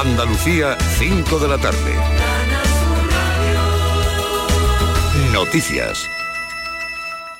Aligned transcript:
Andalucía, 0.00 0.78
5 1.00 1.40
de 1.40 1.48
la 1.48 1.58
tarde. 1.58 1.92
Noticias. 5.32 6.06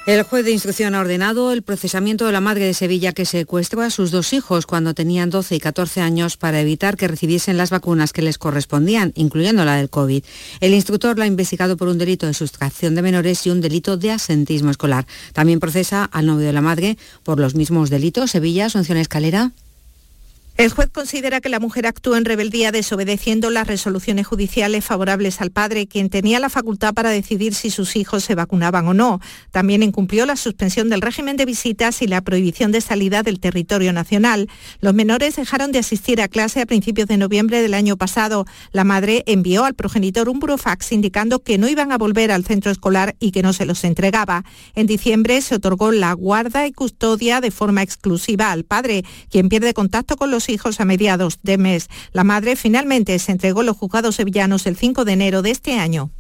El 0.07 0.25
juez 0.25 0.45
de 0.45 0.51
instrucción 0.51 0.97
ha 0.97 1.01
ordenado 1.01 1.53
el 1.53 1.63
procesamiento 1.63 2.27
de 2.27 2.33
la 2.33 2.41
madre 2.41 2.65
de 2.65 2.75
Sevilla 2.75 3.13
que 3.13 3.27
secuestró 3.27 3.83
a 3.83 3.91
sus 3.91 4.11
dos 4.11 4.33
hijos 4.33 4.67
cuando 4.67 4.93
tenían 4.93 5.31
12 5.31 5.55
y 5.55 5.61
14 5.61 6.01
años 6.01 6.37
para 6.37 6.61
evitar 6.61 6.97
que 6.97 7.07
recibiesen 7.07 7.59
las 7.59 7.71
vacunas 7.71 8.13
que 8.13 8.23
les 8.23 8.39
correspondían, 8.39 9.13
incluyendo 9.15 9.65
la 9.65 9.77
del 9.77 9.89
COVID. 9.89 10.25
El 10.59 10.75
instructor 10.75 11.17
la 11.17 11.27
ha 11.27 11.29
investigado 11.29 11.77
por 11.77 11.87
un 11.87 11.99
delito 11.99 12.27
de 12.27 12.35
sustracción 12.35 12.97
de 12.97 13.03
menores 13.03 13.47
y 13.47 13.51
un 13.51 13.61
delito 13.61 13.97
de 13.97 14.11
asentismo 14.11 14.73
escolar. 14.73 15.07
También 15.33 15.61
procesa 15.61 16.03
al 16.07 16.27
novio 16.27 16.49
de 16.49 16.53
la 16.53 16.61
madre 16.61 16.99
por 17.23 17.39
los 17.39 17.55
mismos 17.55 17.89
delitos. 17.89 18.33
Sevilla, 18.33 18.67
Asunción 18.67 18.99
Escalera. 18.99 19.53
El 20.59 20.73
juez 20.73 20.91
considera 20.91 21.41
que 21.41 21.49
la 21.49 21.61
mujer 21.61 21.87
actuó 21.87 22.17
en 22.17 22.25
rebeldía 22.25 22.73
desobedeciendo 22.73 23.49
las 23.49 23.69
resoluciones 23.69 24.27
judiciales 24.27 24.85
favorables 24.85 25.41
al 25.41 25.53
padre, 25.53 25.87
quien 25.87 26.11
tenía 26.11 26.41
la 26.41 26.51
facultad 26.51 26.95
para 26.95 27.11
decidir 27.11 27.55
si 27.55 27.71
sus 27.71 27.95
hijos 27.95 28.25
se 28.25 28.35
vacunaban 28.35 28.89
o 28.89 28.93
no. 28.93 29.21
También 29.53 29.85
incumplió 29.85 30.27
la 30.27 30.35
suspensión 30.35 30.89
del 30.89 31.01
régimen 31.01 31.37
de 31.37 31.45
visitas 31.45 32.03
y 32.03 32.09
la 32.09 32.23
prohibición 32.23 32.73
de 32.73 32.81
salida 32.81 33.23
del 33.23 33.39
territorio 33.39 33.93
nacional. 33.93 34.49
Los 34.81 34.95
menores 34.95 35.37
dejaron 35.37 35.71
de 35.71 35.79
asistir 35.79 36.21
a 36.21 36.27
clase 36.27 36.61
a 36.61 36.67
principios 36.67 37.07
de 37.07 37.19
noviembre 37.19 37.63
del 37.63 37.75
año 37.75 37.97
pasado. 37.97 38.45
La 38.73 38.83
madre 38.83 39.23
envió 39.27 39.65
al 39.65 39.75
progenitor 39.75 40.29
un 40.29 40.41
burofax 40.41 40.91
indicando 40.91 41.39
que 41.39 41.59
no 41.59 41.69
iban 41.69 41.93
a 41.93 41.99
volver 41.99 42.33
al 42.33 42.45
centro 42.45 42.73
escolar 42.73 43.15
y 43.21 43.31
que 43.31 43.45
no 43.45 43.53
se 43.53 43.65
los 43.65 43.85
entregaba. 43.85 44.45
En 44.75 44.89
diciembre 44.89 45.41
se 45.41 45.55
otorgó 45.55 45.93
la 45.93 46.13
guarda 46.15 46.67
y 46.67 46.73
custodia 46.73 47.41
de 47.41 47.53
forma 47.53 47.85
exclusiva 47.85 48.51
al 48.51 48.65
padre, 48.65 49.05
quien 49.31 49.49
pierde 49.49 49.73
contacto 49.73 50.17
con 50.17 50.33
los 50.33 50.48
hijos 50.49 50.81
a 50.81 50.85
mediados 50.85 51.39
de 51.43 51.59
mes. 51.59 51.89
La 52.13 52.25
madre 52.25 52.57
finalmente 52.57 53.19
se 53.19 53.33
entregó 53.33 53.61
a 53.61 53.65
los 53.65 53.77
juzgados 53.77 54.17
sevillanos 54.17 54.67
el 54.67 54.77
5 54.77 55.05
de 55.05 55.13
enero 55.13 55.43
de 55.43 55.51
este 55.51 55.79
año. 55.79 56.11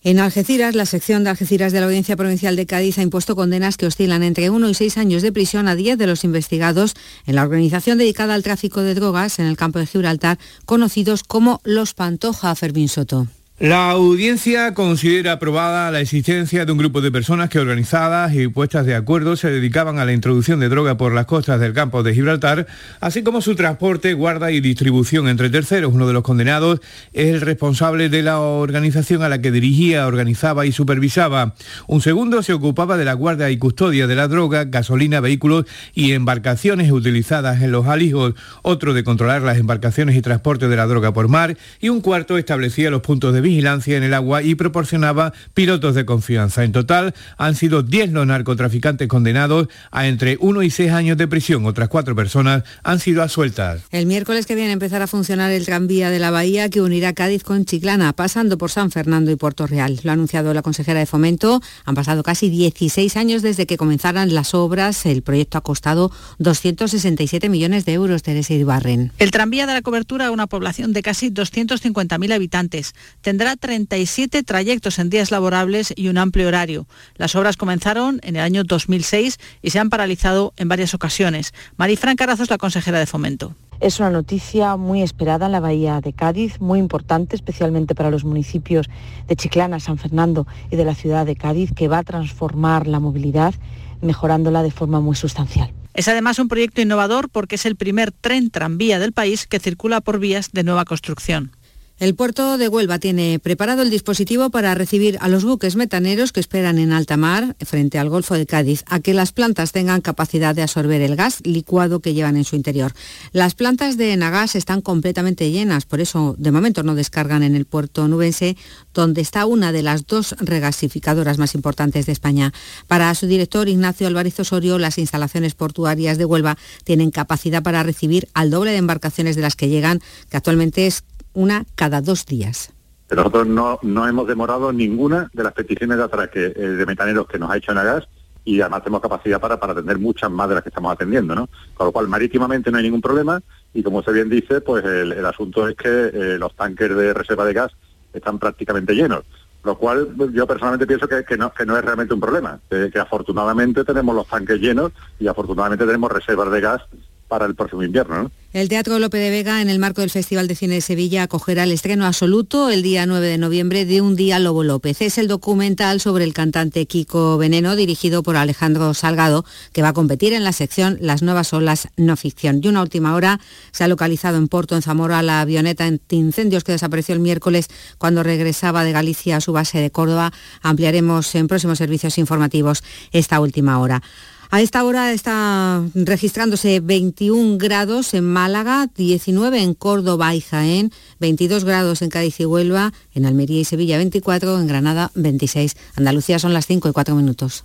En 0.00 0.20
Algeciras, 0.20 0.76
la 0.76 0.86
sección 0.86 1.24
de 1.24 1.30
Algeciras 1.30 1.72
de 1.72 1.80
la 1.80 1.86
Audiencia 1.86 2.16
Provincial 2.16 2.54
de 2.54 2.66
Cádiz 2.66 2.98
ha 2.98 3.02
impuesto 3.02 3.34
condenas 3.34 3.76
que 3.76 3.86
oscilan 3.86 4.22
entre 4.22 4.48
1 4.48 4.68
y 4.68 4.74
6 4.74 4.96
años 4.96 5.22
de 5.22 5.32
prisión 5.32 5.66
a 5.66 5.74
10 5.74 5.98
de 5.98 6.06
los 6.06 6.22
investigados 6.22 6.94
en 7.26 7.34
la 7.34 7.42
organización 7.42 7.98
dedicada 7.98 8.34
al 8.34 8.44
tráfico 8.44 8.82
de 8.82 8.94
drogas 8.94 9.40
en 9.40 9.46
el 9.46 9.56
campo 9.56 9.80
de 9.80 9.86
Gibraltar, 9.86 10.38
conocidos 10.66 11.24
como 11.24 11.60
los 11.64 11.94
Pantoja 11.94 12.54
Fermín 12.54 12.88
Soto. 12.88 13.26
La 13.60 13.90
audiencia 13.90 14.72
considera 14.72 15.32
aprobada 15.32 15.90
la 15.90 16.00
existencia 16.00 16.64
de 16.64 16.70
un 16.70 16.78
grupo 16.78 17.00
de 17.00 17.10
personas 17.10 17.48
que 17.48 17.58
organizadas 17.58 18.32
y 18.32 18.46
puestas 18.46 18.86
de 18.86 18.94
acuerdo 18.94 19.34
se 19.34 19.50
dedicaban 19.50 19.98
a 19.98 20.04
la 20.04 20.12
introducción 20.12 20.60
de 20.60 20.68
droga 20.68 20.96
por 20.96 21.12
las 21.12 21.26
costas 21.26 21.58
del 21.58 21.72
campo 21.72 22.04
de 22.04 22.14
Gibraltar, 22.14 22.68
así 23.00 23.24
como 23.24 23.40
su 23.40 23.56
transporte, 23.56 24.14
guarda 24.14 24.52
y 24.52 24.60
distribución 24.60 25.26
entre 25.26 25.50
terceros. 25.50 25.92
Uno 25.92 26.06
de 26.06 26.12
los 26.12 26.22
condenados 26.22 26.78
es 27.12 27.34
el 27.34 27.40
responsable 27.40 28.08
de 28.08 28.22
la 28.22 28.38
organización 28.38 29.24
a 29.24 29.28
la 29.28 29.40
que 29.40 29.50
dirigía, 29.50 30.06
organizaba 30.06 30.64
y 30.64 30.70
supervisaba. 30.70 31.56
Un 31.88 32.00
segundo 32.00 32.44
se 32.44 32.52
ocupaba 32.52 32.96
de 32.96 33.06
la 33.06 33.14
guarda 33.14 33.50
y 33.50 33.58
custodia 33.58 34.06
de 34.06 34.14
la 34.14 34.28
droga, 34.28 34.66
gasolina, 34.66 35.18
vehículos 35.18 35.64
y 35.96 36.12
embarcaciones 36.12 36.92
utilizadas 36.92 37.60
en 37.60 37.72
los 37.72 37.88
alijos. 37.88 38.34
Otro 38.62 38.94
de 38.94 39.02
controlar 39.02 39.42
las 39.42 39.58
embarcaciones 39.58 40.14
y 40.14 40.22
transporte 40.22 40.68
de 40.68 40.76
la 40.76 40.86
droga 40.86 41.12
por 41.12 41.26
mar. 41.26 41.56
Y 41.80 41.88
un 41.88 42.00
cuarto 42.02 42.38
establecía 42.38 42.88
los 42.90 43.02
puntos 43.02 43.34
de 43.34 43.47
vigilancia 43.48 43.96
en 43.96 44.02
el 44.02 44.14
agua 44.14 44.42
y 44.42 44.54
proporcionaba 44.54 45.32
pilotos 45.54 45.94
de 45.94 46.04
confianza. 46.04 46.64
En 46.64 46.72
total 46.72 47.14
han 47.36 47.54
sido 47.54 47.82
10 47.82 48.12
los 48.12 48.26
narcotraficantes 48.26 49.08
condenados 49.08 49.68
a 49.90 50.06
entre 50.06 50.36
1 50.40 50.62
y 50.62 50.70
6 50.70 50.92
años 50.92 51.16
de 51.16 51.26
prisión. 51.28 51.64
Otras 51.64 51.88
cuatro 51.88 52.14
personas 52.14 52.64
han 52.82 53.00
sido 53.00 53.22
asueltas. 53.22 53.82
El 53.90 54.06
miércoles 54.06 54.46
que 54.46 54.54
viene 54.54 54.72
empezará 54.72 55.04
a 55.04 55.08
funcionar 55.08 55.50
el 55.50 55.64
tranvía 55.64 56.10
de 56.10 56.18
la 56.18 56.30
Bahía 56.30 56.68
que 56.68 56.82
unirá 56.82 57.12
Cádiz 57.14 57.42
con 57.42 57.64
Chiclana, 57.64 58.12
pasando 58.12 58.58
por 58.58 58.70
San 58.70 58.90
Fernando 58.90 59.30
y 59.30 59.36
Puerto 59.36 59.66
Real. 59.66 59.98
Lo 60.02 60.10
ha 60.10 60.14
anunciado 60.14 60.52
la 60.52 60.62
consejera 60.62 61.00
de 61.00 61.06
Fomento. 61.06 61.62
Han 61.84 61.94
pasado 61.94 62.22
casi 62.22 62.50
16 62.50 63.16
años 63.16 63.42
desde 63.42 63.66
que 63.66 63.78
comenzaran 63.78 64.34
las 64.34 64.54
obras. 64.54 65.06
El 65.06 65.22
proyecto 65.22 65.58
ha 65.58 65.62
costado 65.62 66.12
267 66.38 67.48
millones 67.48 67.84
de 67.86 67.94
euros, 67.94 68.22
Teresa 68.22 68.52
Ibarren. 68.52 69.12
El 69.18 69.30
tranvía 69.30 69.66
da 69.66 69.72
la 69.72 69.82
cobertura 69.82 70.26
a 70.26 70.30
una 70.30 70.46
población 70.46 70.92
de 70.92 71.02
casi 71.02 71.30
250.000 71.30 72.34
habitantes 72.34 72.94
tendrá 73.22 73.37
37 73.38 74.42
trayectos 74.42 74.98
en 74.98 75.10
días 75.10 75.30
laborables 75.30 75.92
y 75.94 76.08
un 76.08 76.18
amplio 76.18 76.48
horario. 76.48 76.86
Las 77.16 77.36
obras 77.36 77.56
comenzaron 77.56 78.20
en 78.22 78.36
el 78.36 78.42
año 78.42 78.64
2006 78.64 79.38
y 79.62 79.70
se 79.70 79.78
han 79.78 79.90
paralizado 79.90 80.52
en 80.56 80.68
varias 80.68 80.92
ocasiones. 80.94 81.54
Marifran 81.76 82.16
Carazo 82.16 82.42
es 82.42 82.50
la 82.50 82.58
consejera 82.58 82.98
de 82.98 83.06
Fomento. 83.06 83.54
Es 83.80 84.00
una 84.00 84.10
noticia 84.10 84.76
muy 84.76 85.02
esperada 85.02 85.46
en 85.46 85.52
la 85.52 85.60
Bahía 85.60 86.00
de 86.00 86.12
Cádiz, 86.12 86.60
muy 86.60 86.80
importante, 86.80 87.36
especialmente 87.36 87.94
para 87.94 88.10
los 88.10 88.24
municipios 88.24 88.88
de 89.28 89.36
Chiclana, 89.36 89.78
San 89.78 89.98
Fernando 89.98 90.48
y 90.70 90.76
de 90.76 90.84
la 90.84 90.96
ciudad 90.96 91.24
de 91.24 91.36
Cádiz, 91.36 91.72
que 91.72 91.86
va 91.86 91.98
a 91.98 92.02
transformar 92.02 92.88
la 92.88 92.98
movilidad, 92.98 93.54
mejorándola 94.00 94.64
de 94.64 94.72
forma 94.72 95.00
muy 95.00 95.14
sustancial. 95.14 95.72
Es 95.94 96.08
además 96.08 96.38
un 96.38 96.48
proyecto 96.48 96.80
innovador 96.80 97.28
porque 97.28 97.56
es 97.56 97.66
el 97.66 97.76
primer 97.76 98.12
tren 98.12 98.50
tranvía 98.50 98.98
del 98.98 99.12
país 99.12 99.46
que 99.46 99.58
circula 99.58 100.00
por 100.00 100.18
vías 100.18 100.50
de 100.52 100.64
nueva 100.64 100.84
construcción. 100.84 101.52
El 101.98 102.14
puerto 102.14 102.58
de 102.58 102.68
Huelva 102.68 103.00
tiene 103.00 103.40
preparado 103.40 103.82
el 103.82 103.90
dispositivo 103.90 104.50
para 104.50 104.72
recibir 104.76 105.18
a 105.20 105.26
los 105.26 105.44
buques 105.44 105.74
metaneros 105.74 106.30
que 106.30 106.38
esperan 106.38 106.78
en 106.78 106.92
alta 106.92 107.16
mar, 107.16 107.56
frente 107.66 107.98
al 107.98 108.08
Golfo 108.08 108.34
de 108.34 108.46
Cádiz, 108.46 108.84
a 108.86 109.00
que 109.00 109.14
las 109.14 109.32
plantas 109.32 109.72
tengan 109.72 110.00
capacidad 110.00 110.54
de 110.54 110.62
absorber 110.62 111.00
el 111.02 111.16
gas 111.16 111.40
licuado 111.42 111.98
que 111.98 112.14
llevan 112.14 112.36
en 112.36 112.44
su 112.44 112.54
interior. 112.54 112.92
Las 113.32 113.56
plantas 113.56 113.96
de 113.96 114.12
Enagas 114.12 114.54
están 114.54 114.80
completamente 114.80 115.50
llenas, 115.50 115.86
por 115.86 116.00
eso 116.00 116.36
de 116.38 116.52
momento 116.52 116.84
no 116.84 116.94
descargan 116.94 117.42
en 117.42 117.56
el 117.56 117.64
puerto 117.64 118.06
nubense, 118.06 118.56
donde 118.94 119.20
está 119.20 119.44
una 119.44 119.72
de 119.72 119.82
las 119.82 120.06
dos 120.06 120.36
regasificadoras 120.38 121.38
más 121.38 121.56
importantes 121.56 122.06
de 122.06 122.12
España. 122.12 122.52
Para 122.86 123.12
su 123.16 123.26
director 123.26 123.68
Ignacio 123.68 124.06
Álvarez 124.06 124.38
Osorio, 124.38 124.78
las 124.78 124.98
instalaciones 124.98 125.56
portuarias 125.56 126.16
de 126.16 126.26
Huelva 126.26 126.58
tienen 126.84 127.10
capacidad 127.10 127.64
para 127.64 127.82
recibir 127.82 128.28
al 128.34 128.50
doble 128.50 128.70
de 128.70 128.76
embarcaciones 128.76 129.34
de 129.34 129.42
las 129.42 129.56
que 129.56 129.68
llegan, 129.68 130.00
que 130.30 130.36
actualmente 130.36 130.86
es 130.86 131.02
una 131.38 131.64
cada 131.76 132.00
dos 132.00 132.26
días. 132.26 132.74
Nosotros 133.10 133.46
no, 133.46 133.78
no 133.82 134.08
hemos 134.08 134.26
demorado 134.26 134.72
ninguna 134.72 135.30
de 135.32 135.44
las 135.44 135.52
peticiones 135.52 135.96
de 135.96 136.04
atraque 136.04 136.52
eh, 136.54 136.60
de 136.60 136.84
metaneros 136.84 137.28
que 137.28 137.38
nos 137.38 137.50
ha 137.50 137.56
hecho 137.56 137.72
Nagas 137.72 138.08
y 138.44 138.60
además 138.60 138.82
tenemos 138.82 139.00
capacidad 139.00 139.40
para, 139.40 139.58
para 139.58 139.72
atender 139.72 139.98
muchas 139.98 140.30
más 140.30 140.48
de 140.48 140.56
las 140.56 140.64
que 140.64 140.70
estamos 140.70 140.92
atendiendo, 140.92 141.34
¿no? 141.34 141.48
Con 141.74 141.86
lo 141.86 141.92
cual, 141.92 142.08
marítimamente 142.08 142.70
no 142.70 142.78
hay 142.78 142.84
ningún 142.84 143.00
problema 143.00 143.40
y 143.72 143.82
como 143.84 143.98
usted 143.98 144.14
bien 144.14 144.28
dice, 144.28 144.60
pues 144.60 144.84
el, 144.84 145.24
asunto 145.24 145.68
es 145.68 145.76
que 145.76 145.88
eh, 145.88 146.38
los 146.38 146.56
tanques 146.56 146.94
de 146.94 147.14
reserva 147.14 147.44
de 147.44 147.52
gas 147.52 147.72
están 148.12 148.38
prácticamente 148.38 148.94
llenos. 148.94 149.24
Lo 149.62 149.76
cual 149.78 150.08
yo 150.32 150.46
personalmente 150.46 150.86
pienso 150.86 151.08
que, 151.08 151.24
que, 151.24 151.36
no, 151.36 151.52
que 151.52 151.66
no 151.66 151.76
es 151.76 151.84
realmente 151.84 152.14
un 152.14 152.20
problema, 152.20 152.58
que, 152.68 152.90
que 152.90 152.98
afortunadamente 152.98 153.84
tenemos 153.84 154.14
los 154.14 154.26
tanques 154.26 154.60
llenos 154.60 154.92
y 155.20 155.28
afortunadamente 155.28 155.86
tenemos 155.86 156.10
reservas 156.10 156.50
de 156.50 156.60
gas 156.60 156.82
para 157.28 157.46
el 157.46 157.54
próximo 157.54 157.82
invierno. 157.82 158.24
¿no? 158.24 158.30
El 158.54 158.70
Teatro 158.70 158.98
Lope 158.98 159.18
de 159.18 159.28
Vega, 159.28 159.60
en 159.60 159.68
el 159.68 159.78
marco 159.78 160.00
del 160.00 160.08
Festival 160.08 160.48
de 160.48 160.54
Cine 160.54 160.76
de 160.76 160.80
Sevilla, 160.80 161.24
acogerá 161.24 161.64
el 161.64 161.72
estreno 161.72 162.06
absoluto 162.06 162.70
el 162.70 162.82
día 162.82 163.04
9 163.04 163.26
de 163.26 163.36
noviembre 163.36 163.84
de 163.84 164.00
Un 164.00 164.16
Día 164.16 164.38
Lobo 164.38 164.64
López. 164.64 165.02
Es 165.02 165.18
el 165.18 165.28
documental 165.28 166.00
sobre 166.00 166.24
el 166.24 166.32
cantante 166.32 166.86
Kiko 166.86 167.36
Veneno, 167.36 167.76
dirigido 167.76 168.22
por 168.22 168.36
Alejandro 168.36 168.94
Salgado, 168.94 169.44
que 169.72 169.82
va 169.82 169.88
a 169.88 169.92
competir 169.92 170.32
en 170.32 170.44
la 170.44 170.52
sección 170.52 170.96
Las 171.02 171.22
Nuevas 171.22 171.52
Olas 171.52 171.88
No 171.98 172.16
Ficción. 172.16 172.60
Y 172.62 172.68
una 172.68 172.80
última 172.80 173.14
hora 173.14 173.38
se 173.70 173.84
ha 173.84 173.88
localizado 173.88 174.38
en 174.38 174.48
Porto, 174.48 174.74
en 174.74 174.82
Zamora, 174.82 175.20
la 175.20 175.42
avioneta 175.42 175.86
incendios 176.08 176.64
que 176.64 176.72
desapareció 176.72 177.14
el 177.14 177.20
miércoles 177.20 177.68
cuando 177.98 178.22
regresaba 178.22 178.82
de 178.82 178.92
Galicia 178.92 179.36
a 179.36 179.40
su 179.42 179.52
base 179.52 179.78
de 179.78 179.90
Córdoba. 179.90 180.32
Ampliaremos 180.62 181.34
en 181.34 181.48
próximos 181.48 181.76
servicios 181.76 182.16
informativos 182.16 182.82
esta 183.12 183.40
última 183.40 183.78
hora. 183.78 184.02
A 184.50 184.62
esta 184.62 184.82
hora 184.82 185.12
está 185.12 185.82
registrándose 185.94 186.80
21 186.80 187.58
grados 187.58 188.14
en 188.14 188.24
Málaga, 188.24 188.88
19 188.96 189.62
en 189.62 189.74
Córdoba 189.74 190.34
y 190.34 190.40
Jaén, 190.40 190.90
22 191.20 191.64
grados 191.64 192.00
en 192.00 192.08
Cádiz 192.08 192.40
y 192.40 192.46
Huelva, 192.46 192.94
en 193.14 193.26
Almería 193.26 193.60
y 193.60 193.64
Sevilla 193.64 193.98
24, 193.98 194.58
en 194.58 194.66
Granada 194.66 195.10
26. 195.14 195.76
Andalucía 195.96 196.38
son 196.38 196.54
las 196.54 196.66
5 196.66 196.88
y 196.88 196.92
4 196.92 197.14
minutos. 197.14 197.64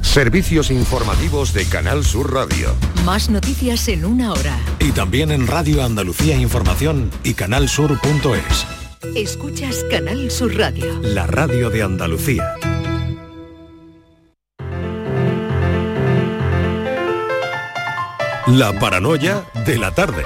Servicios 0.00 0.70
informativos 0.70 1.52
de 1.52 1.64
Canal 1.64 2.04
Sur 2.04 2.32
Radio. 2.32 2.72
Más 3.04 3.28
noticias 3.28 3.88
en 3.88 4.04
una 4.04 4.32
hora. 4.32 4.56
Y 4.78 4.92
también 4.92 5.32
en 5.32 5.48
Radio 5.48 5.82
Andalucía 5.82 6.36
Información 6.36 7.10
y 7.24 7.34
canalsur.es. 7.34 8.66
Escuchas 9.16 9.84
Canal 9.90 10.30
Sur 10.30 10.56
Radio. 10.56 11.00
La 11.02 11.26
radio 11.26 11.70
de 11.70 11.82
Andalucía. 11.82 12.54
La 18.52 18.72
paranoia 18.72 19.44
de 19.66 19.76
la 19.78 19.90
tarde. 19.90 20.22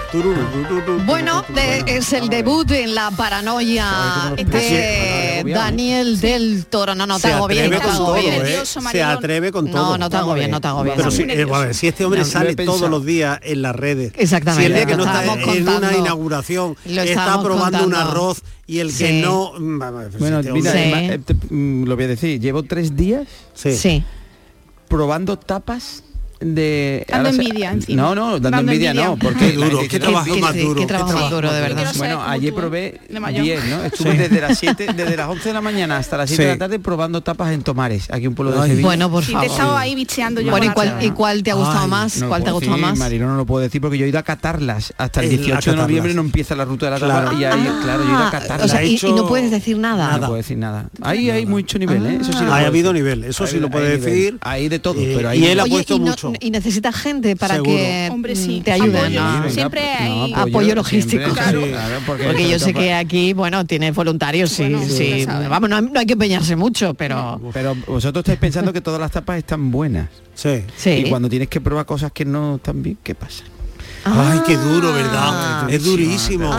Bueno, 1.07 1.45
de- 1.55 1.83
es 1.97 2.13
el 2.13 2.29
debut 2.29 2.71
en 2.71 2.95
la 2.95 3.11
paranoia 3.11 4.33
de 4.37 5.43
Daniel 5.53 6.21
del 6.21 6.67
Toro. 6.67 6.95
No, 6.95 7.07
no 7.07 7.19
te 7.19 7.33
hago 7.33 7.49
bien, 7.49 7.71
no 7.71 7.79
te 7.81 7.87
hago 7.89 8.15
bien. 8.15 8.43
¿eh? 8.47 8.61
Se 8.65 9.03
atreve 9.03 9.51
con 9.51 9.71
todo. 9.71 9.93
No, 9.93 9.99
no 9.99 10.11
te 10.11 10.17
hago 10.17 10.35
bien, 10.35 10.51
no 10.51 10.61
te 10.61 10.69
hago 10.69 10.83
bien. 10.85 10.95
Pero 10.97 11.11
si, 11.11 11.23
eh, 11.23 11.45
ver, 11.45 11.75
si 11.75 11.89
este 11.89 12.05
hombre 12.05 12.21
No, 12.21 12.27
sale 12.27 12.55
todos 12.55 12.89
los 12.89 13.05
días 13.05 13.41
en 13.43 13.63
las 13.63 13.75
redes, 13.75 14.13
Exactamente, 14.17 14.63
si 14.63 14.67
el 14.67 14.75
día 14.75 14.87
que 14.87 14.97
no 14.97 15.05
está 15.05 15.25
en 15.25 15.63
una 15.63 15.73
contando. 15.81 15.99
inauguración 15.99 16.77
está 16.85 17.43
probando 17.43 17.79
un 17.79 17.85
contando. 17.85 17.97
arroz 18.11 18.43
y 18.67 18.79
el 18.79 18.89
que 18.97 19.09
Sí. 19.09 19.21
no... 19.23 19.53
Bueno, 19.59 20.41
mira, 20.53 21.19
te- 21.19 21.37
lo 21.51 21.97
voy 21.97 22.05
a 22.05 22.09
decir, 22.09 22.41
llevo 22.41 22.63
tres 22.63 22.95
días 22.97 23.27
Sí. 23.55 24.05
probando 24.89 25.37
tapas 25.39 26.05
de... 26.43 27.07
Dando 27.09 27.33
se- 27.33 27.37
envidia, 27.43 27.71
encima. 27.73 28.03
No, 28.03 28.15
no, 28.15 28.31
dando, 28.33 28.51
Dando 28.51 28.73
envidia, 28.73 28.91
envidia. 28.91 29.09
no, 29.09 29.17
porque... 29.17 29.39
Qué 29.53 29.53
duro, 29.53 29.79
qué 29.89 29.99
trabajo 30.01 30.37
más 30.37 30.55
duro, 30.57 30.75
qué 30.75 30.81
qué 30.83 30.87
trabajo 30.87 31.13
más 31.19 31.31
duro, 31.31 31.53
de 31.53 31.61
verdad. 31.61 31.93
Bueno, 31.97 32.23
ayer 32.23 32.55
probé 32.55 33.01
de 33.09 33.21
mayor. 33.21 33.43
10, 33.45 33.65
¿no? 33.67 33.85
Estuve 33.85 34.13
Sí. 34.13 34.19
desde 34.19 34.41
las 34.41 34.59
7, 34.59 34.87
desde 34.97 35.17
las 35.17 35.29
11 35.29 35.49
de 35.49 35.53
la 35.55 35.61
mañana 35.61 35.97
hasta 35.97 36.17
las 36.17 36.29
7 36.31 36.43
de 36.43 36.49
Sí. 36.53 36.55
la 36.59 36.59
tarde 36.67 36.79
probando 36.79 37.23
tapas 37.23 37.53
en 37.53 37.63
Tomares, 37.63 38.09
aquí 38.11 38.27
un 38.27 38.35
pueblo 38.35 38.53
de. 38.61 38.69
Sevilla. 38.69 38.87
Bueno, 38.87 39.11
por 39.11 39.25
Sí, 39.25 39.33
te 39.33 39.33
he 39.33 39.41
favor. 39.41 39.51
estado 39.53 39.77
ahí 39.77 39.95
bicheando 39.95 40.41
yo. 40.41 40.51
Bueno, 40.51 40.67
¿y 40.67 40.71
cuál. 40.71 40.97
¿y 41.01 41.11
cuál 41.11 41.43
te 41.43 41.51
ha 41.51 41.55
gustado 41.55 41.85
Ay, 41.85 41.91
más? 41.91 42.17
No 42.19 42.29
¿Cuál 42.29 42.43
te 42.45 42.51
ha 42.51 42.53
gustado 42.53 42.77
decir, 42.77 42.87
más? 42.91 42.99
Marilo, 42.99 43.27
no 43.27 43.37
lo 43.37 43.47
puedo 43.47 43.63
decir 43.63 43.81
porque 43.81 43.99
yo 43.99 44.05
he 44.07 44.09
ido 44.09 44.19
a 44.19 44.23
catarlas. 44.23 44.93
Hasta 44.99 45.21
el 45.21 45.27
Eh, 45.31 45.35
a 45.35 45.37
18 45.39 45.71
de 45.73 45.77
noviembre 45.77 46.15
no 46.15 46.21
empieza 46.23 46.55
la 46.55 46.65
ruta 46.65 46.87
de 46.87 46.93
la 46.93 46.99
tapa 46.99 47.21
Claro. 47.23 47.39
y 47.39 47.45
ahí, 47.45 47.71
claro, 47.83 48.03
yo 48.05 48.09
he 48.09 48.13
ido 48.13 48.19
a 48.23 48.29
Ah, 48.29 48.31
catarlas. 48.31 48.67
o 48.67 48.69
sea, 48.69 48.81
Ha 48.81 48.85
y, 48.85 48.99
no 49.15 49.27
puedes 49.29 49.51
decir 49.51 49.79
nada. 49.79 50.13
No 50.19 50.27
puedo 50.27 50.35
decir 50.37 50.59
nada. 50.59 50.89
Ahí 51.03 51.31
hay 51.31 51.47
mucho 51.47 51.79
nivel, 51.79 52.05
¿eh? 52.07 52.19
Eso 52.21 52.33
sí 52.33 52.39
lo 52.45 52.45
Ahí 52.45 52.47
puedo 52.47 52.65
ha 52.65 52.67
habido 52.69 52.93
nivel, 52.93 53.25
eso 53.25 53.47
sí 53.47 53.57
Ahí- 53.57 53.61
lo 53.61 53.71
puede 53.71 53.99
decir. 53.99 54.39
Hay 54.43 54.69
de 54.69 54.79
todo, 54.79 55.01
Eh, 55.01 55.13
pero 55.17 55.33
y 55.35 55.47
él 55.47 55.61
ha 55.61 55.67
puesto 55.67 55.99
mucho. 55.99 56.32
Y 56.41 56.51
necesitas 56.51 56.95
gente 56.97 57.37
para 57.37 57.55
Seguro. 57.57 57.77
que 57.77 58.09
Hombre, 58.11 58.37
sí. 58.37 58.61
te 58.65 58.73
ayuden. 58.73 58.97
Apoyo. 58.97 59.21
¿no? 59.23 59.33
venga, 59.41 59.51
Siempre 59.51 59.81
hay 59.83 60.33
apoyo 60.35 60.75
logístico. 60.75 61.23
siempre, 61.25 61.43
Claro. 61.43 61.67
claro, 61.67 62.01
porque, 62.07 62.25
Porque 62.25 62.49
yo 62.51 62.59
sé 62.59 62.73
que 62.75 62.93
aquí, 62.95 63.33
bueno, 63.33 63.65
tiene 63.65 63.91
voluntarios, 63.93 64.51
sí, 64.51 64.63
Bueno, 64.65 64.83
sí. 64.89 65.27
Vamos, 65.27 65.69
no, 65.71 65.77
hay- 65.77 65.83
no 65.83 66.01
hay 66.01 66.07
que 66.07 66.13
empeñarse 66.15 66.57
mucho, 66.57 66.95
pero 66.95 67.41
Pero 67.53 67.75
vosotros 67.87 68.23
estáis 68.23 68.39
pensando 68.39 68.73
que 68.73 68.81
todas 68.81 69.01
las 69.01 69.11
tapas 69.11 69.39
están 69.39 69.71
buenas. 69.71 70.09
Sí. 70.35 70.63
sí. 70.77 70.91
Y 70.91 71.09
cuando 71.09 71.29
tienes 71.29 71.49
que 71.49 71.61
probar 71.61 71.85
cosas 71.87 72.13
que 72.13 72.25
no 72.25 72.57
están 72.57 72.83
bien, 72.83 72.99
¿qué 73.03 73.15
pasa? 73.15 73.45
Ay, 74.05 74.41
qué 74.47 74.57
duro, 74.57 74.89
Ah. 74.91 74.93
¿verdad? 74.93 75.71
Es 75.71 75.85
durísimo. 75.85 76.51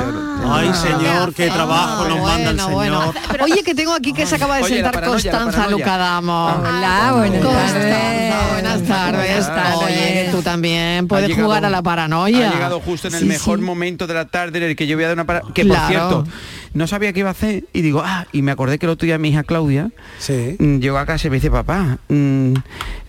Ay, 0.46 0.72
señor, 0.74 1.34
qué 1.34 1.48
trabajo 1.50 2.08
nos 2.08 2.20
manda 2.22 2.52
el 2.52 2.60
Ah, 2.60 2.66
Bueno, 2.68 3.02
señor. 3.02 3.14
bueno. 3.30 3.44
Oye, 3.44 3.64
que 3.64 3.76
tengo 3.76 3.94
aquí 3.94 4.14
que 4.14 4.26
se 4.26 4.36
acaba 4.36 4.58
de 4.58 4.64
sentar 4.64 4.94
paranoia, 4.94 5.12
Constanza 5.14 5.52
paranoia. 5.58 5.78
Lucadamo. 5.78 6.46
Hola, 6.46 7.14
buenas 7.18 7.42
tardes. 7.42 8.34
buenas 8.54 8.88
tardes. 8.88 9.50
Oye, 9.84 10.30
tú 10.32 10.42
también 10.42 11.08
puedes 11.08 11.28
llegado- 11.30 11.46
jugar 11.48 11.66
a 11.66 11.70
la 11.70 11.82
paranoia. 11.82 12.50
Ha 12.50 12.54
llegado 12.54 12.80
justo 12.80 13.08
en 13.10 13.16
el 13.16 13.20
Sí, 13.22 13.26
mejor 13.26 13.60
sí. 13.60 13.66
momento 13.66 14.08
de 14.08 14.14
la 14.14 14.26
tarde 14.26 14.58
en 14.60 14.64
el 14.66 14.76
que 14.76 14.88
yo 14.88 14.96
voy 14.96 15.04
a 15.04 15.08
dar 15.08 15.16
una 15.18 15.26
para... 15.26 15.42
Que 15.54 15.64
Claro. 15.64 15.82
por 15.82 15.88
cierto, 15.90 16.28
no 16.74 16.88
sabía 16.88 17.12
qué 17.14 17.20
iba 17.22 17.30
a 17.30 17.34
hacer 17.34 17.66
y 17.74 17.82
digo, 17.82 18.02
ah, 18.06 18.26
y 18.32 18.42
me 18.42 18.52
acordé 18.52 18.80
que 18.80 18.86
el 18.86 18.92
otro 18.92 19.06
día 19.06 19.18
mi 19.18 19.30
hija 19.30 19.44
Claudia 19.44 19.90
Sí. 20.20 20.56
mm, 20.60 20.78
llegó 20.80 20.98
a 20.98 21.06
casa 21.06 21.28
y 21.28 21.30
me 21.30 21.38
dice, 21.38 21.52
papá, 21.52 21.98
mm, 22.10 22.54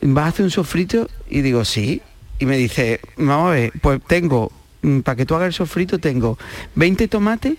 ¿vas 0.02 0.24
a 0.24 0.28
hacer 0.28 0.44
un 0.44 0.50
sofrito? 0.50 1.08
Y 1.30 1.40
digo, 1.42 1.64
sí. 1.64 2.02
Y 2.38 2.46
me 2.46 2.56
dice, 2.56 3.00
vamos 3.16 3.48
a 3.48 3.54
ver, 3.54 3.72
pues 3.80 4.00
tengo, 4.06 4.50
mm, 4.82 5.00
para 5.00 5.16
que 5.16 5.26
tú 5.26 5.34
hagas 5.34 5.48
el 5.48 5.52
sofrito, 5.52 5.98
tengo 5.98 6.38
20 6.74 7.08
tomates, 7.08 7.56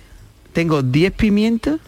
tengo 0.54 0.82
10 0.82 1.14
pimientos, 1.14 1.80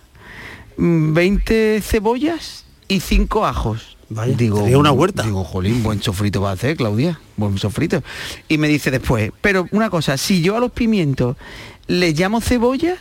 mm, 0.78 1.13
20 1.13 1.81
cebollas 1.81 2.66
y 2.88 3.00
5 3.00 3.45
ajos. 3.45 3.98
Vaya, 4.10 4.38
tenía 4.38 4.78
una 4.78 4.92
huerta. 4.92 5.24
Digo, 5.24 5.44
jolín, 5.44 5.84
buen 5.84 6.01
sofrito 6.01 6.42
va 6.42 6.51
a 6.51 6.54
hacer, 6.54 6.78
Claudia, 6.78 7.19
buen 7.36 7.57
sofrito. 7.57 8.01
Y 8.48 8.57
me 8.57 8.69
dice 8.69 8.90
después, 8.90 9.31
pero 9.42 9.68
una 9.72 9.90
cosa, 9.90 10.16
si 10.18 10.42
yo 10.42 10.56
a 10.56 10.60
los 10.62 10.72
pimientos 10.72 11.36
les 11.88 12.18
llamo 12.18 12.40
cebolla, 12.40 12.95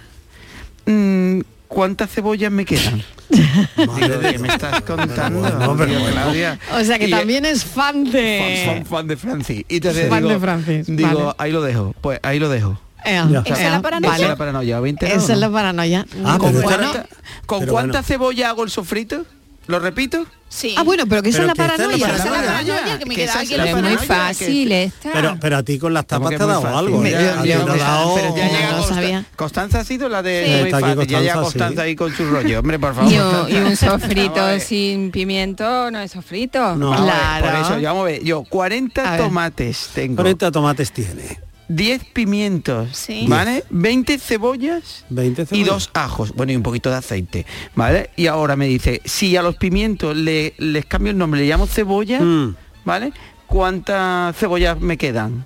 mm, 0.86 1.40
¿cuántas 1.68 2.10
cebollas 2.10 2.50
me 2.52 2.64
quedan? 2.64 3.02
Digo, 3.28 4.20
¿qué 4.20 4.38
me 4.38 4.48
estás 4.48 4.80
contando? 4.82 5.40
Bueno, 5.40 5.76
pero 5.76 5.92
bueno. 6.00 6.10
Claudia. 6.12 6.58
O 6.78 6.84
sea 6.84 6.98
que 6.98 7.08
Y- 7.08 7.10
también 7.10 7.44
es 7.44 7.64
fan 7.64 8.04
de... 8.10 8.62
fan, 8.64 8.76
fan- 8.76 8.86
fan 8.86 9.06
de 9.08 9.16
Francis. 9.16 9.64
Y 9.68 9.76
entonces 9.76 10.08
Fan 10.08 10.18
digo, 10.22 10.30
de 10.34 10.38
Francis, 10.40 10.86
digo, 10.86 11.08
vale. 11.26 11.34
ahí 11.38 11.52
lo 11.52 11.62
dejo, 11.62 11.94
pues 12.00 12.20
ahí 12.22 12.38
lo 12.38 12.48
dejo. 12.48 12.78
Ea, 13.04 13.28
Ya. 13.30 13.38
ea, 13.38 13.42
¿Esa 13.54 13.66
es 13.66 13.70
la 13.72 13.82
paranoia? 13.82 14.10
vale. 14.10 14.22
Esa 14.22 14.24
es 14.24 14.28
la 14.30 14.36
paranoia, 14.36 14.76
¿habéis 14.78 14.92
enterado, 14.94 15.18
Esa 15.20 15.32
es 15.32 15.38
la 15.38 15.46
no? 15.48 15.52
paranoia. 15.52 16.06
Ah, 16.24 16.38
¿Con 16.38 16.52
cuánta, 16.62 17.06
con 17.46 17.60
pero 17.60 17.72
cuánta 17.72 17.92
bueno. 17.98 18.06
cebolla 18.06 18.48
hago 18.48 18.64
el 18.64 18.70
sofrito? 18.70 19.24
¿Lo 19.66 19.78
repito? 19.80 20.24
Sí. 20.48 20.76
Ah, 20.78 20.84
bueno, 20.84 21.04
pero 21.08 21.22
que 21.22 21.30
esa 21.30 21.40
es 21.40 21.46
la 21.48 21.54
paranoia. 21.56 21.96
Esa 21.96 22.16
es 22.16 22.24
la 22.24 22.30
paranoia. 22.30 22.98
que 23.00 23.06
me 23.06 23.16
queda 23.16 23.40
aquí 23.40 23.54
es 23.54 23.60
muy 23.60 23.68
paranoia, 23.72 23.98
fácil 23.98 24.68
que- 24.68 24.84
esta. 24.84 25.10
Pero, 25.12 25.36
pero 25.40 25.56
a 25.56 25.62
ti 25.64 25.78
con 25.78 25.92
las 25.92 26.06
tapas 26.06 26.28
te 26.30 26.36
ha 26.36 26.46
dado 26.46 26.62
fácil. 26.62 26.78
algo. 26.78 27.04
Ya 27.04 27.42
llega 27.42 27.66
no 27.66 27.74
Consta- 27.74 28.94
sabía. 28.94 29.24
Constanza 29.34 29.80
ha 29.80 29.84
sido 29.84 30.08
la 30.08 30.22
de. 30.22 30.68
Ya 30.70 31.20
llega 31.20 31.34
Constanza, 31.34 31.82
ahí 31.82 31.96
con 31.96 32.14
su 32.14 32.24
rollo, 32.26 32.60
hombre, 32.60 32.78
por 32.78 32.94
favor. 32.94 33.12
Y 33.12 33.56
un, 33.56 33.76
sofrito 33.76 34.60
sin 34.60 35.10
pimiento 35.10 35.90
no 35.90 36.00
es 36.00 36.12
sofrito. 36.12 36.76
No. 36.76 36.94
Claro. 36.94 37.44
por 37.46 37.54
eso, 37.60 37.78
ya 37.80 37.90
vamos 37.90 38.02
a 38.04 38.12
ver. 38.12 38.22
Yo 38.24 38.44
40 38.44 39.06
A 39.08 39.10
ver. 39.16 39.20
tomates 39.26 39.90
tengo. 39.94 40.16
40 40.16 40.50
tomates 40.52 40.92
tiene. 40.92 41.40
10 41.68 42.04
pimientos, 42.12 42.96
Sí. 42.96 43.26
¿vale? 43.28 43.64
20 43.70 44.18
cebollas 44.18 45.04
20 45.10 45.46
y 45.52 45.64
dos 45.64 45.90
ajos, 45.94 46.32
bueno, 46.34 46.52
y 46.52 46.56
un 46.56 46.62
poquito 46.62 46.90
de 46.90 46.96
aceite, 46.96 47.46
¿vale? 47.74 48.10
Y 48.16 48.26
ahora 48.28 48.54
me 48.56 48.66
dice, 48.66 49.00
si 49.04 49.36
a 49.36 49.42
los 49.42 49.56
pimientos 49.56 50.16
le, 50.16 50.54
les 50.58 50.86
cambio 50.86 51.10
el 51.10 51.18
nombre, 51.18 51.40
le 51.40 51.46
llamo 51.48 51.66
cebolla, 51.66 52.20
Mm. 52.20 52.54
¿vale? 52.84 53.12
¿Cuántas 53.46 54.36
cebollas 54.36 54.80
me 54.80 54.96
quedan? 54.96 55.44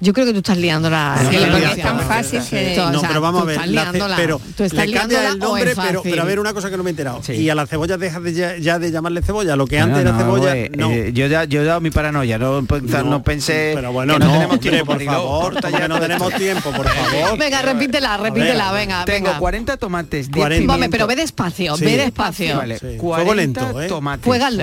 Yo 0.00 0.12
creo 0.12 0.26
que 0.26 0.32
tú 0.32 0.38
estás 0.38 0.58
liando 0.58 0.90
la... 0.90 1.16
No, 1.22 1.30
Sí, 1.30 1.36
es 1.36 1.82
tan 1.82 2.00
fácil 2.00 2.42
sí. 2.42 2.50
que... 2.50 2.76
No, 2.76 3.00
sea, 3.00 3.08
pero 3.08 3.20
vamos 3.20 3.42
a 3.42 3.44
ver, 3.44 3.68
la 3.68 3.92
ce- 3.92 4.00
pero 4.16 4.40
Tú 4.56 4.64
estás 4.64 4.86
le 4.86 4.92
cambia 4.96 5.28
el 5.28 5.38
nombre, 5.38 5.74
pero, 5.76 6.22
a 6.22 6.24
ver 6.24 6.38
una 6.40 6.52
cosa 6.52 6.70
que 6.70 6.76
no 6.76 6.82
me 6.82 6.90
he 6.90 6.92
enterado. 6.92 7.20
Sí. 7.22 7.32
Y 7.34 7.50
a 7.50 7.54
la 7.54 7.66
cebolla 7.66 7.96
dejas 7.96 8.22
de 8.22 8.32
ya, 8.34 8.56
ya 8.58 8.78
de 8.78 8.90
llamarle 8.90 9.22
cebolla, 9.22 9.56
lo 9.56 9.66
que 9.66 9.78
antes 9.78 10.02
Bueno, 10.02 10.10
era 10.10 10.18
no, 10.18 10.24
cebolla, 10.24 10.50
güey, 10.54 10.70
no. 10.76 10.90
eh, 10.90 11.12
yo 11.12 11.26
ya 11.26 11.44
yo 11.44 11.62
he 11.62 11.64
dado 11.64 11.80
mi 11.80 11.90
paranoia, 11.90 12.38
no, 12.38 12.60
no, 12.62 13.02
no 13.04 13.22
pensé 13.22 13.72
Pero 13.74 13.92
bueno, 13.92 14.14
que 14.14 14.18
no, 14.20 14.24
no, 14.26 14.32
tenemos 14.32 14.54
hombre, 14.56 14.70
tiempo, 14.70 14.92
por 14.92 15.02
favor, 15.04 15.70
ya 15.72 15.88
no 15.88 16.00
tenemos 16.00 16.34
tiempo, 16.34 16.70
por 16.72 16.86
favor. 16.88 17.38
Venga, 17.38 17.62
repítela, 17.62 18.16
repítela, 18.16 18.72
venga, 18.72 19.04
Tengo 19.04 19.26
venga. 19.28 19.38
40 19.38 19.76
tomates, 19.76 20.26
10 20.30 20.36
40. 20.36 20.72
Vale, 20.72 20.88
pero 20.88 21.06
ve 21.06 21.16
despacio, 21.16 21.76
Sí. 21.76 21.84
ve 21.84 21.96
despacio. 21.96 22.56
Vale, 22.56 22.78
Sí. 22.78 22.96
40 22.98 23.00
Fuego 23.00 23.34
lento, 23.34 23.82
¿eh? 23.82 23.88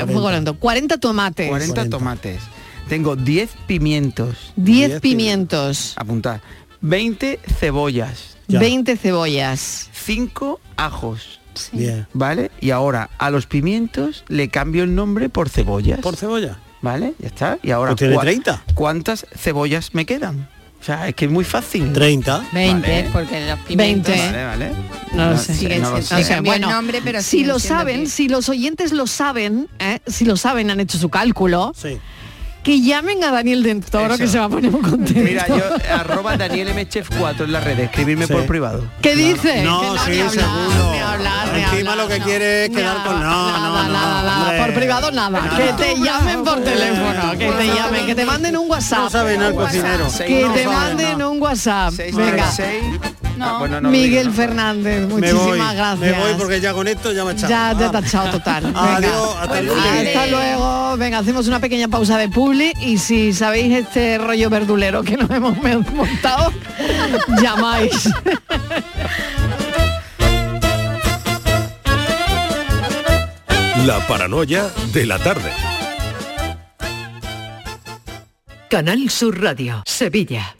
Fuego, 0.07 0.31
lento. 0.31 0.55
40 0.55 0.97
tomates. 0.97 1.49
40, 1.49 1.73
40. 1.75 1.97
tomates. 1.97 2.41
Tengo 2.89 3.15
10 3.15 3.49
pimientos. 3.67 4.53
10 4.55 4.89
Diez 4.89 5.01
pimientos. 5.01 5.93
Apuntar. 5.95 6.41
20 6.81 7.39
cebollas. 7.59 8.37
Ya. 8.47 8.59
20 8.59 8.97
cebollas. 8.97 9.89
5 9.93 10.59
ajos. 10.77 11.39
Bien. 11.71 12.07
¿Vale? 12.13 12.51
Y 12.59 12.71
ahora 12.71 13.09
a 13.17 13.29
los 13.29 13.45
pimientos 13.45 14.23
le 14.27 14.49
cambio 14.49 14.83
el 14.83 14.95
nombre 14.95 15.29
por 15.29 15.49
cebollas. 15.49 15.99
¿Por 15.99 16.15
cebolla? 16.15 16.57
¿Vale? 16.81 17.13
Ya 17.19 17.27
está. 17.27 17.59
Y 17.63 17.71
ahora 17.71 17.91
Pues 17.91 17.99
tiene 17.99 18.15
¿cuá- 18.15 18.23
30. 18.23 18.63
¿Cuántas 18.73 19.25
cebollas 19.35 19.93
me 19.93 20.05
quedan? 20.05 20.49
O 20.81 20.85
sea, 20.85 21.07
es 21.07 21.15
que 21.15 21.25
es 21.25 21.31
muy 21.31 21.45
fácil. 21.45 21.93
30. 21.93 22.43
20, 22.51 22.87
Vale. 22.89 23.09
porque 23.13 23.47
los 23.47 23.59
pimientos... 23.59 24.13
20. 24.13 24.31
Vale, 24.33 24.45
vale. 24.45 24.71
No 25.13 25.29
lo 25.29 25.37
sé. 25.37 25.79
No 25.79 25.91
lo 25.91 26.01
sé. 26.01 26.09
Cambió 26.27 26.35
el 26.53 26.59
bueno, 26.59 26.71
nombre, 26.71 26.99
pero 27.01 27.21
si 27.21 27.45
lo 27.45 27.57
saben, 27.59 28.09
si 28.09 28.27
los 28.27 28.49
oyentes 28.49 28.91
lo 28.91 29.07
saben, 29.07 29.69
¿eh? 29.79 29.99
si 30.07 30.25
lo 30.25 30.35
saben, 30.35 30.69
han 30.71 30.81
hecho 30.81 30.97
su 30.97 31.07
cálculo, 31.07 31.71
Sí. 31.73 31.97
Que 32.63 32.81
llamen 32.81 33.23
a 33.23 33.31
Daniel 33.31 33.61
del 33.61 33.81
Toro, 33.83 34.13
Eso. 34.13 34.17
que 34.23 34.27
se 34.27 34.39
va 34.39 34.45
a 34.45 34.49
poner 34.49 34.71
muy 34.71 34.81
contento. 34.81 35.19
Mira, 35.21 35.45
yo 35.47 35.63
arroba 35.93 36.37
Daniel 36.37 36.87
Chef 36.89 37.09
4 37.19 37.45
en 37.45 37.51
las 37.51 37.63
redes, 37.63 37.85
escribirme 37.85 38.25
Sí. 38.25 38.33
por 38.33 38.45
privado. 38.45 38.85
¿Qué 39.01 39.15
dice? 39.15 39.63
No, 39.63 39.81
Que 39.81 39.87
sí, 39.99 40.11
ni 40.11 40.19
hablar, 40.21 40.31
seguro. 40.31 40.91
ni 40.93 40.99
hablar, 40.99 41.47
ni 41.53 41.59
Encima 41.61 41.91
hablar, 41.91 41.97
lo 41.97 42.07
que 42.07 42.19
no. 42.19 42.25
quiere 42.25 42.63
es 42.65 42.69
quedar 42.71 43.03
con- 43.03 43.19
no, 43.19 43.51
nada, 43.51 43.57
no, 43.59 43.83
no, 43.83 43.91
nada, 43.93 44.23
nada. 44.23 44.65
Por 44.65 44.73
privado 44.73 45.11
nada. 45.11 45.41
No. 45.41 45.57
Que 45.57 45.73
te 45.73 45.95
llamen 45.99 46.43
por 46.43 46.63
teléfono, 46.63 47.31
que 47.37 47.51
te 47.51 47.67
llamen, 47.67 48.05
que 48.05 48.15
te 48.15 48.25
manden 48.25 48.57
un 48.57 48.69
WhatsApp. 48.69 48.99
No 48.99 49.09
sabe 49.09 49.37
nada 49.37 49.49
el 49.49 49.55
cocinero. 49.55 50.07
Que 50.25 50.41
No 50.45 50.53
te 50.53 50.65
manden 50.67 51.17
no. 51.17 51.31
un 51.31 51.41
WhatsApp. 51.41 51.93
Venga. 51.95 52.49
636. 52.51 52.83
No. 53.37 53.45
Ah, 53.49 53.57
bueno, 53.59 53.81
no 53.81 53.89
Miguel 53.89 54.11
digo, 54.27 54.29
¿no? 54.29 54.35
Fernández, 54.35 55.01
Me 55.01 55.07
muchísimas 55.07 55.43
voy, 55.47 55.57
gracias. 55.75 55.99
me 55.99 56.11
voy 56.13 56.33
porque 56.37 56.61
ya 56.61 56.71
con 56.71 56.87
esto 56.87 57.11
ya 57.11 57.25
me 57.25 57.31
he 57.31 57.33
echado. 57.33 57.49
Ya, 57.49 57.71
ya 57.71 57.77
te 57.77 57.83
ha 57.85 57.87
Vamos. 57.91 58.07
echado 58.09 58.29
total. 58.31 58.63
Venga. 58.65 58.95
Adiós, 58.95 59.35
hasta. 59.41 59.57
Hasta 59.57 60.27
luego. 60.27 60.97
Venga, 60.97 61.17
hacemos 61.17 61.47
una 61.47 61.59
pequeña 61.59 61.87
pausa 61.87 62.17
de 62.19 62.29
y 62.61 62.97
si 62.97 63.33
sabéis 63.33 63.73
este 63.73 64.17
rollo 64.17 64.49
verdulero 64.49 65.03
que 65.03 65.17
nos 65.17 65.29
hemos 65.29 65.57
montado, 65.57 66.53
llamáis. 67.41 68.09
La 73.85 74.05
paranoia 74.07 74.69
de 74.93 75.05
la 75.05 75.19
tarde. 75.19 75.51
Canal 78.69 79.09
Sur 79.09 79.41
Radio, 79.41 79.83
Sevilla. 79.85 80.55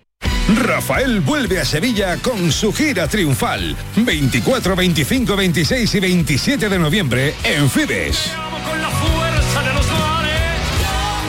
Rafael 0.56 1.22
vuelve 1.22 1.60
a 1.60 1.66
Sevilla 1.66 2.18
con 2.18 2.52
su 2.52 2.74
gira 2.74 3.08
triunfal. 3.08 3.76
24, 3.96 4.76
25, 4.76 5.36
26 5.36 5.96
y 5.96 6.00
27 6.00 6.70
de 6.70 6.80
noviembre 6.80 7.34
en 7.44 7.70
Fibes. 7.70 8.32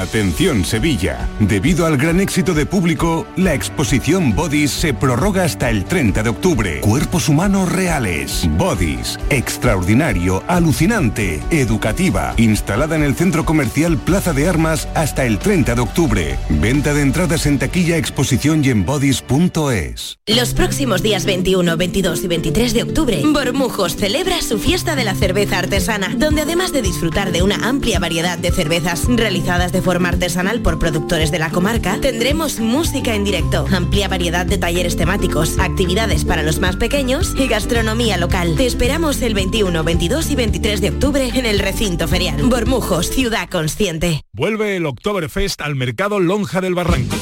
Atención 0.00 0.64
Sevilla. 0.64 1.28
Debido 1.38 1.86
al 1.86 1.96
gran 1.96 2.20
éxito 2.20 2.52
de 2.52 2.66
público, 2.66 3.26
la 3.36 3.54
exposición 3.54 4.34
Bodies 4.34 4.72
se 4.72 4.92
prorroga 4.92 5.44
hasta 5.44 5.70
el 5.70 5.84
30 5.84 6.24
de 6.24 6.30
octubre. 6.30 6.80
Cuerpos 6.80 7.28
humanos 7.28 7.70
reales. 7.70 8.48
Bodies. 8.58 9.18
Extraordinario, 9.30 10.42
alucinante, 10.48 11.40
educativa. 11.50 12.34
Instalada 12.38 12.96
en 12.96 13.04
el 13.04 13.14
centro 13.14 13.44
comercial 13.44 13.96
Plaza 13.96 14.32
de 14.32 14.48
Armas 14.48 14.88
hasta 14.94 15.26
el 15.26 15.38
30 15.38 15.76
de 15.76 15.80
octubre. 15.80 16.38
Venta 16.48 16.92
de 16.92 17.02
entradas 17.02 17.46
en 17.46 17.60
taquilla, 17.60 17.96
exposición 17.96 18.64
y 18.64 18.70
en 18.70 18.84
bodies.es. 18.84 20.18
Los 20.26 20.54
próximos 20.54 21.02
días 21.02 21.24
21, 21.24 21.76
22 21.76 22.24
y 22.24 22.26
23 22.26 22.74
de 22.74 22.82
octubre, 22.82 23.22
Bormujos 23.24 23.96
celebra 23.96 24.42
su 24.42 24.58
fiesta 24.58 24.96
de 24.96 25.04
la 25.04 25.14
cerveza 25.14 25.58
artesana, 25.58 26.12
donde 26.16 26.42
además 26.42 26.72
de 26.72 26.82
disfrutar 26.82 27.30
de 27.30 27.42
una 27.42 27.56
amplia 27.68 28.00
variedad 28.00 28.38
de 28.38 28.50
cervezas 28.50 29.04
realizadas 29.06 29.70
de 29.70 29.83
forma 29.84 30.08
artesanal 30.08 30.62
por 30.62 30.78
productores 30.78 31.30
de 31.30 31.38
la 31.38 31.50
comarca, 31.50 31.98
tendremos 32.00 32.58
música 32.58 33.14
en 33.14 33.22
directo, 33.22 33.66
amplia 33.70 34.08
variedad 34.08 34.46
de 34.46 34.56
talleres 34.56 34.96
temáticos, 34.96 35.58
actividades 35.58 36.24
para 36.24 36.42
los 36.42 36.58
más 36.58 36.76
pequeños 36.76 37.34
y 37.38 37.46
gastronomía 37.46 38.16
local. 38.16 38.54
Te 38.56 38.64
esperamos 38.66 39.20
el 39.20 39.34
21, 39.34 39.84
22 39.84 40.30
y 40.30 40.34
23 40.36 40.80
de 40.80 40.88
octubre 40.88 41.28
en 41.34 41.44
el 41.44 41.58
recinto 41.58 42.08
ferial. 42.08 42.42
Bormujos, 42.42 43.10
ciudad 43.10 43.48
consciente. 43.50 44.22
Vuelve 44.32 44.76
el 44.76 44.86
Oktoberfest 44.86 45.60
al 45.60 45.76
mercado 45.76 46.18
Lonja 46.18 46.62
del 46.62 46.74
Barranco. 46.74 47.16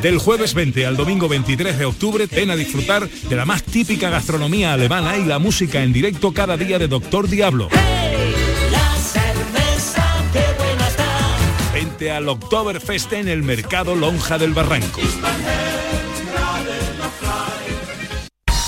Del 0.00 0.18
jueves 0.18 0.54
20 0.54 0.86
al 0.86 0.96
domingo 0.96 1.28
23 1.28 1.76
de 1.76 1.84
octubre, 1.86 2.28
ven 2.30 2.50
a 2.50 2.56
disfrutar 2.56 3.08
de 3.08 3.36
la 3.36 3.44
más 3.44 3.64
típica 3.64 4.10
gastronomía 4.10 4.72
alemana 4.72 5.16
y 5.18 5.24
la 5.24 5.40
música 5.40 5.82
en 5.82 5.92
directo 5.92 6.32
cada 6.32 6.56
día 6.56 6.78
de 6.78 6.86
Doctor 6.86 7.28
Diablo. 7.28 7.68
Al 12.02 12.28
Oktoberfest 12.28 13.14
en 13.14 13.26
el 13.26 13.42
mercado 13.42 13.96
Lonja 13.96 14.36
del 14.36 14.52
Barranco. 14.52 15.00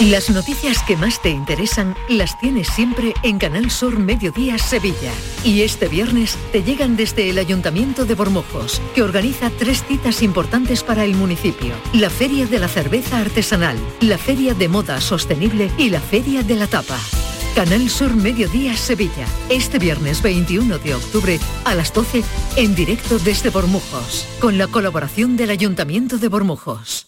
Las 0.00 0.30
noticias 0.30 0.82
que 0.82 0.96
más 0.96 1.20
te 1.20 1.28
interesan 1.28 1.94
las 2.08 2.40
tienes 2.40 2.68
siempre 2.68 3.12
en 3.22 3.38
Canal 3.38 3.70
Sur 3.70 3.98
Mediodía 3.98 4.56
Sevilla. 4.56 5.12
Y 5.44 5.60
este 5.60 5.88
viernes 5.88 6.38
te 6.52 6.62
llegan 6.62 6.96
desde 6.96 7.28
el 7.28 7.36
Ayuntamiento 7.36 8.06
de 8.06 8.14
Bormujos, 8.14 8.80
que 8.94 9.02
organiza 9.02 9.50
tres 9.50 9.84
citas 9.84 10.22
importantes 10.22 10.82
para 10.82 11.04
el 11.04 11.14
municipio. 11.14 11.74
La 11.92 12.08
Feria 12.08 12.46
de 12.46 12.60
la 12.60 12.68
Cerveza 12.68 13.18
Artesanal, 13.18 13.76
la 14.00 14.16
Feria 14.16 14.54
de 14.54 14.68
Moda 14.68 15.02
Sostenible 15.02 15.70
y 15.76 15.90
la 15.90 16.00
Feria 16.00 16.42
de 16.42 16.54
la 16.54 16.66
Tapa. 16.66 16.98
Canal 17.54 17.88
Sur 17.90 18.14
Mediodía 18.14 18.76
Sevilla. 18.76 19.26
Este 19.48 19.78
viernes 19.78 20.22
21 20.22 20.78
de 20.78 20.94
octubre 20.94 21.40
a 21.64 21.74
las 21.74 21.92
12 21.92 22.22
en 22.56 22.74
directo 22.74 23.18
desde 23.18 23.50
Bormujos, 23.50 24.26
con 24.40 24.58
la 24.58 24.68
colaboración 24.68 25.36
del 25.36 25.50
Ayuntamiento 25.50 26.18
de 26.18 26.28
Bormujos. 26.28 27.07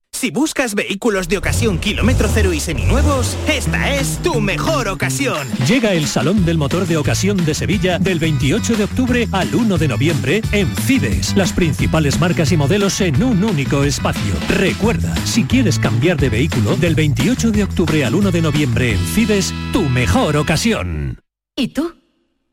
Si 0.21 0.29
buscas 0.29 0.75
vehículos 0.75 1.27
de 1.29 1.39
ocasión 1.39 1.79
kilómetro 1.79 2.29
cero 2.31 2.53
y 2.53 2.59
seminuevos, 2.59 3.35
esta 3.47 3.95
es 3.95 4.19
tu 4.21 4.39
mejor 4.39 4.87
ocasión. 4.87 5.47
Llega 5.67 5.93
el 5.93 6.05
Salón 6.05 6.45
del 6.45 6.59
Motor 6.59 6.85
de 6.85 6.97
Ocasión 6.97 7.43
de 7.43 7.55
Sevilla 7.55 7.97
del 7.97 8.19
28 8.19 8.75
de 8.75 8.83
octubre 8.83 9.27
al 9.31 9.55
1 9.55 9.79
de 9.79 9.87
noviembre 9.87 10.43
en 10.51 10.67
Fides. 10.75 11.35
Las 11.35 11.53
principales 11.53 12.19
marcas 12.19 12.51
y 12.51 12.57
modelos 12.57 13.01
en 13.01 13.23
un 13.23 13.43
único 13.43 13.83
espacio. 13.83 14.35
Recuerda, 14.47 15.15
si 15.25 15.43
quieres 15.43 15.79
cambiar 15.79 16.17
de 16.17 16.29
vehículo, 16.29 16.75
del 16.75 16.93
28 16.93 17.49
de 17.49 17.63
octubre 17.63 18.05
al 18.05 18.13
1 18.13 18.29
de 18.29 18.41
noviembre 18.43 18.91
en 18.91 18.99
Fides, 18.99 19.51
tu 19.73 19.81
mejor 19.89 20.37
ocasión. 20.37 21.19
¿Y 21.55 21.69
tú? 21.69 21.95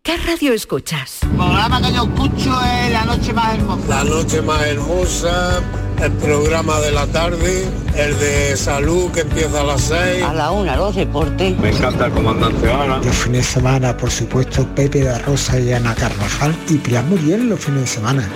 ¿Qué 0.02 0.16
radio 0.16 0.54
escuchas? 0.54 1.18
El 1.22 1.28
programa 1.36 1.82
que 1.82 1.92
yo 1.92 2.04
escucho 2.04 2.62
es 2.62 2.92
La 2.92 3.04
Noche 3.04 3.34
Más 3.34 3.54
Hermosa. 3.54 3.88
La 3.88 4.04
Noche 4.04 4.40
Más 4.40 4.62
Hermosa, 4.62 5.62
el 6.00 6.12
programa 6.12 6.78
de 6.80 6.92
la 6.92 7.06
tarde, 7.06 7.64
el 7.96 8.18
de 8.18 8.56
salud 8.56 9.10
que 9.10 9.20
empieza 9.20 9.60
a 9.60 9.64
las 9.64 9.82
6. 9.82 10.22
A 10.22 10.34
la 10.34 10.50
una, 10.50 10.76
los 10.76 10.94
deportes. 10.94 11.58
Me 11.58 11.70
encanta 11.70 12.06
el 12.06 12.12
comandante 12.12 12.70
Ana. 12.70 12.98
Los 12.98 13.16
fines 13.16 13.46
de 13.46 13.52
semana, 13.52 13.96
por 13.96 14.10
supuesto, 14.10 14.66
Pepe 14.74 15.00
de 15.00 15.18
Rosa 15.18 15.58
y 15.58 15.72
Ana 15.72 15.94
Carvajal 15.94 16.54
y 16.68 16.76
Pilar 16.76 17.04
Muriel 17.04 17.48
los 17.48 17.60
fines 17.60 17.80
de 17.82 17.86
semana. 17.86 18.28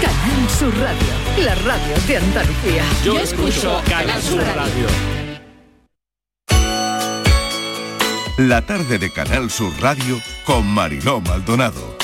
Canal 0.00 0.50
Sur 0.58 0.72
Radio, 0.78 1.44
la 1.44 1.54
radio 1.56 1.94
de 2.06 2.16
Andalucía. 2.16 2.84
Yo 3.04 3.18
escucho 3.18 3.80
Canal 3.88 4.22
Sur 4.22 4.42
Radio. 4.56 4.86
La 8.38 8.64
tarde 8.64 8.98
de 8.98 9.12
Canal 9.12 9.50
Sur 9.50 9.70
Radio 9.80 10.18
con 10.46 10.66
Mariló 10.66 11.20
Maldonado. 11.20 11.99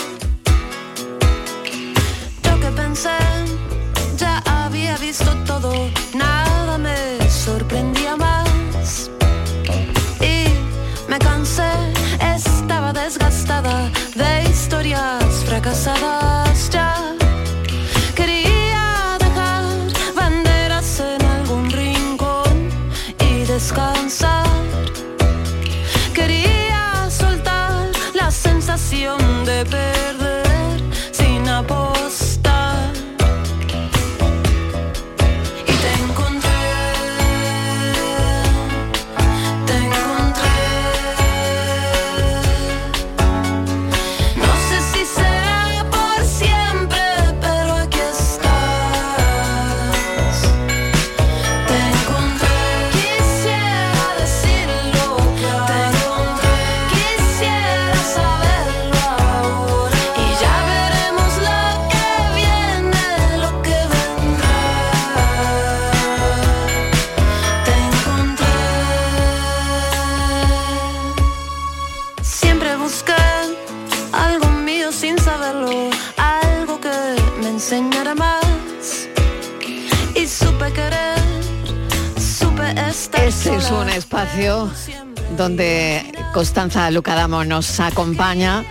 Donde 86.36 86.50
Constanza 86.50 86.90
Lucadamo 86.90 87.44
nos 87.44 87.80
acompaña 87.80 88.62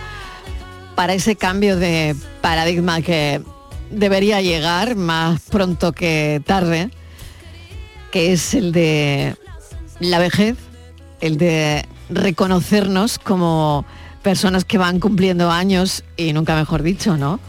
para 0.94 1.14
ese 1.14 1.34
cambio 1.34 1.76
de 1.76 2.14
paradigma 2.40 3.02
que 3.02 3.42
debería 3.90 4.40
llegar 4.40 4.94
más 4.94 5.40
pronto 5.40 5.92
que 5.92 6.40
tarde, 6.46 6.90
que 8.12 8.32
es 8.32 8.54
el 8.54 8.70
de 8.70 9.34
la 9.98 10.20
vejez, 10.20 10.56
el 11.20 11.38
de 11.38 11.84
reconocernos 12.08 13.18
como 13.18 13.84
personas 14.22 14.64
que 14.64 14.78
van 14.78 15.00
cumpliendo 15.00 15.50
años 15.50 16.04
y 16.16 16.32
nunca 16.32 16.54
mejor 16.54 16.84
dicho, 16.84 17.16
¿no? 17.16 17.40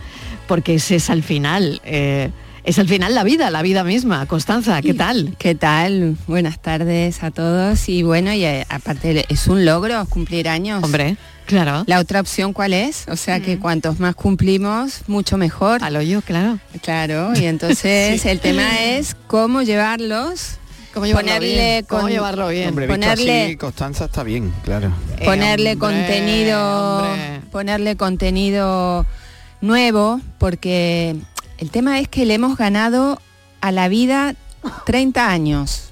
Porque 0.47 0.75
ese 0.75 0.95
es 0.95 1.11
al 1.11 1.21
final 1.21 1.79
eh, 1.85 2.31
es 2.67 2.77
al 2.79 2.87
final 2.89 3.15
la 3.15 3.23
vida, 3.23 3.49
la 3.49 3.61
vida 3.61 3.85
misma. 3.85 4.25
Constanza, 4.25 4.81
¿qué 4.81 4.93
tal? 4.93 5.35
¿Qué 5.39 5.55
tal? 5.55 6.17
Buenas 6.27 6.59
tardes 6.61 7.23
a 7.23 7.31
todos. 7.31 7.87
Y 7.87 8.03
bueno, 8.03 8.33
y 8.33 8.43
eh, 8.43 8.65
aparte 8.69 9.25
es 9.29 9.47
un 9.47 9.63
logro 9.63 10.05
cumplir 10.07 10.49
años. 10.49 10.83
Hombre, 10.83 11.15
claro. 11.45 11.85
La 11.87 11.99
otra 11.99 12.19
opción 12.19 12.51
cuál 12.51 12.73
es? 12.73 13.05
O 13.07 13.15
sea 13.15 13.39
que 13.39 13.57
cuantos 13.57 14.01
más 14.01 14.15
cumplimos, 14.15 15.03
mucho 15.07 15.37
mejor. 15.37 15.81
Al 15.81 15.95
hoyo, 15.95 16.21
claro. 16.21 16.59
Claro, 16.81 17.31
y 17.39 17.45
entonces 17.45 18.21
Sí. 18.21 18.27
el 18.27 18.41
tema 18.41 18.81
es 18.81 19.15
cómo 19.27 19.61
llevarlos. 19.61 20.57
¿Cómo 20.93 21.05
llevarlo 21.05 21.29
ponerle 21.31 21.53
bien? 21.71 21.85
¿Cómo 21.87 22.01
con- 22.01 22.11
llevarlo 22.11 22.47
bien? 22.49 22.67
Hombre, 22.69 22.87
visto 22.87 22.99
ponerle 22.99 23.45
así, 23.45 23.55
Constanza 23.55 24.05
está 24.05 24.23
bien, 24.23 24.51
claro. 24.65 24.91
ponerle 25.23 25.73
hombre, 25.73 25.77
contenido 25.77 26.97
hombre. 27.03 27.41
ponerle 27.49 27.95
contenido 27.95 29.05
nuevo 29.61 30.19
porque 30.37 31.15
el 31.57 31.69
tema 31.71 31.99
es 31.99 32.07
que 32.07 32.25
le 32.25 32.33
hemos 32.35 32.57
ganado 32.57 33.19
a 33.61 33.71
la 33.71 33.87
vida 33.89 34.35
30 34.85 35.29
años 35.29 35.83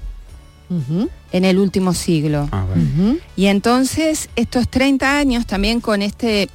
en 1.32 1.44
el 1.44 1.58
último 1.58 1.94
siglo. 1.94 2.48
Y 3.36 3.46
entonces 3.46 4.28
estos 4.36 4.68
30 4.68 5.18
años 5.18 5.46
también 5.46 5.80
con 5.80 6.02
este 6.02 6.48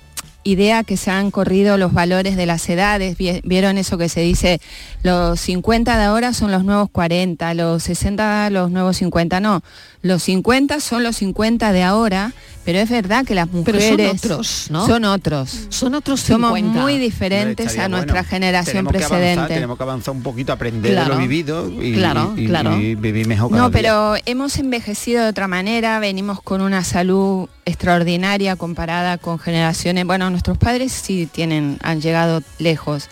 idea 0.44 0.84
que 0.84 0.98
se 0.98 1.12
han 1.12 1.30
corrido 1.30 1.78
los 1.78 1.94
valores 1.94 2.36
de 2.36 2.46
las 2.48 2.68
edades, 2.68 3.16
vi- 3.16 3.42
vieron 3.44 3.78
eso 3.78 3.98
que 4.00 4.10
se 4.10 4.22
dice, 4.22 4.60
los 5.04 5.40
50 5.40 5.98
de 5.98 6.04
ahora 6.04 6.34
son 6.34 6.52
los 6.52 6.64
nuevos 6.66 6.90
40, 6.90 7.54
los 7.54 7.84
60 7.84 8.50
los 8.50 8.72
nuevos 8.72 8.98
50, 8.98 9.40
no, 9.40 9.62
los 10.02 10.24
50 10.24 10.80
son 10.80 11.04
los 11.04 11.18
50 11.18 11.72
de 11.72 11.84
ahora, 11.84 12.34
pero 12.66 12.78
es 12.80 12.90
verdad 12.90 13.26
que 13.26 13.34
las 13.36 13.48
Pero 13.48 13.58
mujeres 13.80 13.90
son 13.90 14.16
otros, 14.32 14.68
¿no? 14.70 14.86
son 14.88 15.06
otros. 15.06 15.68
Son 15.70 15.96
otros 15.96 16.20
Somos 16.22 16.54
50. 16.56 16.80
muy 16.82 16.98
diferentes 17.00 17.78
a 17.80 17.88
nuestra 17.90 18.14
bueno. 18.22 18.30
generación 18.30 18.74
Tenemos 18.86 18.92
que 18.94 18.98
avanzar, 19.00 19.20
precedente. 19.20 19.54
tenemos 19.56 19.78
que 19.78 19.84
avanzar 19.84 20.14
un 20.16 20.22
poquito, 20.24 20.54
aprender 20.54 20.92
Claro. 20.92 21.10
de 21.10 21.16
lo 21.16 21.22
vivido 21.22 21.70
y, 21.82 21.94
Claro, 21.94 22.34
y- 22.38 22.46
claro. 22.46 22.80
y 22.80 22.94
vivir 22.96 23.28
mejor 23.28 23.50
cada 23.50 23.62
No, 23.64 23.70
día. 23.70 23.82
pero 23.82 24.16
hemos 24.28 24.58
envejecido 24.58 25.24
de 25.24 25.30
otra 25.30 25.48
manera, 25.48 26.00
venimos 26.00 26.40
con 26.42 26.62
una 26.62 26.84
salud 26.84 27.48
extraordinaria 27.66 28.56
comparada 28.56 29.18
con 29.18 29.40
generaciones. 29.40 30.06
Bueno, 30.06 30.30
nuestros 30.30 30.58
padres 30.58 30.92
sí 30.92 31.28
tienen, 31.32 31.78
han 31.82 32.00
llegado 32.02 32.44
lejos, 32.60 33.08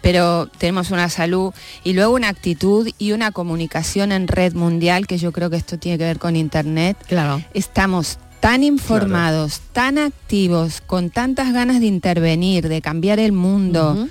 pero 0.00 0.46
tenemos 0.58 0.90
una 0.90 1.08
salud 1.10 1.52
y 1.84 1.92
luego 1.92 2.14
una 2.14 2.28
actitud 2.28 2.88
y 2.98 3.12
una 3.12 3.30
comunicación 3.30 4.12
en 4.12 4.26
red 4.28 4.54
mundial, 4.54 5.06
que 5.06 5.18
yo 5.18 5.32
creo 5.32 5.50
que 5.50 5.56
esto 5.56 5.78
tiene 5.78 5.98
que 5.98 6.04
ver 6.04 6.18
con 6.18 6.25
internet. 6.34 6.96
Claro. 7.06 7.40
Estamos 7.54 8.18
tan 8.40 8.64
informados, 8.64 9.60
tan 9.72 9.98
activos, 9.98 10.80
con 10.80 11.10
tantas 11.10 11.52
ganas 11.52 11.78
de 11.80 11.86
intervenir, 11.86 12.68
de 12.68 12.80
cambiar 12.80 13.20
el 13.20 13.32
mundo. 13.32 14.08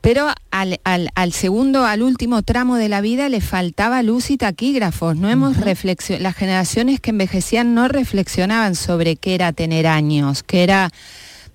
Pero 0.00 0.28
al, 0.50 0.80
al- 0.82 1.10
al 1.14 1.32
segundo, 1.32 1.84
al 1.84 2.02
último 2.02 2.42
tramo 2.42 2.74
de 2.76 2.88
la 2.88 3.00
vida 3.00 3.28
le 3.28 3.40
faltaba 3.40 4.02
luz 4.02 4.30
y 4.30 4.36
taquígrafos. 4.36 5.16
No 5.16 5.28
hemos 5.30 5.56
reflexio- 5.58 6.18
las 6.18 6.34
generaciones 6.34 6.98
que 6.98 7.10
envejecían 7.10 7.74
no 7.74 7.86
reflexionaban 7.86 8.74
sobre 8.74 9.14
qué 9.14 9.36
era 9.36 9.52
tener 9.52 9.86
años, 9.86 10.42
que 10.42 10.64
era 10.64 10.90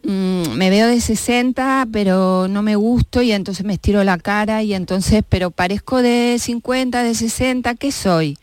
mm, 0.04 0.52
me 0.56 0.70
veo 0.70 0.88
de 0.88 1.02
60, 1.02 1.88
pero 1.92 2.48
no 2.50 2.62
me 2.62 2.78
gusto 2.78 3.22
y 3.22 3.34
entonces 3.34 3.66
me 3.66 3.74
estiro 3.74 4.06
la 4.06 4.18
cara 4.18 4.64
y 4.64 4.74
entonces, 4.74 5.24
pero 5.28 5.52
parezco 5.52 6.02
de 6.02 6.38
50, 6.40 7.04
de 7.04 7.16
60, 7.16 7.76
¿qué 7.76 7.92
soy? 7.92 8.38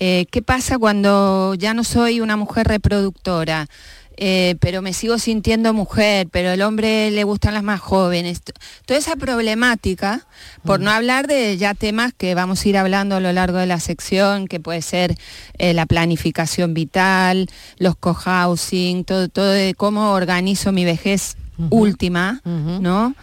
Eh, 0.00 0.26
¿Qué 0.30 0.42
pasa 0.42 0.78
cuando 0.78 1.54
ya 1.54 1.74
no 1.74 1.84
soy 1.84 2.20
una 2.20 2.36
mujer 2.36 2.66
reproductora? 2.66 3.68
Eh, 4.16 4.54
pero 4.60 4.80
me 4.80 4.92
sigo 4.92 5.18
sintiendo 5.18 5.74
mujer, 5.74 6.28
pero 6.30 6.52
el 6.52 6.62
hombre 6.62 7.10
le 7.10 7.24
gustan 7.24 7.54
las 7.54 7.64
más 7.64 7.80
jóvenes. 7.80 8.42
Toda 8.86 8.98
esa 8.98 9.16
problemática, 9.16 10.24
por 10.62 10.78
no 10.78 10.92
hablar 10.92 11.26
de 11.26 11.56
ya 11.56 11.74
temas 11.74 12.12
que 12.16 12.36
vamos 12.36 12.64
a 12.64 12.68
ir 12.68 12.78
hablando 12.78 13.16
a 13.16 13.20
lo 13.20 13.32
largo 13.32 13.58
de 13.58 13.66
la 13.66 13.80
sección, 13.80 14.46
que 14.46 14.60
puede 14.60 14.82
ser 14.82 15.16
eh, 15.58 15.74
la 15.74 15.86
planificación 15.86 16.74
vital, 16.74 17.48
los 17.78 17.96
cohousing, 17.96 19.04
todo, 19.04 19.28
todo 19.28 19.50
de 19.50 19.74
cómo 19.74 20.12
organizo 20.12 20.70
mi 20.70 20.84
vejez 20.84 21.36
última, 21.70 22.40
¿no? 22.44 23.14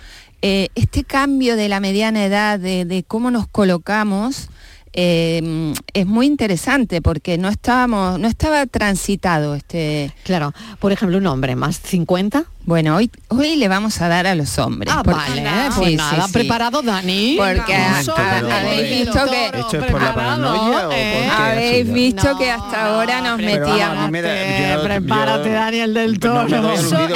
Eh, 0.41 0.69
este 0.75 1.03
cambio 1.03 1.55
de 1.55 1.69
la 1.69 1.79
mediana 1.79 2.25
edad, 2.25 2.59
de, 2.59 2.85
de 2.85 3.03
cómo 3.03 3.29
nos 3.29 3.47
colocamos, 3.47 4.49
eh, 4.93 5.73
es 5.93 6.05
muy 6.05 6.25
interesante 6.25 7.01
porque 7.01 7.37
no 7.37 7.49
estábamos, 7.49 8.19
no 8.19 8.27
estaba 8.27 8.65
transitado 8.65 9.55
este. 9.55 10.13
Claro, 10.23 10.53
por 10.79 10.91
ejemplo, 10.91 11.17
un 11.17 11.27
hombre 11.27 11.55
más 11.55 11.79
50. 11.79 12.45
Bueno, 12.63 12.95
hoy, 12.95 13.09
hoy 13.29 13.55
le 13.55 13.67
vamos 13.67 13.99
a 14.01 14.07
dar 14.07 14.27
a 14.27 14.35
los 14.35 14.57
hombres. 14.59 14.93
Ah, 14.95 15.01
porque- 15.03 15.19
vale, 15.19 15.69
pues 15.75 15.95
nada, 15.97 16.27
preparado 16.31 16.83
Dani. 16.83 17.35
Porque 17.35 17.75
Vamos, 17.75 18.09
a- 18.09 18.13
pero 18.15 18.51
habéis 18.53 18.89
visto 18.99 19.25
que 19.25 19.45
¿Esto 19.59 19.77
es 19.79 19.91
por 19.91 20.01
la 20.01 20.13
paranoia 20.13 20.77
o 20.77 20.81
por 20.83 20.89
qué? 20.91 21.29
habéis 21.31 21.91
visto 21.91 22.37
que 22.37 22.51
hasta 22.51 22.85
ahora 22.85 23.21
nos 23.21 23.37
metíamos. 23.39 24.05
mí 24.05 24.11
me 24.11 24.21
da- 24.21 24.69
yo 24.69 24.77
no- 24.77 24.83
Prepárate, 24.83 25.49
yo- 25.49 25.55
Daniel 25.55 25.93
del 25.95 26.13
no 26.13 26.19
Toro. 26.19 26.61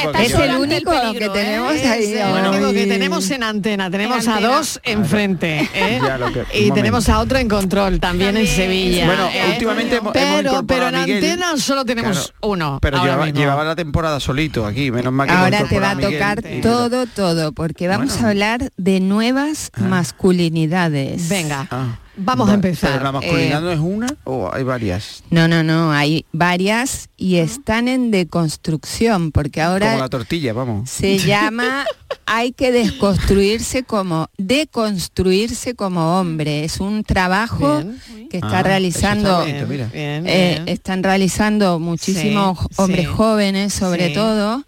porque 0.03 0.25
es 0.25 0.33
el 0.33 0.55
único 0.57 0.91
que 1.13 1.29
tenemos 1.29 1.71
ahí. 1.71 2.03
Es 2.13 2.19
el 2.21 2.47
único 2.47 2.71
que 2.73 2.85
tenemos 2.87 3.29
en 3.31 3.43
antena. 3.43 3.91
Tenemos 3.91 4.23
En 4.25 4.29
a 4.31 4.35
antena. 4.37 4.55
dos 4.55 4.79
enfrente. 4.83 5.69
¿eh? 5.75 5.99
Y 6.55 6.71
tenemos 6.71 7.07
a 7.07 7.19
otro 7.19 7.37
en 7.37 7.47
control, 7.47 7.99
también 7.99 8.35
en 8.35 8.47
Sevilla. 8.47 9.05
Bueno, 9.05 9.27
¿eh? 9.31 9.43
últimamente 9.51 9.97
hemos- 9.97 10.11
pero, 10.11 10.87
en 10.87 10.95
antena 10.95 11.55
solo 11.57 11.85
tenemos 11.85 12.33
uno. 12.41 12.79
Pero 12.81 13.03
llevaba, 13.31 13.63
la 13.63 13.75
temporada 13.75 14.19
solito 14.19 14.65
aquí, 14.65 14.89
menos 14.91 15.13
mal 15.13 15.27
que 15.27 15.34
Ahora 15.43 15.67
te 15.67 15.79
va 15.79 15.91
a 15.91 15.95
Miguel 15.95 16.13
tocar 16.13 16.41
todo, 16.61 17.05
todo, 17.07 17.51
porque 17.53 17.87
vamos 17.87 18.21
a 18.21 18.29
hablar 18.29 18.71
de 18.77 18.99
nuevas 18.99 19.71
masculinidades. 19.77 21.29
Venga, 21.29 21.67
Ah. 21.71 21.99
vamos 22.17 22.49
a 22.49 22.53
empezar. 22.55 22.91
¿Pero 22.93 23.03
la 23.03 23.11
masculinidad 23.11 23.59
Eh, 23.59 23.63
no 23.65 23.71
es 23.71 23.79
una 23.79 24.07
o 24.23 24.49
hay 24.53 24.63
varias? 24.63 25.23
No, 25.29 25.47
no, 25.47 25.63
no, 25.63 25.91
hay 25.91 26.25
varias 26.31 27.09
y 27.17 27.37
están 27.37 27.87
en 27.87 28.11
deconstrucción, 28.11 29.31
porque 29.31 29.61
ahora 29.61 29.87
Como 29.91 29.99
la 29.99 30.09
tortilla, 30.09 30.53
vamos. 30.53 30.89
se 30.89 31.17
llama 31.19 31.85
hay 32.25 32.53
que 32.53 32.71
desconstruirse 32.71 33.83
como 33.83 34.29
deconstruirse 34.37 35.75
como 35.75 36.19
hombre. 36.19 36.63
Es 36.63 36.79
un 36.79 37.03
trabajo 37.03 37.83
que 38.31 38.37
está 38.37 38.59
Ah, 38.59 38.63
realizando 38.63 39.43
está 39.43 39.89
eh, 39.93 40.61
están 40.65 41.03
realizando 41.03 41.79
muchísimos 41.79 42.57
Sí, 42.59 42.65
hombres 42.77 43.05
sí. 43.07 43.13
jóvenes 43.13 43.73
sobre 43.73 44.07
Sí. 44.09 44.13
todo 44.13 44.63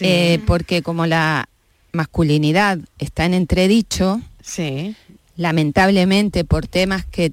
eh, 0.00 0.40
porque 0.46 0.82
como 0.82 1.06
la 1.06 1.48
masculinidad 1.92 2.78
está 2.98 3.24
en 3.26 3.34
entredicho 3.34 4.20
sí. 4.42 4.94
lamentablemente 5.36 6.44
por 6.44 6.66
temas 6.66 7.04
que 7.04 7.32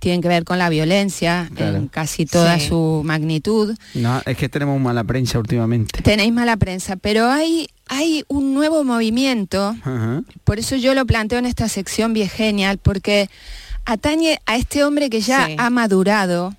tienen 0.00 0.20
que 0.20 0.28
ver 0.28 0.44
con 0.44 0.58
la 0.58 0.68
violencia 0.68 1.48
Claro. 1.54 1.76
en 1.76 1.88
casi 1.88 2.26
toda 2.26 2.58
Sí. 2.58 2.68
su 2.68 3.02
magnitud 3.04 3.74
No, 3.94 4.20
es 4.26 4.36
que 4.36 4.48
tenemos 4.48 4.80
mala 4.80 5.04
prensa 5.04 5.38
últimamente. 5.38 6.02
tenéis 6.02 6.32
mala 6.32 6.56
prensa 6.56 6.96
pero 6.96 7.26
hay 7.30 7.68
hay 7.88 8.24
un 8.28 8.54
nuevo 8.54 8.82
movimiento 8.84 9.76
por 10.44 10.58
eso 10.58 10.76
yo 10.76 10.94
lo 10.94 11.04
planteo 11.06 11.38
en 11.38 11.44
esta 11.46 11.68
sección 11.68 12.14
viegenial, 12.14 12.78
porque 12.78 13.28
atañe 13.84 14.38
a 14.46 14.56
este 14.56 14.82
hombre 14.84 15.10
que 15.10 15.20
ya 15.20 15.46
Sí. 15.46 15.56
ha 15.58 15.68
madurado 15.68 16.54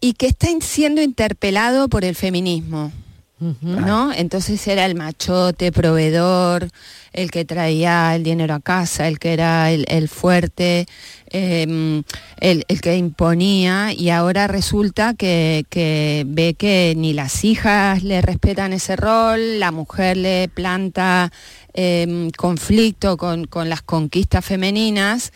y 0.00 0.14
que 0.14 0.26
está 0.26 0.48
siendo 0.60 1.00
interpelado 1.00 1.88
por 1.88 2.04
el 2.04 2.16
feminismo. 2.16 2.90
¿No? 3.38 4.14
Entonces 4.14 4.66
era 4.66 4.86
el 4.86 4.94
machote, 4.94 5.70
proveedor, 5.70 6.70
el 7.12 7.30
que 7.30 7.44
traía 7.44 8.14
el 8.14 8.22
dinero 8.22 8.54
a 8.54 8.60
casa, 8.60 9.08
el 9.08 9.18
que 9.18 9.34
era 9.34 9.70
el, 9.70 9.84
el 9.88 10.08
fuerte, 10.08 10.86
eh, 11.28 12.02
el, 12.40 12.64
el 12.66 12.80
que 12.80 12.96
imponía, 12.96 13.92
y 13.92 14.08
ahora 14.08 14.46
resulta 14.46 15.12
que, 15.12 15.66
que 15.68 16.24
ve 16.26 16.54
que 16.54 16.94
ni 16.96 17.12
las 17.12 17.44
hijas 17.44 18.02
le 18.02 18.22
respetan 18.22 18.72
ese 18.72 18.96
rol, 18.96 19.60
la 19.60 19.70
mujer 19.70 20.16
le 20.16 20.48
planta 20.48 21.30
eh, 21.74 22.30
conflicto 22.38 23.18
con, 23.18 23.44
con 23.44 23.68
las 23.68 23.82
conquistas 23.82 24.44
femeninas, 24.46 25.32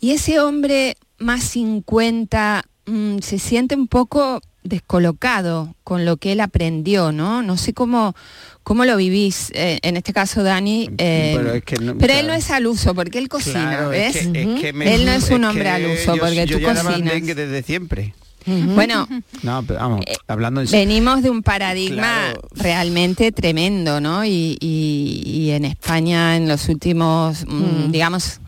y 0.00 0.12
ese 0.12 0.38
hombre 0.38 0.96
más 1.18 1.42
50 1.42 2.64
mm, 2.86 3.18
se 3.18 3.38
siente 3.40 3.74
un 3.74 3.88
poco 3.88 4.40
descolocado 4.64 5.74
con 5.84 6.04
lo 6.04 6.16
que 6.16 6.32
él 6.32 6.40
aprendió, 6.40 7.12
¿no? 7.12 7.42
No 7.42 7.56
sé 7.56 7.72
cómo, 7.72 8.14
cómo 8.62 8.84
lo 8.84 8.96
vivís, 8.96 9.50
eh, 9.54 9.78
en 9.82 9.96
este 9.96 10.12
caso 10.12 10.42
Dani, 10.42 10.88
eh, 10.98 11.34
Pero 11.36 11.54
es 11.54 11.64
que 11.64 11.76
no- 11.76 11.98
pero 11.98 12.14
él 12.14 12.26
no 12.26 12.32
es 12.32 12.50
al 12.50 12.66
uso, 12.66 12.94
porque 12.94 13.18
él 13.18 13.28
cocina, 13.28 13.70
Claro, 13.70 13.92
es 13.92 14.14
¿ves? 14.14 14.28
que- 14.28 14.42
es 14.54 14.60
que 14.60 14.72
me- 14.72 14.94
él 14.94 15.04
no 15.04 15.12
es 15.12 15.30
un 15.30 15.42
es 15.44 15.50
hombre 15.50 15.68
al 15.68 15.86
uso, 15.86 16.14
yo- 16.16 16.20
porque 16.22 16.46
yo 16.46 16.56
tú 16.58 16.62
ya 16.62 16.74
cocinas. 16.74 17.22
desde 17.26 17.62
siempre. 17.62 18.14
Bueno, 18.44 19.06
No, 19.44 19.62
pero 19.64 19.78
vamos, 19.78 20.00
Eh, 20.04 20.14
hablando 20.26 20.60
en 20.62 20.66
venimos 20.68 21.22
de 21.22 21.30
un 21.30 21.44
paradigma 21.44 22.30
Claro. 22.32 22.48
realmente 22.56 23.30
tremendo, 23.30 24.00
¿no? 24.00 24.24
Y, 24.24 24.56
y- 24.60 25.22
y 25.24 25.50
en 25.52 25.64
España 25.64 26.36
en 26.36 26.48
los 26.48 26.68
últimos, 26.68 27.44
mm, 27.46 27.92
digamos, 27.92 28.40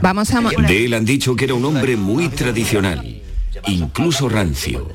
vamos 0.00 0.30
a... 0.32 0.40
mo- 0.40 0.50
De 0.50 0.84
él 0.86 0.94
han 0.94 1.04
dicho 1.04 1.36
que 1.36 1.44
era 1.44 1.54
un 1.54 1.64
hombre 1.66 1.96
muy 1.96 2.28
tradicional, 2.28 3.20
incluso 3.66 4.28
rancio. 4.28 4.88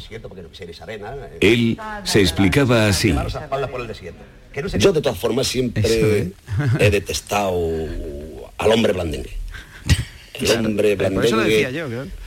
Él 1.39 1.77
se 2.03 2.21
explicaba 2.21 2.87
así. 2.87 3.13
Yo 4.77 4.93
de 4.93 5.01
todas 5.01 5.17
formas 5.17 5.47
siempre 5.47 6.31
he 6.79 6.89
detestado 6.89 7.59
al 8.57 8.71
hombre 8.71 8.93
blandengue. 8.93 9.37
El 10.39 10.65
hombre 10.65 10.95
blandengue, 10.95 11.67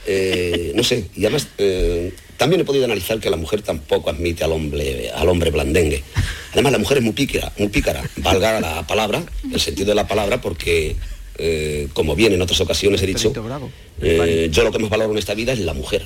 eh, 0.05 0.71
no 0.75 0.83
sé, 0.83 1.09
y 1.15 1.25
además 1.25 1.47
eh, 1.57 2.13
también 2.37 2.61
he 2.61 2.63
podido 2.63 2.85
analizar 2.85 3.19
que 3.19 3.29
la 3.29 3.37
mujer 3.37 3.63
tampoco 3.63 4.11
admite 4.11 4.43
al 4.43 4.51
hombre, 4.51 5.09
al 5.09 5.27
hombre 5.29 5.49
blandengue. 5.49 6.03
Además 6.51 6.73
la 6.73 6.77
mujer 6.77 6.99
es 6.99 7.03
muy 7.03 7.13
pícara, 7.13 7.51
muy 7.57 7.69
pícara, 7.69 8.03
valga 8.17 8.61
la 8.61 8.85
palabra, 8.85 9.23
el 9.51 9.59
sentido 9.59 9.87
de 9.89 9.95
la 9.95 10.07
palabra, 10.07 10.41
porque 10.41 10.95
eh, 11.37 11.87
como 11.93 12.15
bien 12.15 12.33
en 12.33 12.41
otras 12.41 12.61
ocasiones 12.61 13.01
he 13.01 13.07
dicho, 13.07 13.33
eh, 14.01 14.49
yo 14.51 14.63
lo 14.63 14.71
que 14.71 14.79
más 14.79 14.89
valoro 14.89 15.11
en 15.11 15.17
esta 15.17 15.33
vida 15.33 15.53
es 15.53 15.59
la 15.59 15.73
mujer. 15.73 16.03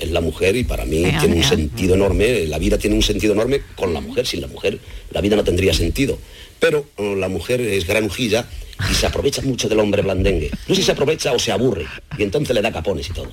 Es 0.00 0.10
la 0.10 0.20
mujer 0.20 0.56
y 0.56 0.64
para 0.64 0.84
mí 0.84 1.04
tiene 1.20 1.36
un 1.36 1.44
sentido 1.44 1.94
enorme, 1.94 2.46
la 2.46 2.58
vida 2.58 2.78
tiene 2.78 2.96
un 2.96 3.02
sentido 3.02 3.32
enorme 3.32 3.62
con 3.76 3.92
la 3.92 4.00
mujer, 4.00 4.26
sin 4.26 4.40
la 4.40 4.46
mujer 4.46 4.78
la 5.10 5.20
vida 5.20 5.36
no 5.36 5.44
tendría 5.44 5.74
sentido. 5.74 6.18
Pero 6.60 6.86
eh, 6.96 7.14
la 7.16 7.28
mujer 7.28 7.60
es 7.60 7.86
granujilla 7.86 8.48
y 8.90 8.94
se 8.94 9.06
aprovecha 9.06 9.42
mucho 9.42 9.68
del 9.68 9.80
hombre 9.80 10.02
blandengue. 10.02 10.50
No 10.68 10.74
sé 10.74 10.80
si 10.80 10.86
se 10.86 10.92
aprovecha 10.92 11.32
o 11.32 11.38
se 11.38 11.52
aburre 11.52 11.86
y 12.16 12.22
entonces 12.22 12.54
le 12.54 12.62
da 12.62 12.72
capones 12.72 13.08
y 13.08 13.12
todo. 13.12 13.30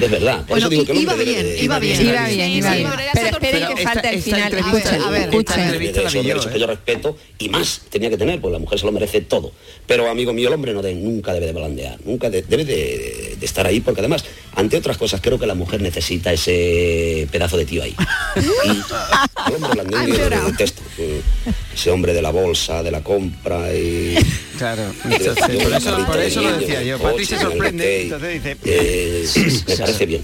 Es 0.00 0.10
verdad. 0.10 0.44
Por 0.46 0.58
eso 0.58 0.68
digo 0.68 0.84
que 0.84 0.92
el 0.92 0.98
iba 1.00 1.12
hombre 1.12 1.24
bien, 1.24 1.38
debe 1.42 1.54
de- 1.56 1.64
iba 1.64 1.78
bien. 1.80 2.00
Iba 2.00 2.28
bien, 2.28 2.50
iba 2.50 2.74
bien. 2.74 2.88
Pero 3.14 3.26
esperen 3.28 3.66
que 3.74 3.82
falta 3.82 4.10
el 4.10 4.22
final. 4.22 4.54
Escuchen, 4.54 5.02
escuchen. 5.14 5.60
Esos 6.06 6.12
derechos 6.12 6.46
que 6.46 6.60
yo 6.60 6.66
respeto 6.66 7.16
y 7.38 7.48
más 7.48 7.80
tenía 7.90 8.10
que 8.10 8.16
tener, 8.16 8.40
pues 8.40 8.52
la 8.52 8.58
mujer 8.58 8.78
se 8.78 8.86
lo 8.86 8.92
merece 8.92 9.22
todo. 9.22 9.52
Pero 9.86 10.08
amigo 10.08 10.32
mío, 10.32 10.48
el 10.48 10.54
hombre 10.54 10.72
no 10.74 10.82
de- 10.82 10.94
nunca 10.94 11.32
debe 11.32 11.46
de 11.46 11.52
blandear, 11.52 11.98
nunca 12.04 12.30
de- 12.30 12.42
debe 12.42 12.64
de, 12.64 13.36
de 13.40 13.46
estar 13.46 13.66
ahí, 13.66 13.80
porque 13.80 14.00
además, 14.00 14.24
ante 14.54 14.76
otras 14.76 14.96
cosas, 14.98 15.20
creo 15.20 15.38
que 15.38 15.46
la 15.46 15.54
mujer 15.54 15.80
necesita 15.80 16.32
ese 16.32 17.26
pedazo 17.32 17.56
de 17.56 17.64
tío 17.64 17.82
ahí. 17.82 17.96
Y 18.36 18.68
el 19.48 19.54
hombre 19.56 19.70
blandengue 19.72 20.30
lo 20.30 20.44
detesto. 20.50 20.82
eh, 20.98 21.20
Ese 21.74 21.90
hombre 21.90 22.12
de 22.12 22.22
la 22.22 22.30
bolsa, 22.30 22.82
de 22.82 22.90
la 22.92 23.02
compra 23.02 23.74
y... 23.74 24.14
Claro, 24.58 24.82
entonces, 25.04 25.34
por 25.62 25.72
eso, 25.72 26.06
por 26.06 26.18
eso 26.18 26.42
lo 26.42 26.58
decía 26.58 26.82
yo. 26.82 26.98
Patri 26.98 27.24
se 27.26 27.38
sorprende, 27.38 28.02
entonces 28.02 28.32
dice... 28.34 28.56
Eh, 28.64 29.26
me 29.68 29.76
parece 29.76 30.06
bien. 30.06 30.22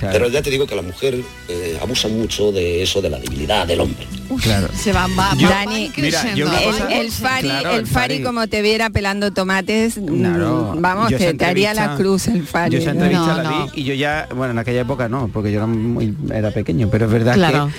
Pero 0.00 0.28
ya 0.28 0.42
te 0.42 0.50
digo 0.50 0.66
que 0.66 0.74
la 0.74 0.82
mujer 0.82 1.16
eh, 1.48 1.78
abusa 1.80 2.08
mucho 2.08 2.50
de 2.50 2.82
eso, 2.82 3.00
de 3.00 3.10
la 3.10 3.20
debilidad 3.20 3.66
del 3.66 3.80
hombre. 3.82 4.04
Claro. 4.42 4.68
Se 4.74 4.90
va, 4.92 5.06
va, 5.16 5.32
Yo- 5.36 5.48
Dani, 5.48 5.92
Mira, 5.96 6.34
yo 6.34 6.46
una 6.48 6.58
el, 6.60 6.64
cosa- 6.64 6.88
el 6.88 7.10
Fari, 7.12 7.48
Claro, 7.48 7.70
el 7.72 7.78
el 7.80 7.86
Fari 7.86 8.14
Fari. 8.14 8.22
como 8.24 8.48
te 8.48 8.62
viera 8.62 8.90
pelando 8.90 9.32
tomates, 9.32 9.98
mm, 9.98 10.18
Claro, 10.18 10.74
vamos, 10.78 11.12
te, 11.16 11.44
haría 11.44 11.72
la 11.74 11.94
cruz 11.96 12.26
el 12.28 12.44
Fari. 12.44 12.72
Yo 12.72 12.78
esa 12.80 12.94
¿no? 12.94 13.04
entrevista 13.04 13.36
No, 13.36 13.42
la 13.42 13.50
no. 13.50 13.66
vi 13.70 13.80
y 13.82 13.84
yo 13.84 13.94
ya, 13.94 14.26
bueno, 14.34 14.52
en 14.52 14.58
aquella 14.58 14.80
época 14.80 15.08
no, 15.08 15.28
porque 15.32 15.52
yo 15.52 15.58
era 15.58 15.66
muy 15.66 16.12
era 16.34 16.50
pequeño, 16.50 16.88
pero 16.90 17.04
es 17.04 17.12
verdad 17.12 17.34
Claro. 17.34 17.66
que 17.68 17.72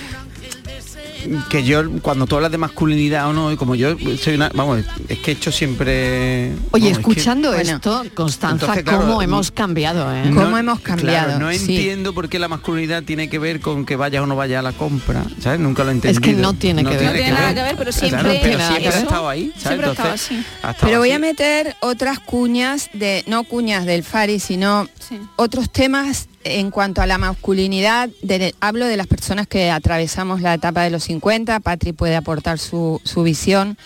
que 1.50 1.64
yo 1.64 1.84
cuando 2.02 2.26
tú 2.28 2.36
hablas 2.36 2.52
de 2.52 2.58
masculinidad 2.58 3.28
o 3.30 3.34
no, 3.34 3.52
y 3.52 3.58
como 3.58 3.76
yo 3.76 3.96
soy 4.22 4.36
una, 4.36 4.50
vamos, 4.54 4.84
es 5.10 5.20
que 5.20 5.32
he 5.32 5.34
hecho 5.34 5.52
siempre 5.52 6.52
Oye, 6.72 6.86
vamos, 6.86 6.88
es 6.92 6.98
que- 6.98 7.00
escuchando 7.02 7.54
esto, 7.54 8.04
Constanza, 8.14 8.66
Entonces, 8.66 8.84
claro, 8.84 9.00
cómo 9.02 9.22
hemos 9.22 9.52
cambiado, 9.52 10.14
¿eh? 10.14 10.26
No- 10.26 10.78
claro, 10.98 11.40
no 11.40 11.52
entiendo 11.52 12.14
por 12.14 12.30
qué 12.30 12.40
la 12.40 12.48
masculinidad 12.48 13.04
tiene 13.04 13.30
que 13.30 13.40
ver 13.40 13.60
con 13.60 13.86
que 13.86 13.96
vayas 13.96 14.24
o 14.24 14.28
no 14.28 14.36
vayas 14.36 14.60
a 14.60 14.62
la 14.62 14.72
compra, 14.74 15.24
¿sabes? 15.40 15.60
Nunca 15.60 15.84
lo 15.84 15.90
he 15.90 15.94
entendido. 15.94 16.20
Es 16.22 16.26
que 16.36 16.42
no 16.42 16.54
tiene 16.54 16.84
que 16.84 16.96
ver. 16.98 17.04
No 17.06 17.12
tiene 17.14 17.32
nada 17.32 17.54
que 17.54 17.62
ver, 17.64 17.76
pero 17.78 17.92
siempre- 17.92 18.22
Claro, 18.22 18.40
pero 18.42 18.58
Eso- 18.60 18.98
ha 18.98 19.02
estado 19.02 19.30
ahí, 19.30 19.52
¿sabes? 19.58 19.62
siempre 19.64 19.88
ha 19.88 19.92
estado 19.92 20.10
Entonces, 20.10 20.28
así. 20.38 20.46
ha 20.64 20.72
estado 20.72 20.88
Pero 20.88 21.00
voy 21.00 21.10
así. 21.10 21.16
a 21.16 21.20
meter 21.20 21.76
otras 21.82 22.20
cuñas 22.20 22.90
de, 22.94 23.24
no 23.28 23.44
cuñas 23.44 23.86
del 23.86 24.04
Fari, 24.04 24.40
sino 24.40 24.88
otros 25.36 25.70
temas 25.72 26.28
en 26.44 26.72
cuanto 26.72 27.02
a 27.02 27.06
la 27.08 27.18
masculinidad. 27.18 28.10
de- 28.22 28.54
hablo 28.60 28.86
de 28.88 28.98
las 28.98 29.08
personas 29.08 29.48
que 29.48 29.70
atravesamos 29.72 30.42
la 30.42 30.54
etapa 30.54 30.84
de 30.84 30.90
los 30.90 31.04
50, 31.06 31.60
Patri 31.60 31.94
puede 31.94 32.16
aportar 32.16 32.60
su, 32.60 33.02
su 33.04 33.24
visión. 33.24 33.78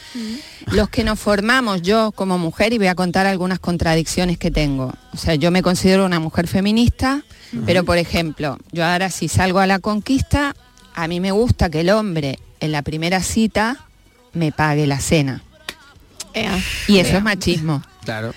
Los 0.68 0.90
que 0.90 1.04
nos 1.04 1.20
formamos, 1.20 1.82
yo 1.82 2.12
como 2.12 2.38
mujer, 2.38 2.74
y 2.74 2.78
voy 2.78 2.88
a 2.88 2.96
contar 2.96 3.26
algunas 3.26 3.60
contradicciones 3.60 4.38
que 4.38 4.52
tengo. 4.52 4.94
O 5.14 5.18
sea, 5.18 5.36
yo 5.36 5.52
me 5.52 5.62
considero 5.62 6.06
una 6.06 6.20
mujer 6.20 6.48
feminista, 6.48 7.24
pero 7.66 7.84
por 7.86 7.98
ejemplo, 7.98 8.58
yo 8.72 8.86
ahora 8.86 9.10
si 9.10 9.28
salgo 9.28 9.60
a 9.60 9.68
la 9.68 9.80
conquista, 9.80 10.56
a 10.96 11.08
mí 11.08 11.20
me 11.20 11.32
gusta 11.32 11.70
que 11.70 11.82
el 11.82 11.90
hombre 11.92 12.40
en 12.60 12.72
la 12.72 12.82
primera 12.82 13.22
cita 13.22 13.86
me 14.34 14.52
pague 14.52 14.88
la 14.88 15.00
cena. 15.00 15.44
Y 16.88 17.00
eso 17.00 17.18
es 17.18 17.24
machismo. 17.24 17.82
Claro. 18.04 18.34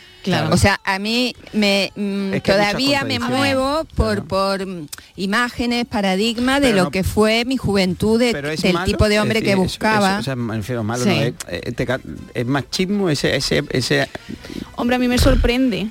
O 0.50 0.56
sea, 0.56 0.80
a 0.84 0.98
mí 0.98 1.34
me 1.52 1.92
mm, 1.96 2.34
Es 2.34 2.42
que 2.42 2.52
hay 2.52 2.58
todavía 2.58 3.04
me 3.04 3.18
muevo 3.18 3.84
por 3.96 4.24
por 4.26 4.66
imágenes, 5.16 5.86
paradigma 5.86 6.60
de 6.60 6.68
Pero 6.68 6.76
lo 6.78 6.84
no- 6.84 6.90
que 6.90 7.04
fue 7.04 7.44
mi 7.44 7.56
juventud 7.56 8.18
de- 8.18 8.32
Pero 8.32 8.50
es 8.50 8.62
del 8.62 8.74
malo, 8.74 8.86
tipo 8.86 9.08
de 9.08 9.20
hombre 9.20 9.38
es 9.40 9.44
que 9.44 9.54
buscaba. 9.54 10.10
eso, 10.12 10.20
o 10.20 10.22
sea, 10.22 10.36
me 10.36 10.56
refiero 10.56 10.82
malo, 10.84 11.04
Sí. 11.04 11.08
no, 11.10 11.14
es, 11.20 11.34
eh, 11.48 11.72
te 11.72 11.86
ca- 11.86 12.00
es 12.34 12.46
machismo 12.46 13.08
ese, 13.10 13.34
ese, 13.36 13.62
ese 13.70 14.08
Hombre, 14.76 14.96
a 14.96 14.98
mí 14.98 15.08
me 15.08 15.18
sorprende. 15.18 15.88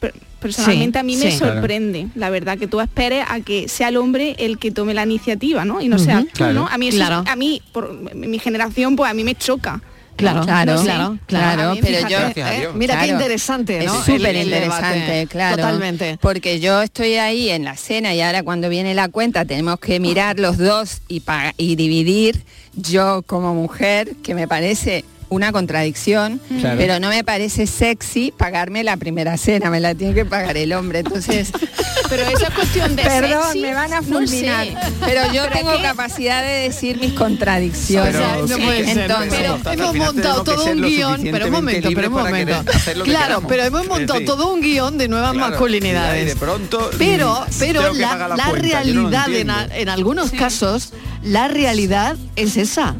Per- 0.00 0.14
Personalmente 0.40 0.98
Sí, 0.98 1.00
a 1.00 1.02
mí 1.04 1.16
me. 1.16 1.36
Claro. 1.38 1.54
sorprende, 1.54 2.08
la 2.16 2.28
verdad, 2.28 2.58
que 2.58 2.66
tú 2.66 2.78
esperes 2.80 3.24
a 3.30 3.40
que 3.40 3.66
sea 3.68 3.88
el 3.88 3.96
hombre 3.96 4.36
el 4.38 4.58
que 4.58 4.70
tome 4.70 4.92
la 4.92 5.04
iniciativa, 5.04 5.64
¿no? 5.64 5.80
Y 5.80 5.88
no 5.88 5.98
sea 5.98 6.20
tú, 6.20 6.28
Claro. 6.34 6.52
¿no? 6.52 6.66
A 6.68 6.76
mí, 6.76 6.88
eso- 6.88 6.98
Claro. 6.98 7.24
a 7.26 7.34
mí, 7.34 7.62
por 7.72 8.14
mi 8.14 8.38
generación, 8.38 8.94
pues 8.94 9.10
a 9.10 9.14
mí 9.14 9.24
me 9.24 9.34
choca. 9.34 9.80
Claro, 10.16 10.42
Claro, 10.44 10.80
claro, 10.82 11.18
claro, 11.26 11.70
A 11.70 11.74
mí, 11.74 11.80
pero 11.82 12.06
fíjate, 12.06 12.40
yo 12.40 12.50
Dios. 12.60 12.74
Mira 12.74 13.00
qué 13.00 13.08
interesante, 13.08 13.84
¿no? 13.84 13.94
Es 13.98 14.04
súper 14.04 14.36
interesante, 14.36 15.26
claro. 15.28 15.56
Totalmente. 15.56 16.18
Porque 16.20 16.60
yo 16.60 16.82
estoy 16.82 17.14
ahí 17.14 17.50
en 17.50 17.64
la 17.64 17.76
cena 17.76 18.14
y 18.14 18.20
ahora 18.20 18.42
cuando 18.42 18.68
viene 18.68 18.94
la 18.94 19.08
cuenta 19.08 19.44
tenemos 19.44 19.78
que 19.80 19.98
mirar 20.00 20.38
los 20.38 20.58
dos 20.58 21.00
y, 21.08 21.22
y 21.56 21.76
dividir. 21.76 22.44
Yo 22.76 23.22
como 23.26 23.54
mujer, 23.54 24.16
que 24.22 24.34
me 24.34 24.48
parece 24.48 25.04
una 25.28 25.52
contradicción, 25.52 26.40
Claro. 26.60 26.76
pero 26.78 27.00
no 27.00 27.08
me 27.08 27.24
parece 27.24 27.66
sexy 27.66 28.32
pagarme 28.36 28.84
la 28.84 28.96
primera 28.96 29.36
cena, 29.36 29.70
me 29.70 29.80
la 29.80 29.94
tiene 29.94 30.14
que 30.14 30.24
pagar 30.24 30.56
el 30.56 30.72
hombre. 30.72 31.00
Entonces, 31.00 31.50
Pero 32.08 32.22
eso 32.24 32.44
es 32.46 32.54
cuestión 32.54 32.94
de 32.96 33.02
Perdón, 33.02 33.42
sexy, 33.44 33.60
me 33.60 33.74
van 33.74 33.92
a 33.92 34.00
no 34.02 34.06
fulminar. 34.18 34.66
sé. 34.66 34.76
Pero 35.00 35.32
yo 35.32 35.42
Pero 35.44 35.54
tengo 35.56 35.82
capacidad 35.82 36.42
de 36.42 36.50
decir 36.68 36.98
mis 37.00 37.12
contradicciones. 37.14 38.14
Pero- 38.14 38.46
no 38.46 38.56
puede 38.58 38.84
ser, 38.84 38.98
Entonces, 39.10 39.34
pero 39.38 39.52
Constanza, 39.52 39.70
al 39.70 39.78
hemos 39.78 39.92
final 39.92 40.14
montado 40.14 40.44
todo 40.44 40.64
un 40.66 40.82
guion, 40.82 41.22
pero 41.32 41.46
un 41.46 41.52
momento, 41.52 41.88
pero 41.94 42.08
un 42.08 42.14
momento. 42.14 42.64
Claro, 43.04 43.42
pero 43.48 43.62
hemos 43.64 43.86
montado 43.88 44.20
todo 44.24 44.52
un 44.52 44.60
guion 44.60 44.98
de 44.98 45.08
nuevas 45.08 45.32
claro, 45.32 45.50
masculinidades. 45.50 46.26
de 46.26 46.36
pronto, 46.36 46.90
pero 46.98 47.40
mm, 47.48 47.58
pero 47.58 47.92
la, 47.94 48.16
la 48.16 48.28
la 48.36 48.44
cuenta, 48.50 48.82
yo 48.84 48.94
no 48.94 49.02
lo 49.02 49.08
realidad 49.10 49.28
en, 49.28 49.34
entiendo. 49.50 49.52
a- 49.54 49.78
en 49.78 49.88
algunos 49.88 50.30
casos, 50.30 50.92
la 51.22 51.48
realidad 51.48 52.16
es 52.36 52.56
esa. 52.56 52.94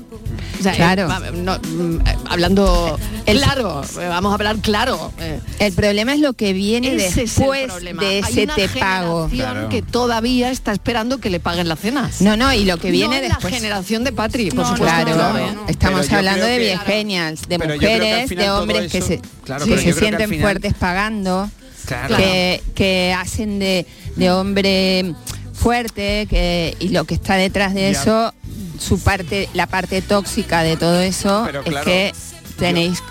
Sea, 0.64 0.74
Claro. 0.74 1.02
eh, 1.02 1.06
va- 1.06 1.20
no, 1.30 1.58
mm, 1.58 1.98
hablando 2.28 2.98
claro, 3.24 3.82
eh, 4.00 4.08
vamos 4.08 4.30
a 4.30 4.34
hablar 4.34 4.56
claro. 4.58 5.12
eh, 5.20 5.40
El 5.58 5.72
problema 5.72 6.12
es 6.14 6.20
lo 6.20 6.32
que 6.34 6.52
viene 6.52 6.88
ese 6.96 7.06
es 7.06 7.16
el 7.16 7.24
después 7.26 7.72
de 7.82 8.22
Hay 8.24 8.32
ese 8.32 8.44
una 8.44 8.54
te 8.56 8.68
pago. 8.68 9.28
generación 9.28 9.68
que 9.68 9.82
todavía 9.82 10.50
está 10.50 10.72
esperando 10.72 11.18
que 11.18 11.30
le 11.30 11.40
paguen 11.40 11.68
las 11.68 11.78
cenas. 11.80 12.20
No, 12.20 12.36
no, 12.36 12.52
y 12.52 12.64
lo 12.64 12.76
que 12.78 12.90
viene 12.90 13.16
No 13.16 13.22
después. 13.28 13.52
la 13.52 13.58
generación 13.58 14.04
de 14.04 14.12
Patri, 14.12 14.50
por 14.50 14.60
No, 14.60 14.68
supuesto. 14.76 14.84
claro, 15.04 15.64
estamos 15.68 16.10
hablando 16.12 16.44
de 16.46 16.58
viejenials, 16.58 17.42
de 17.48 17.58
mujeres, 17.58 18.28
de 18.30 18.50
hombres 18.50 18.90
que 18.92 19.00
se, 19.02 19.20
claro, 19.44 19.64
que 19.66 19.78
se 19.78 19.84
que 19.84 19.92
sienten 19.92 20.28
final- 20.30 20.42
fuertes 20.42 20.74
pagando, 20.74 21.50
Claro. 21.86 22.16
que, 22.16 22.62
que 22.74 23.14
hacen 23.18 23.58
de, 23.58 23.86
de 24.16 24.30
hombre 24.30 25.14
fuerte 25.52 26.26
que, 26.28 26.76
y 26.80 26.88
lo 26.88 27.04
que 27.04 27.14
está 27.14 27.34
detrás 27.36 27.74
de 27.74 27.92
Ya. 27.92 28.00
eso, 28.00 28.34
su 28.78 28.98
parte, 28.98 29.48
la 29.54 29.66
parte 29.66 30.02
tóxica 30.02 30.62
de 30.62 30.76
todo 30.76 31.00
eso 31.00 31.42
Pero 31.46 31.62
es 31.64 31.84
que 31.84 32.12
tenéis 32.58 33.02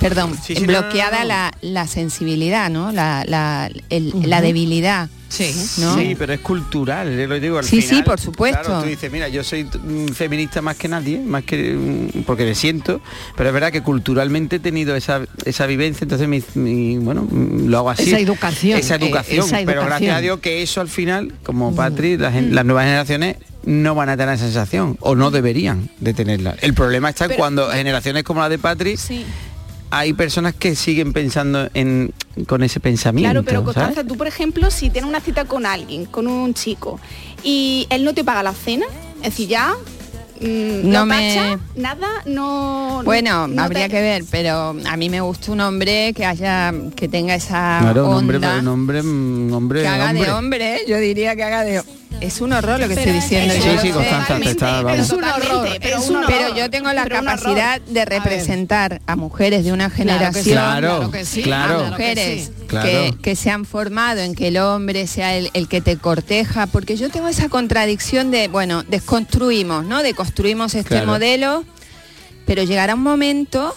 perdón, 0.00 0.34
Sí, 0.42 0.54
sí, 0.56 0.62
no, 0.62 0.66
no, 0.66 0.72
no, 0.72 0.80
bloqueada 0.80 1.20
no. 1.20 1.26
La, 1.28 1.52
la 1.60 1.86
sensibilidad, 1.86 2.70
¿no? 2.70 2.90
La, 2.90 3.24
la, 3.26 3.70
el- 3.90 4.14
la 4.24 4.40
debilidad. 4.40 5.10
Sí, 5.28 5.54
¿no? 5.78 5.94
Sí, 5.94 6.16
pero 6.18 6.32
es 6.32 6.40
cultural, 6.40 7.14
yo 7.14 7.26
lo 7.26 7.38
digo 7.38 7.58
al 7.58 7.64
Sí, 7.64 7.82
sí, 7.82 7.88
final. 7.88 8.04
por 8.04 8.18
supuesto. 8.18 8.62
Claro, 8.64 8.80
tú 8.82 8.88
dices, 8.88 9.12
mira, 9.12 9.28
yo 9.28 9.44
soy 9.44 9.64
mm, 9.64 10.06
feminista 10.14 10.62
más 10.62 10.76
que 10.76 10.88
nadie, 10.88 11.18
más 11.18 11.44
que 11.44 11.74
mm, 11.74 12.22
porque 12.22 12.46
me 12.46 12.54
siento, 12.54 13.02
pero 13.36 13.50
es 13.50 13.52
verdad 13.52 13.70
que 13.70 13.82
culturalmente 13.82 14.56
he 14.56 14.58
tenido 14.58 14.96
esa, 14.96 15.20
esa 15.44 15.66
vivencia, 15.66 16.06
entonces 16.06 16.26
mi, 16.28 16.42
mi- 16.54 16.96
bueno, 16.96 17.28
mm, 17.30 17.66
lo 17.68 17.76
hago 17.76 17.90
así. 17.90 18.04
Esa 18.08 18.20
educación, 18.20 18.78
Esa 18.78 18.94
eh, 18.94 18.98
educación, 19.02 19.46
pero 19.50 19.82
educación. 19.82 19.86
gracias 19.86 20.16
a 20.16 20.20
Dios 20.22 20.40
que 20.40 20.62
eso 20.62 20.80
al 20.80 20.88
final, 20.88 21.34
como 21.44 21.74
Patri, 21.76 22.16
la 22.16 22.32
gen- 22.32 22.54
las 22.54 22.64
nuevas 22.64 22.84
generaciones 22.86 23.36
no 23.68 23.94
van 23.94 24.08
a 24.08 24.16
tener 24.16 24.34
esa 24.34 24.44
sensación 24.46 24.96
o 25.00 25.14
no 25.14 25.30
deberían 25.30 25.90
de 26.00 26.14
tenerla. 26.14 26.56
El 26.62 26.72
problema 26.72 27.10
está 27.10 27.26
Pero- 27.26 27.38
cuando 27.38 27.68
generaciones 27.68 28.22
como 28.24 28.40
la 28.40 28.48
de 28.48 28.58
Patri 28.58 28.96
hay 29.90 30.12
personas 30.14 30.54
que 30.54 30.74
siguen 30.74 31.12
pensando 31.12 31.68
en 31.74 32.12
con 32.46 32.62
ese 32.62 32.80
pensamiento. 32.80 33.30
Claro, 33.30 33.44
pero 33.44 33.60
¿sabes? 33.60 33.74
Constanza, 33.74 34.04
tú 34.08 34.16
por 34.16 34.26
ejemplo, 34.26 34.70
si 34.70 34.88
tienes 34.90 35.08
una 35.08 35.20
cita 35.20 35.44
con 35.44 35.66
alguien, 35.66 36.06
con 36.06 36.26
un 36.28 36.54
chico, 36.54 36.98
y 37.42 37.86
él 37.90 38.04
no 38.04 38.14
te 38.14 38.24
paga 38.24 38.42
la 38.42 38.52
cena, 38.54 38.86
es 39.18 39.30
decir, 39.30 39.48
ya 39.48 39.74
mm, 40.40 40.88
No 40.90 41.00
no 41.00 41.06
me- 41.06 41.58
nada, 41.76 42.08
no. 42.26 43.02
Bueno, 43.04 43.48
no 43.48 43.62
habría 43.62 43.84
te- 43.88 43.96
que 43.96 44.00
ver, 44.00 44.24
pero 44.30 44.76
a 44.88 44.96
mí 44.96 45.10
me 45.10 45.20
gusta 45.20 45.52
un 45.52 45.60
hombre 45.60 46.12
que 46.14 46.24
haya, 46.24 46.72
que 46.94 47.08
tenga 47.08 47.34
esa 47.34 47.78
Claro, 47.82 48.06
un 48.08 48.14
onda, 48.14 48.36
hombre, 48.36 48.60
un 48.60 48.68
hombre, 48.68 49.00
un 49.02 49.50
hombre, 49.52 49.82
que 49.82 49.88
haga 49.88 50.06
hombre. 50.10 50.24
de 50.24 50.30
hombre, 50.32 50.80
yo 50.88 50.96
diría 50.98 51.34
que 51.36 51.42
haga 51.42 51.64
de, 51.64 51.82
Es 52.20 52.40
un 52.40 52.52
horror 52.52 52.80
lo 52.80 52.88
que 52.88 52.94
estoy 52.94 53.12
diciendo. 53.12 53.54
es- 53.54 53.64
yo 53.64 53.70
Sí, 53.70 53.76
lo 53.76 53.80
sí, 53.82 53.88
sé. 53.88 53.92
Constanza, 53.94 54.38
te 54.40 54.50
está... 54.50 54.82
vamos. 54.82 54.98
Es 55.00 55.10
un 55.10 55.22
horror, 55.24 55.68
pero 55.80 55.98
es 55.98 56.08
un 56.08 56.16
un 56.16 56.24
horror. 56.24 56.34
Pero 56.38 56.56
yo 56.56 56.70
tengo 56.70 56.92
la 56.92 57.06
capacidad 57.06 57.80
de 57.80 58.04
representar 58.04 59.00
a 59.06 59.14
mujeres 59.16 59.64
de 59.64 59.72
una 59.72 59.88
generación, 59.90 60.44
Claro, 60.56 60.88
claro 60.96 61.10
que 61.12 61.24
sí, 61.24 61.42
claro. 61.42 61.66
claro 61.78 61.84
que 61.84 61.90
mujeres. 61.90 62.50
Claro. 62.66 62.88
que, 62.88 63.14
que 63.22 63.36
se 63.36 63.50
han 63.50 63.64
formado 63.64 64.20
en 64.20 64.34
que 64.34 64.48
el 64.48 64.56
hombre 64.58 65.06
sea 65.06 65.36
el, 65.36 65.50
el 65.54 65.68
que 65.68 65.80
te 65.80 65.96
corteja, 65.96 66.66
porque 66.66 66.96
yo 66.96 67.08
tengo 67.08 67.28
esa 67.28 67.48
contradicción 67.48 68.30
de, 68.30 68.48
bueno, 68.48 68.82
desconstruimos, 68.82 69.84
¿no? 69.84 70.02
Deconstruimos 70.02 70.74
este 70.74 70.88
Claro. 70.88 71.06
modelo, 71.06 71.64
pero 72.46 72.62
llegará 72.64 72.94
un 72.94 73.02
momento 73.02 73.76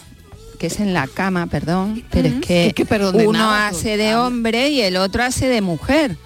que 0.58 0.66
es 0.68 0.78
en 0.80 0.94
la 0.94 1.06
cama, 1.06 1.46
perdón, 1.48 2.04
pero 2.10 2.28
es 2.28 2.34
que 2.44 2.66
Es 2.68 2.74
que 2.74 2.84
perdonada 2.86 3.28
uno 3.28 3.50
hace 3.52 3.96
de 3.96 4.14
hombre 4.16 4.68
y 4.68 4.80
el 4.80 4.96
otro 4.96 5.22
hace 5.24 5.46
de 5.48 5.60
mujer. 5.60 6.16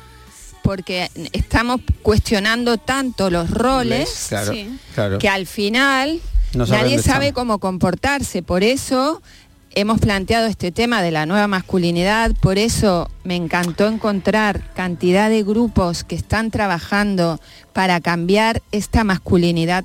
Porque 0.67 1.11
estamos 1.33 1.81
cuestionando 2.03 2.77
tanto 2.77 3.31
los 3.31 3.49
roles 3.51 4.27
Claro, 4.29 4.53
Sí. 4.53 4.69
claro. 4.95 5.19
que 5.19 5.29
al 5.29 5.47
final 5.47 6.21
No 6.55 6.67
nadie 6.67 7.01
sabe 7.01 7.33
cómo 7.33 7.59
comportarse. 7.61 8.43
Por 8.43 8.65
eso 8.65 9.23
hemos 9.77 10.01
planteado 10.01 10.47
este 10.47 10.73
tema 10.73 11.03
de 11.03 11.13
la 11.13 11.25
nueva 11.25 11.47
masculinidad, 11.47 12.33
por 12.41 12.59
eso 12.59 13.09
me 13.25 13.37
encantó 13.37 13.87
encontrar 13.87 14.73
cantidad 14.75 15.31
de 15.31 15.45
grupos 15.45 16.03
que 16.03 16.17
están 16.17 16.51
trabajando 16.51 17.41
para 17.73 18.01
cambiar 18.01 18.61
esta 18.73 19.05
masculinidad 19.05 19.85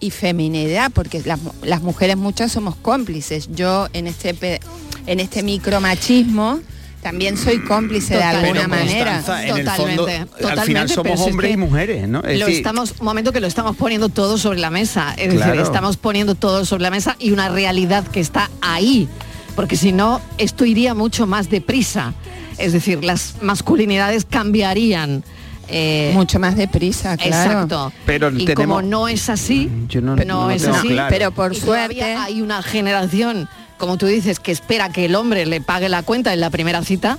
y 0.00 0.10
feminidad, 0.10 0.90
porque 0.92 1.22
las, 1.24 1.40
mu- 1.40 1.52
las 1.62 1.82
mujeres 1.82 2.16
muchas 2.16 2.50
somos 2.50 2.74
cómplices. 2.76 3.48
Yo 3.54 3.86
en 3.92 4.06
este 4.08 4.60
en 5.06 5.20
este 5.20 5.42
micromachismo 5.44 6.58
también 7.06 7.36
soy 7.36 7.60
cómplice 7.60 8.16
de 8.16 8.22
alguna 8.24 8.52
Pero, 8.62 8.68
manera. 8.68 9.12
Constanza, 9.14 9.46
en 9.46 9.56
el 9.58 9.64
Totalmente, 9.64 9.96
fondo, 9.96 10.06
al 10.06 10.26
totalmente, 10.28 10.66
final 10.66 10.88
somos 10.88 11.12
es 11.20 11.26
hombres 11.26 11.48
que 11.50 11.54
y 11.54 11.56
mujeres, 11.56 12.08
¿no? 12.08 12.20
Es 12.24 12.40
lo 12.40 12.46
decir, 12.46 12.56
estamos, 12.58 12.94
un 12.98 13.04
momento 13.04 13.32
que 13.32 13.38
lo 13.40 13.46
estamos 13.46 13.76
poniendo 13.76 14.08
todo 14.08 14.38
sobre 14.38 14.58
la 14.58 14.70
mesa. 14.70 15.14
Es 15.16 15.32
Claro. 15.32 15.52
decir, 15.52 15.64
estamos 15.64 15.96
poniendo 15.96 16.34
todo 16.34 16.64
sobre 16.64 16.82
la 16.82 16.90
mesa 16.90 17.14
y 17.20 17.30
una 17.30 17.48
realidad 17.48 18.04
que 18.08 18.18
está 18.18 18.50
ahí. 18.60 19.08
Porque 19.54 19.76
si 19.76 19.92
no, 19.92 20.20
esto 20.36 20.64
iría 20.64 20.94
mucho 20.94 21.28
más 21.28 21.48
deprisa. 21.48 22.12
Es 22.58 22.72
decir, 22.72 23.04
las 23.04 23.36
masculinidades 23.40 24.24
cambiarían. 24.28 25.22
eh, 25.68 26.10
Mucho 26.14 26.38
más 26.38 26.54
deprisa, 26.56 27.16
claro. 27.16 27.50
Exacto. 27.50 27.92
Pero 28.04 28.30
y 28.30 28.44
tenemos- 28.44 28.76
como 28.78 28.82
no 28.82 29.08
es 29.08 29.28
así, 29.28 29.68
Yo 29.88 30.00
no- 30.00 30.14
no, 30.14 30.24
no 30.24 30.44
lo 30.44 30.50
es 30.52 30.64
así, 30.66 30.88
claro. 30.88 31.08
pero 31.10 31.30
por 31.32 31.54
y 31.56 31.58
todavía 31.60 32.04
suerte 32.04 32.16
hay 32.34 32.40
una 32.40 32.62
generación, 32.62 33.48
como 33.76 33.96
tú 33.96 34.06
dices, 34.06 34.40
que 34.40 34.52
espera 34.52 34.90
que 34.90 35.04
el 35.04 35.14
hombre 35.14 35.46
le 35.46 35.60
pague 35.60 35.88
la 35.88 36.02
cuenta 36.02 36.32
en 36.32 36.40
la 36.40 36.50
primera 36.50 36.82
cita. 36.82 37.18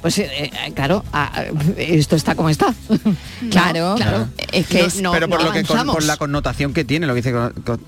Pues 0.00 0.18
eh, 0.18 0.28
eh, 0.30 0.50
claro, 0.74 1.04
esto 1.76 2.16
está 2.16 2.34
como 2.34 2.50
está. 2.50 2.74
Claro, 3.50 3.94
claro. 3.96 4.28
es 4.52 4.66
que 4.66 4.88
No- 5.00 5.12
pero 5.12 5.28
por 5.28 5.38
no 5.40 5.46
lo 5.46 5.52
que 5.52 5.62
con- 5.64 5.86
por 5.86 6.02
la 6.02 6.16
connotación 6.16 6.72
que 6.74 6.84
tiene, 6.84 7.06
lo 7.06 7.14
que 7.14 7.18
dice 7.22 7.32
Con- 7.32 7.52
Con- 7.64 7.80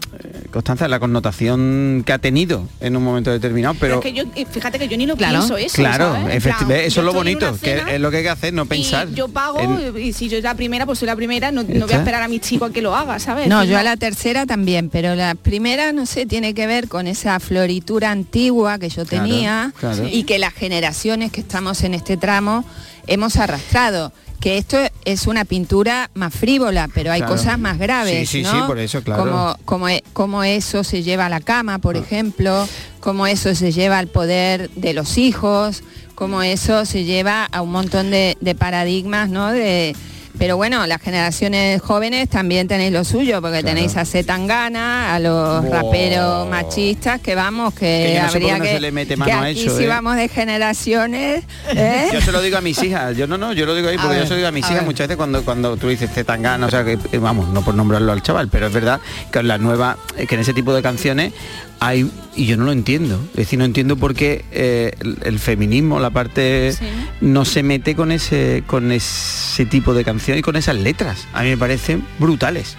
Constanza, 0.53 0.89
la 0.89 0.99
connotación 1.01 2.03
que 2.07 2.13
ha 2.13 2.19
tenido 2.19 2.67
en 2.81 2.97
un 2.97 3.05
momento 3.05 3.31
determinado, 3.31 3.75
Pero, 3.79 4.01
pero, 4.01 4.19
es 4.19 4.25
que 4.27 4.41
yo, 4.45 4.47
fíjate 4.51 4.79
que 4.79 4.89
yo 4.89 4.97
ni 4.97 5.07
lo 5.07 5.17
Claro, 5.17 5.39
pienso 5.39 5.57
eso. 5.57 5.77
claro, 5.77 6.13
plan, 6.13 6.31
eso 6.31 7.01
es 7.01 7.05
lo 7.05 7.13
bonito, 7.13 7.57
que 7.63 7.83
es 7.95 8.01
lo 8.01 8.11
que 8.11 8.19
hay 8.19 8.23
que 8.25 8.29
hacer, 8.31 8.53
no 8.53 8.67
pensar. 8.67 9.09
Y 9.11 9.15
yo 9.15 9.29
pago 9.29 9.61
en- 9.61 9.97
y 10.03 10.13
si 10.13 10.27
yo 10.29 10.37
soy 10.37 10.43
la 10.43 10.55
primera, 10.55 10.87
pues 10.87 10.99
soy 10.99 11.07
la 11.07 11.17
primera, 11.17 11.51
no, 11.53 11.63
no 11.63 11.87
voy 11.87 11.95
a 11.95 11.99
esperar 11.99 12.23
a 12.23 12.29
mi 12.29 12.41
chico 12.41 12.65
a 12.67 12.73
que 12.73 12.83
lo 12.83 12.95
haga, 12.97 13.19
¿sabes? 13.19 13.49
No, 13.49 13.63
yo 13.65 13.79
a 13.79 13.83
la 13.83 13.97
tercera 13.97 14.47
también, 14.47 14.89
pero 14.91 15.15
la 15.15 15.35
primera, 15.35 15.93
no 15.93 16.07
sé, 16.07 16.27
tiene 16.27 16.55
que 16.55 16.67
ver 16.67 16.89
con 16.89 17.07
esa 17.07 17.39
floritura 17.41 18.11
antigua 18.11 18.79
que 18.79 18.89
yo 18.89 19.05
Claro, 19.05 19.25
tenía 19.27 19.73
claro. 19.79 20.09
y 20.11 20.25
que 20.25 20.39
las 20.39 20.55
generaciones 20.55 21.31
que 21.33 21.41
estamos 21.41 21.83
en 21.85 21.95
este 22.01 22.17
tramo 22.17 22.65
hemos 23.07 23.37
arrastrado. 23.37 24.13
Que 24.41 24.57
esto 24.57 24.79
es 25.05 25.27
una 25.27 25.45
pintura 25.45 26.11
más 26.15 26.35
frívola, 26.35 26.89
pero 26.95 27.13
hay 27.13 27.21
Claro. 27.21 27.37
cosas 27.37 27.59
más 27.59 27.77
graves, 27.79 28.27
Sí, 28.31 28.39
sí, 28.39 28.43
¿no? 28.43 28.53
sí, 28.53 28.59
por 28.67 28.79
eso, 28.79 29.03
claro. 29.03 29.23
Como, 29.25 29.57
como, 29.67 29.89
e- 29.91 30.03
como 30.15 30.43
eso 30.45 30.83
se 30.83 31.03
lleva 31.03 31.27
a 31.27 31.29
la 31.29 31.41
cama, 31.41 31.79
por 31.79 31.99
ejemplo, 31.99 32.67
como 33.01 33.27
eso 33.27 33.55
se 33.55 33.71
lleva 33.71 33.99
al 33.99 34.07
poder 34.09 34.71
de 34.71 34.95
los 34.95 35.19
hijos, 35.19 35.83
como 36.15 36.43
eso 36.43 36.87
se 36.87 37.05
lleva 37.05 37.45
a 37.53 37.61
un 37.61 37.71
montón 37.71 38.11
de, 38.11 38.39
de 38.41 38.55
paradigmas, 38.55 39.29
¿no? 39.29 39.51
De, 39.53 39.95
pero 40.41 40.57
bueno, 40.57 40.87
las 40.87 41.03
generaciones 41.03 41.83
jóvenes 41.83 42.31
también 42.31 42.67
tenéis 42.67 42.93
lo 42.93 43.05
suyo, 43.05 43.43
porque 43.43 43.63
tenéis 43.63 43.95
a 43.99 44.07
Zetangana, 44.07 45.15
a 45.15 45.19
los 45.19 45.69
raperos 45.69 46.49
machistas, 46.49 47.21
que 47.21 47.35
vamos, 47.35 47.75
que, 47.75 47.81
Que 48.15 48.19
no 48.23 48.27
habría 48.27 48.57
no 48.57 48.65
que, 48.65 48.71
se 48.71 48.81
le 48.81 48.91
mete 48.91 49.09
que 49.11 49.17
mano 49.19 49.33
a 49.35 49.45
aquí 49.45 49.67
eso, 49.67 49.77
si 49.77 49.85
¿eh? 49.85 49.87
vamos 49.87 50.17
de 50.17 50.29
generaciones, 50.29 51.45
¿eh? 51.77 52.09
Yo 52.15 52.23
se 52.23 52.33
lo 52.33 52.41
digo 52.41 52.57
a 52.57 52.63
mis 52.63 52.83
hijas, 52.83 53.15
yo 53.19 53.27
no, 53.27 53.37
no, 53.37 53.53
yo 53.53 53.67
lo 53.67 53.75
digo 53.75 53.91
ahí 53.91 53.97
A 53.97 54.01
porque 54.01 54.15
ver, 54.15 54.23
yo 54.23 54.29
se 54.29 54.31
lo 54.31 54.37
digo 54.37 54.49
a 54.49 54.53
mis 54.53 54.65
a 54.65 54.69
hijas 54.69 54.81
ver. 54.81 54.87
muchas 54.87 55.09
veces 55.09 55.19
cuando, 55.19 55.45
cuando 55.45 55.77
tú 55.77 55.89
dices 55.89 56.11
Zetangana, 56.11 56.67
o 56.69 56.71
sea 56.71 56.85
que 56.85 56.93
eh, 57.13 57.19
vamos, 57.19 57.51
no 57.51 57.63
por 57.63 57.75
nombrarlo 57.75 58.11
al 58.11 58.23
chaval, 58.23 58.49
pero 58.49 58.69
es 58.69 58.73
verdad 58.73 58.99
que 59.31 59.41
en 59.41 59.49
la 59.49 59.59
nueva, 59.59 59.99
que 60.27 60.35
en 60.35 60.41
ese 60.41 60.55
tipo 60.55 60.73
de 60.73 60.81
canciones 60.81 61.35
hay, 61.81 62.11
y 62.37 62.45
yo 62.47 62.57
no 62.59 62.65
lo 62.65 62.73
entiendo, 62.73 63.19
es 63.31 63.37
decir, 63.37 63.59
no 63.59 63.65
entiendo 63.65 63.97
por 63.97 64.15
qué 64.15 64.45
eh, 64.53 64.93
el, 65.01 65.17
el 65.25 65.39
feminismo, 65.39 65.99
la 65.99 66.11
parte 66.11 66.73
Sí. 66.73 66.85
no 67.23 67.45
se 67.47 67.63
mete 67.63 67.95
con 67.97 68.13
ese, 68.13 68.63
con 68.67 68.93
ese 68.93 69.65
tipo 69.67 69.95
de 69.95 70.05
canciones 70.05 70.41
y 70.41 70.43
con 70.43 70.57
esas 70.57 70.77
letras. 70.77 71.27
A 71.33 71.43
mí 71.43 71.49
me 71.49 71.57
parecen 71.57 72.05
brutales. 72.19 72.77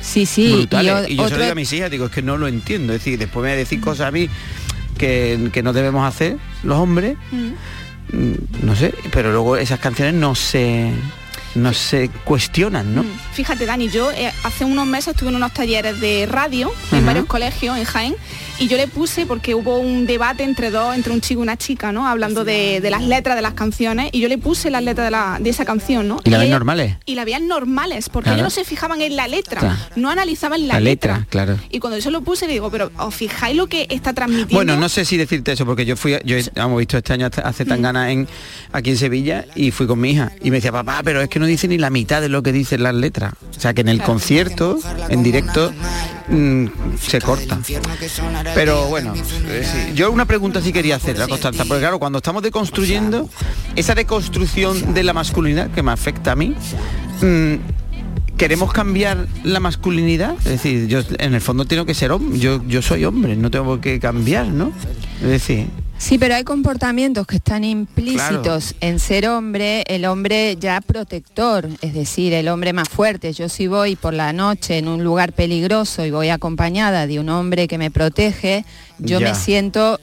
Sí, 0.00 0.24
sí. 0.26 0.52
brutales. 0.52 1.10
Y, 1.10 1.16
yo 1.16 1.22
se 1.22 1.26
otro- 1.26 1.36
lo 1.38 1.42
digo 1.44 1.52
a 1.52 1.56
mis 1.56 1.72
hijas, 1.72 1.90
digo, 1.90 2.06
es 2.06 2.10
que 2.12 2.22
no 2.22 2.38
lo 2.38 2.46
entiendo. 2.48 2.92
Es 2.94 3.00
decir, 3.00 3.18
después 3.18 3.44
me 3.44 3.54
decir 3.56 3.80
cosas 3.80 4.06
a 4.06 4.10
mí 4.10 4.28
que, 4.96 5.50
que 5.52 5.62
no 5.62 5.72
debemos 5.72 6.06
hacer 6.06 6.36
los 6.62 6.78
hombres, 6.78 7.16
mm, 8.12 8.34
no 8.64 8.76
sé, 8.76 8.94
pero 9.12 9.32
luego 9.32 9.56
esas 9.56 9.80
canciones 9.80 10.14
no 10.14 10.34
se 10.34 10.90
no 11.54 11.72
se 11.74 12.08
cuestionan, 12.24 12.94
¿no? 12.94 13.04
Fíjate, 13.32 13.66
Dani, 13.66 13.88
yo 13.88 14.10
eh, 14.12 14.32
hace 14.44 14.64
unos 14.64 14.86
meses 14.86 15.08
estuve 15.14 15.30
en 15.30 15.36
unos 15.36 15.52
talleres 15.52 16.00
de 16.00 16.26
radio 16.26 16.72
en 16.92 17.04
varios 17.04 17.26
colegios 17.26 17.76
en 17.76 17.84
Jaén 17.84 18.14
y 18.58 18.68
yo 18.68 18.76
le 18.76 18.86
puse 18.88 19.26
porque 19.26 19.54
hubo 19.54 19.78
un 19.78 20.06
debate 20.06 20.44
entre 20.44 20.70
dos, 20.70 20.94
entre 20.94 21.12
un 21.12 21.20
chico 21.20 21.40
y 21.40 21.42
una 21.42 21.56
chica, 21.56 21.92
¿no? 21.92 22.06
Hablando 22.06 22.44
de, 22.44 22.80
de 22.80 22.90
las 22.90 23.02
letras 23.02 23.34
de 23.36 23.42
las 23.42 23.54
canciones 23.54 24.10
y 24.12 24.20
yo 24.20 24.28
le 24.28 24.38
puse 24.38 24.70
las 24.70 24.82
letras 24.84 25.06
de, 25.06 25.10
la- 25.10 25.38
de 25.40 25.50
esa 25.50 25.64
canción, 25.64 26.06
¿no? 26.08 26.20
¿Y 26.24 26.30
la 26.30 26.44
ella- 26.44 26.52
normales? 26.52 26.96
Y 27.06 27.14
la 27.14 27.24
veían 27.24 27.48
normales, 27.48 28.08
porque 28.10 28.26
Claro. 28.30 28.36
ellos 28.42 28.44
no 28.56 28.62
se 28.62 28.64
fijaban 28.68 29.00
en 29.00 29.16
la 29.16 29.26
letra, 29.28 29.60
Claro. 29.60 29.76
no 29.96 30.10
analizaban 30.10 30.68
la, 30.68 30.74
La 30.74 30.80
letra, 30.80 31.26
claro. 31.30 31.58
Y 31.70 31.78
cuando 31.80 31.98
yo 31.98 32.10
lo 32.10 32.20
puse 32.22 32.46
le 32.46 32.52
digo, 32.52 32.70
pero 32.70 32.92
¿os 32.98 33.14
fijáis 33.14 33.56
lo 33.56 33.66
que 33.66 33.86
está 33.90 34.12
transmitiendo? 34.12 34.54
Bueno, 34.54 34.76
no 34.76 34.88
sé 34.88 35.04
si 35.04 35.16
decirte 35.16 35.52
eso, 35.52 35.64
porque 35.66 35.84
yo 35.86 35.96
fui, 35.96 36.16
yo 36.24 36.36
he- 36.36 36.44
hemos 36.54 36.78
visto 36.78 36.98
este 36.98 37.12
año 37.14 37.26
hace- 37.26 37.40
hace 37.40 37.64
tan 37.64 37.80
ganas 37.82 38.10
en 38.10 38.28
aquí 38.72 38.90
en 38.90 38.96
Sevilla 38.98 39.46
y 39.56 39.70
fui 39.70 39.86
con 39.86 39.98
mi 40.00 40.10
hija 40.10 40.32
y 40.42 40.50
me 40.50 40.58
decía, 40.58 40.70
papá, 40.70 41.00
pero 41.02 41.20
es 41.22 41.28
que 41.28 41.39
no 41.40 41.46
dice 41.46 41.66
ni 41.66 41.78
la 41.78 41.90
mitad 41.90 42.20
de 42.20 42.28
lo 42.28 42.42
que 42.42 42.52
dicen 42.52 42.82
las 42.82 42.94
letras. 42.94 43.34
O 43.56 43.60
sea 43.60 43.74
que 43.74 43.80
en 43.80 43.88
el 43.88 44.02
concierto, 44.02 44.78
en 45.08 45.22
directo, 45.22 45.72
mm, 46.28 46.66
se 47.00 47.20
corta. 47.20 47.58
Pero 48.54 48.86
bueno, 48.86 49.14
eh, 49.16 49.64
sí. 49.64 49.92
yo 49.94 50.12
una 50.12 50.26
pregunta 50.26 50.60
sí 50.60 50.72
quería 50.72 50.96
hacer, 50.96 51.18
la 51.18 51.26
Constanza, 51.26 51.64
porque 51.64 51.80
claro, 51.80 51.98
cuando 51.98 52.18
estamos 52.18 52.42
deconstruyendo, 52.42 53.28
esa 53.74 53.94
deconstrucción 53.94 54.94
de 54.94 55.02
la 55.02 55.12
masculinidad 55.12 55.70
que 55.70 55.82
me 55.82 55.92
afecta 55.92 56.32
a 56.32 56.36
mí, 56.36 56.54
mm, 57.22 57.54
¿Queremos 58.40 58.72
cambiar 58.72 59.26
la 59.44 59.60
masculinidad? 59.60 60.34
Es 60.38 60.44
decir, 60.44 60.86
yo 60.86 61.00
en 61.18 61.34
el 61.34 61.42
fondo 61.42 61.66
tengo 61.66 61.84
que 61.84 61.92
ser 61.92 62.10
hombre, 62.10 62.38
yo, 62.38 62.66
yo 62.66 62.80
soy 62.80 63.04
hombre, 63.04 63.36
no 63.36 63.50
tengo 63.50 63.82
qué 63.82 64.00
cambiar, 64.00 64.46
¿no? 64.46 64.72
Es 65.20 65.28
decir, 65.28 65.66
Sí, 66.02 66.16
pero 66.16 66.34
hay 66.34 66.44
comportamientos 66.44 67.26
que 67.26 67.36
están 67.36 67.62
implícitos 67.62 68.74
en 68.80 68.98
ser 68.98 69.28
hombre, 69.28 69.84
el 69.86 70.06
hombre 70.06 70.56
ya 70.58 70.80
protector, 70.80 71.68
es 71.82 71.92
decir, 71.92 72.32
el 72.32 72.48
hombre 72.48 72.72
más 72.72 72.88
fuerte. 72.88 73.34
Yo 73.34 73.50
si 73.50 73.66
voy 73.66 73.96
por 73.96 74.14
la 74.14 74.32
noche 74.32 74.78
en 74.78 74.88
un 74.88 75.04
lugar 75.04 75.34
peligroso 75.34 76.06
y 76.06 76.10
voy 76.10 76.30
acompañada 76.30 77.06
de 77.06 77.20
un 77.20 77.28
hombre 77.28 77.68
que 77.68 77.76
me 77.76 77.90
protege, 77.90 78.64
yo 78.98 79.20
Ya. 79.20 79.28
me 79.28 79.34
siento 79.34 80.00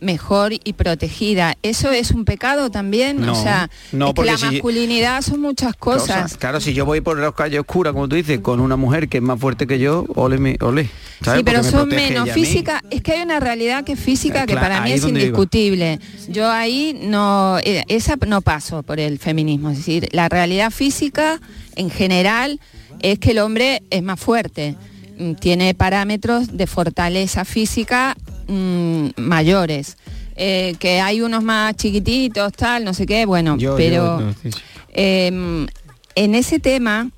mejor 0.00 0.52
y 0.52 0.72
protegida. 0.72 1.56
¿Eso 1.62 1.90
es 1.90 2.10
un 2.10 2.24
pecado 2.24 2.70
también? 2.70 3.20
No, 3.20 3.32
o 3.32 3.42
sea, 3.42 3.70
no, 3.92 4.06
es 4.06 4.10
que 4.10 4.14
porque 4.14 4.30
la 4.32 4.38
si- 4.38 4.44
masculinidad 4.46 5.22
son 5.22 5.40
muchas 5.40 5.74
cosas. 5.76 6.22
cosas. 6.22 6.36
Claro, 6.38 6.60
si 6.60 6.72
yo 6.74 6.84
voy 6.86 7.00
por 7.00 7.18
la 7.18 7.32
calle 7.32 7.58
oscura, 7.58 7.92
como 7.92 8.08
tú 8.08 8.16
dices, 8.16 8.40
con 8.40 8.60
una 8.60 8.76
mujer 8.76 9.08
que 9.08 9.18
es 9.18 9.22
más 9.22 9.38
fuerte 9.38 9.66
que 9.66 9.78
yo, 9.78 10.06
ole, 10.14 10.38
me, 10.38 10.56
ole. 10.60 10.88
¿sabes? 11.22 11.38
Sí, 11.40 11.44
pero 11.44 11.58
Porque 11.60 11.70
son 11.70 11.88
menos 11.88 12.30
física. 12.30 12.82
Es 12.90 13.02
que 13.02 13.12
hay 13.12 13.22
una 13.22 13.40
realidad 13.40 13.84
que 13.84 13.92
es 13.92 14.00
física 14.00 14.44
Eh, 14.44 14.46
que 14.46 14.54
para 14.54 14.80
mí 14.80 14.92
es 14.92 15.04
indiscutible. 15.04 16.00
Yo 16.28 16.50
ahí 16.50 16.98
no, 17.02 17.58
eh, 17.58 17.84
esa 17.88 18.16
no 18.26 18.40
paso 18.40 18.82
por 18.82 18.98
el 19.00 19.18
feminismo. 19.18 19.70
Es 19.70 19.78
decir, 19.78 20.08
la 20.12 20.28
realidad 20.28 20.70
física 20.70 21.40
en 21.76 21.90
general 21.90 22.58
es 23.00 23.18
que 23.18 23.32
el 23.32 23.38
hombre 23.38 23.82
es 23.90 24.02
más 24.02 24.18
fuerte. 24.18 24.76
Mm, 25.18 25.34
Tiene 25.34 25.74
parámetros 25.74 26.56
de 26.56 26.66
fortaleza 26.66 27.44
física 27.44 28.16
mm, 28.50 29.08
mayores. 29.16 29.96
Eh, 30.36 30.74
que 30.78 31.00
hay 31.00 31.20
unos 31.20 31.42
más 31.42 31.76
chiquititos, 31.76 32.52
tal, 32.54 32.84
no 32.84 32.94
sé 32.94 33.04
qué, 33.06 33.26
bueno, 33.26 33.56
Yo- 33.58 33.72
yo- 33.72 33.76
pero... 33.76 34.20
no, 34.20 34.32
sí, 34.42 34.50
sí. 34.52 34.58
Eh, 34.92 35.66
en 36.14 36.34
ese 36.34 36.58
tema 36.58 37.10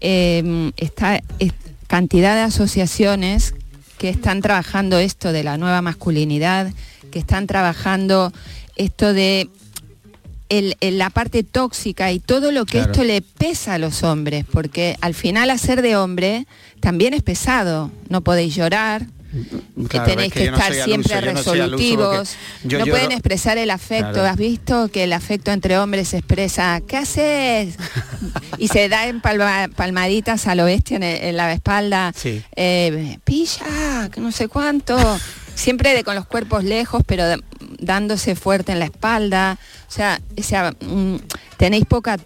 eh, 0.00 0.70
está 0.76 1.20
es- 1.38 1.52
cantidad 1.86 2.34
de 2.36 2.42
asociaciones 2.42 3.54
que 3.98 4.08
están 4.10 4.42
trabajando 4.42 4.98
esto 4.98 5.32
de 5.32 5.42
la 5.42 5.56
nueva 5.58 5.82
masculinidad, 5.82 6.72
que 7.10 7.18
están 7.18 7.46
trabajando 7.46 8.32
esto 8.76 9.12
de 9.12 9.48
el- 10.50 10.76
el- 10.80 10.98
la 10.98 11.10
parte 11.10 11.42
tóxica 11.42 12.12
y 12.12 12.20
todo 12.20 12.52
lo 12.52 12.64
que 12.64 12.72
Claro. 12.78 12.92
esto 12.92 13.04
le 13.04 13.20
pesa 13.22 13.74
a 13.74 13.78
los 13.78 14.02
hombres, 14.02 14.44
porque 14.50 14.96
al 15.00 15.14
final 15.14 15.50
hacer 15.50 15.82
de 15.82 15.96
hombre 15.96 16.46
también 16.80 17.12
es 17.14 17.22
pesado. 17.22 17.90
No 18.08 18.20
podéis 18.22 18.54
llorar, 18.54 19.06
Claro, 19.88 20.06
tenéis 20.06 20.28
es 20.28 20.32
que, 20.32 20.44
yo 20.46 20.50
no 20.52 20.56
estar 20.58 20.72
siempre 20.74 21.14
no 21.20 21.20
resolutivos, 21.32 22.36
yo 22.64 22.78
no 22.78 22.86
pueden 22.86 23.12
expresar 23.12 23.58
el 23.58 23.70
afecto. 23.70 24.12
Claro. 24.12 24.28
¿Has 24.28 24.36
visto 24.36 24.88
que 24.88 25.04
el 25.04 25.12
afecto 25.12 25.50
entre 25.52 25.78
hombres 25.78 26.08
se 26.08 26.18
expresa, 26.18 26.80
¿qué 26.86 26.96
haces? 26.96 27.74
y 28.58 28.68
se 28.68 28.88
da 28.88 29.06
en 29.06 29.20
palma- 29.20 29.68
palmaditas 29.74 30.46
a 30.46 30.54
lo 30.54 30.64
bestia 30.64 30.96
en, 30.96 31.02
el- 31.02 31.22
en 31.24 31.36
la 31.36 31.52
espalda, 31.52 32.12
Sí. 32.16 32.42
eh, 32.56 33.18
pilla, 33.24 34.08
que 34.12 34.20
no 34.20 34.32
sé 34.32 34.48
cuánto, 34.48 34.96
siempre 35.54 35.92
de 35.94 36.04
con 36.04 36.14
los 36.14 36.26
cuerpos 36.26 36.64
lejos, 36.64 37.02
pero 37.06 37.26
de- 37.26 37.42
dándose 37.80 38.34
fuerte 38.34 38.72
en 38.72 38.78
la 38.78 38.86
espalda. 38.86 39.58
O 39.88 39.92
sea, 39.92 40.20
o 40.38 40.42
sea, 40.42 40.72
mm, 40.80 41.16
tenéis 41.56 41.84
poca 41.86 42.18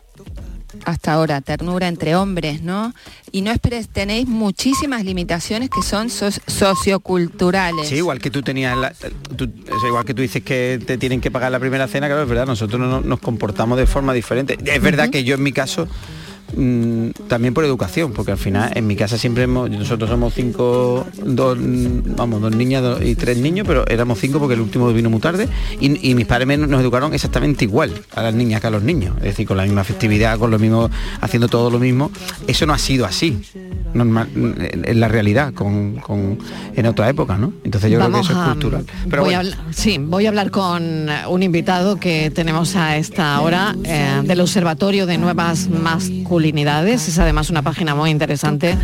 hasta 0.84 1.12
ahora 1.12 1.40
ternura 1.40 1.88
entre 1.88 2.14
hombres, 2.16 2.62
¿no? 2.62 2.94
Y 3.30 3.42
no 3.42 3.50
esperes, 3.50 3.88
tenéis 3.88 4.26
muchísimas 4.28 5.04
limitaciones 5.04 5.70
que 5.70 5.82
son 5.82 6.10
so- 6.10 6.30
socioculturales. 6.46 7.88
Sí, 7.88 7.96
igual 7.96 8.18
que 8.18 8.30
tú 8.30 8.42
tenías, 8.42 8.76
la- 8.76 8.92
tú- 9.36 9.44
es 9.66 9.84
igual 9.86 10.04
que 10.04 10.14
tú 10.14 10.22
dices 10.22 10.42
que 10.42 10.80
te 10.84 10.98
tienen 10.98 11.20
que 11.20 11.30
pagar 11.30 11.50
la 11.52 11.58
primera 11.60 11.88
cena, 11.88 12.06
claro, 12.06 12.22
es 12.22 12.28
verdad, 12.28 12.46
nosotros 12.46 12.80
no, 12.80 13.00
nos 13.00 13.20
comportamos 13.20 13.78
de 13.78 13.86
forma 13.86 14.12
diferente. 14.12 14.58
Es 14.64 14.82
verdad 14.82 15.10
que 15.10 15.24
yo 15.24 15.34
en 15.34 15.42
mi 15.42 15.52
caso, 15.52 15.88
mm, 16.56 17.10
también 17.28 17.54
por 17.54 17.64
educación, 17.64 18.12
porque 18.12 18.32
al 18.32 18.38
final 18.38 18.70
en 18.74 18.86
mi 18.86 18.96
casa 18.96 19.18
siempre 19.18 19.44
hemos, 19.44 19.70
nosotros 19.70 20.08
somos 20.10 20.34
cinco, 20.34 21.06
dos, 21.24 21.58
vamos, 22.16 22.40
dos 22.40 22.54
niñas 22.54 22.82
dos- 22.82 23.02
y 23.02 23.14
tres 23.14 23.38
niños, 23.38 23.66
pero 23.66 23.86
éramos 23.88 24.18
cinco 24.18 24.38
porque 24.38 24.54
el 24.54 24.60
último 24.60 24.92
vino 24.92 25.10
muy 25.10 25.20
tarde 25.20 25.48
y, 25.80 26.10
y 26.10 26.14
mis 26.14 26.26
padres 26.26 26.46
me- 26.48 26.56
nos 26.56 26.80
educaron 26.80 27.12
exactamente 27.14 27.64
igual 27.64 27.92
a 28.14 28.22
las 28.22 28.34
niñas 28.34 28.60
que 28.60 28.66
a 28.66 28.70
los 28.70 28.82
niños, 28.82 29.14
es 29.18 29.24
decir, 29.24 29.46
con 29.46 29.56
la 29.56 29.64
misma 29.64 29.84
festividad, 29.84 30.38
con 30.38 30.50
lo 30.50 30.58
mismo, 30.58 30.90
haciendo 31.20 31.48
todo 31.48 31.70
lo 31.70 31.78
mismo. 31.78 32.10
Eso 32.46 32.66
no 32.66 32.72
ha 32.74 32.78
sido 32.78 33.06
así. 33.06 33.40
Normal, 33.94 34.28
en 34.34 35.00
la 35.00 35.08
realidad 35.08 35.52
con, 35.52 35.96
con- 35.96 36.38
en 36.74 36.86
otra 36.86 37.08
época, 37.10 37.36
¿no? 37.36 37.52
Entonces 37.64 37.90
yo 37.90 37.98
Vamos 37.98 38.26
creo 38.26 38.28
que 38.28 38.32
eso 38.32 38.40
a- 38.40 38.44
es 38.46 38.52
cultural. 38.52 38.84
Pero 39.10 39.22
voy 39.24 39.34
bueno, 39.34 39.50
a 39.68 39.72
sí, 39.72 39.98
voy 39.98 40.26
a 40.26 40.28
hablar 40.30 40.50
con 40.50 41.08
un 41.28 41.42
invitado 41.42 41.96
que 41.96 42.30
tenemos 42.30 42.74
a 42.76 42.96
esta 42.96 43.38
hora 43.40 43.74
eh, 43.84 44.20
del 44.24 44.40
Observatorio 44.40 45.04
de 45.06 45.18
Nuevas 45.18 45.68
Masculinidades. 45.68 46.41
Es 46.42 47.18
además 47.18 47.50
una 47.50 47.62
página 47.62 47.94
muy 47.94 48.10
interesante 48.10 48.76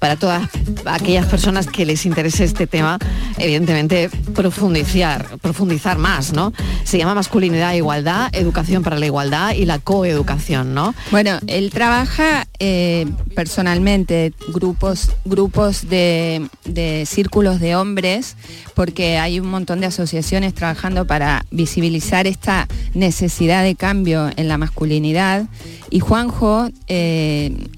para 0.00 0.16
todas 0.16 0.48
aquellas 0.84 1.26
personas 1.26 1.68
que 1.68 1.86
les 1.86 2.04
interese 2.06 2.42
este 2.42 2.66
tema, 2.66 2.98
evidentemente 3.38 4.10
profundizar, 4.34 5.38
profundizar 5.40 5.96
más, 5.96 6.32
¿no? 6.32 6.52
Se 6.82 6.98
llama 6.98 7.14
Masculinidad 7.14 7.74
e 7.74 7.76
Igualdad, 7.76 8.30
Educación 8.32 8.82
para 8.82 8.98
la 8.98 9.06
Igualdad 9.06 9.54
y 9.54 9.64
la 9.64 9.78
Coeducación, 9.78 10.74
¿no? 10.74 10.92
Bueno, 11.12 11.38
él 11.46 11.70
trabaja 11.70 12.48
eh, 12.58 13.06
personalmente 13.36 14.32
grupos, 14.48 15.12
grupos 15.24 15.88
de, 15.88 16.48
de 16.64 17.04
círculos 17.06 17.60
de 17.60 17.76
hombres, 17.76 18.36
porque 18.74 19.18
hay 19.18 19.38
un 19.38 19.48
montón 19.48 19.80
de 19.80 19.86
asociaciones 19.86 20.52
trabajando 20.52 21.06
para 21.06 21.44
visibilizar 21.52 22.26
esta 22.26 22.66
necesidad 22.92 23.62
de 23.62 23.76
cambio 23.76 24.30
en 24.36 24.48
la 24.48 24.58
masculinidad. 24.58 25.46
Y 25.90 26.00
Juanjo 26.00 26.68
eh, 26.88 27.03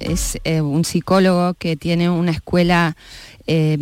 es 0.00 0.38
eh, 0.44 0.60
un 0.60 0.84
psicólogo 0.84 1.54
que 1.54 1.76
tiene 1.76 2.10
una 2.10 2.32
escuela 2.32 2.96
eh, 3.46 3.78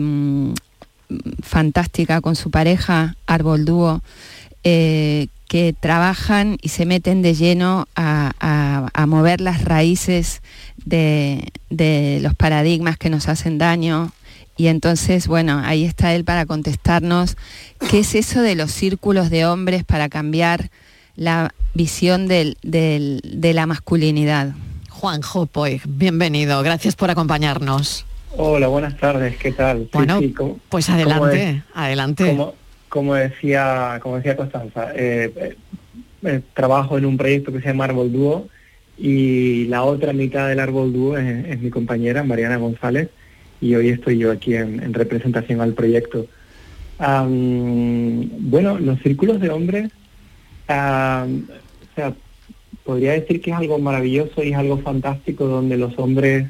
fantástica 1.42 2.20
con 2.20 2.37
su 2.37 2.50
pareja, 2.50 3.16
Árbol 3.26 3.64
Dúo, 3.64 4.02
eh, 4.62 5.28
que 5.48 5.74
trabajan 5.78 6.59
y 6.62 6.70
se 6.70 6.87
meten 6.87 7.22
de 7.22 7.35
lleno 7.35 7.87
a, 7.94 8.33
mover 9.07 9.40
las 9.40 9.64
raíces 9.64 10.42
de, 10.85 11.52
los 12.22 12.35
paradigmas 12.35 12.96
que 12.96 13.11
nos 13.11 13.28
hacen 13.28 13.59
daño. 13.59 14.12
Y 14.57 14.68
entonces, 14.68 15.26
bueno, 15.26 15.61
ahí 15.64 15.85
está 15.85 16.14
él 16.14 16.24
para 16.24 16.46
contestarnos 16.46 17.37
qué 17.90 18.00
es 18.00 18.14
eso 18.14 18.40
de 18.40 18.54
los 18.54 18.72
círculos 18.72 19.30
de 19.30 19.46
hombres 19.46 19.85
para 19.85 20.09
cambiar 20.09 20.70
la 21.16 21.52
visión 21.74 22.26
de 22.26 22.57
la 23.54 23.66
masculinidad. 23.66 24.54
Juanjo 25.04 25.44
Poy, 25.44 25.82
bienvenido, 25.86 26.62
gracias 26.62 26.96
por 26.96 27.10
acompañarnos. 27.10 28.06
Hola, 28.38 28.68
buenas 28.68 28.96
tardes, 28.96 29.36
¿qué 29.36 29.52
tal? 29.52 29.86
Bueno, 29.92 30.18
sí, 30.18 30.32
como- 30.32 30.58
pues 30.70 30.88
adelante, 30.88 31.62
adelante. 31.74 32.26
Como, 32.26 32.54
como 32.88 33.14
decía, 33.14 33.98
como 34.02 34.16
decía 34.16 34.34
Constanza, 34.34 34.92
eh, 34.96 35.56
eh, 36.22 36.40
trabajo 36.54 36.96
en 36.96 37.04
un 37.04 37.18
proyecto 37.18 37.52
que 37.52 37.60
se 37.60 37.66
llama 37.66 37.84
Árbol 37.84 38.10
Dúo 38.14 38.48
y 38.96 39.66
la 39.66 39.82
otra 39.82 40.14
mitad 40.14 40.48
del 40.48 40.58
Árbol 40.58 40.90
Dúo 40.94 41.18
es, 41.18 41.48
es 41.48 41.60
mi 41.60 41.68
compañera 41.68 42.22
Mariana 42.24 42.56
González 42.56 43.10
y 43.60 43.74
hoy 43.74 43.90
estoy 43.90 44.16
yo 44.16 44.32
aquí 44.32 44.54
en, 44.56 44.82
en 44.82 44.94
representación 44.94 45.60
al 45.60 45.74
proyecto. 45.74 46.24
Bueno, 46.98 48.78
los 48.78 48.98
círculos 49.02 49.38
de 49.38 49.50
hombres, 49.50 49.90
o 50.66 51.26
sea, 51.94 52.14
podría 52.84 53.12
decir 53.12 53.40
que 53.40 53.50
es 53.50 53.56
algo 53.56 53.78
maravilloso 53.78 54.42
y 54.42 54.50
es 54.52 54.56
algo 54.56 54.78
fantástico 54.78 55.46
donde 55.46 55.76
los 55.76 55.98
hombres 55.98 56.46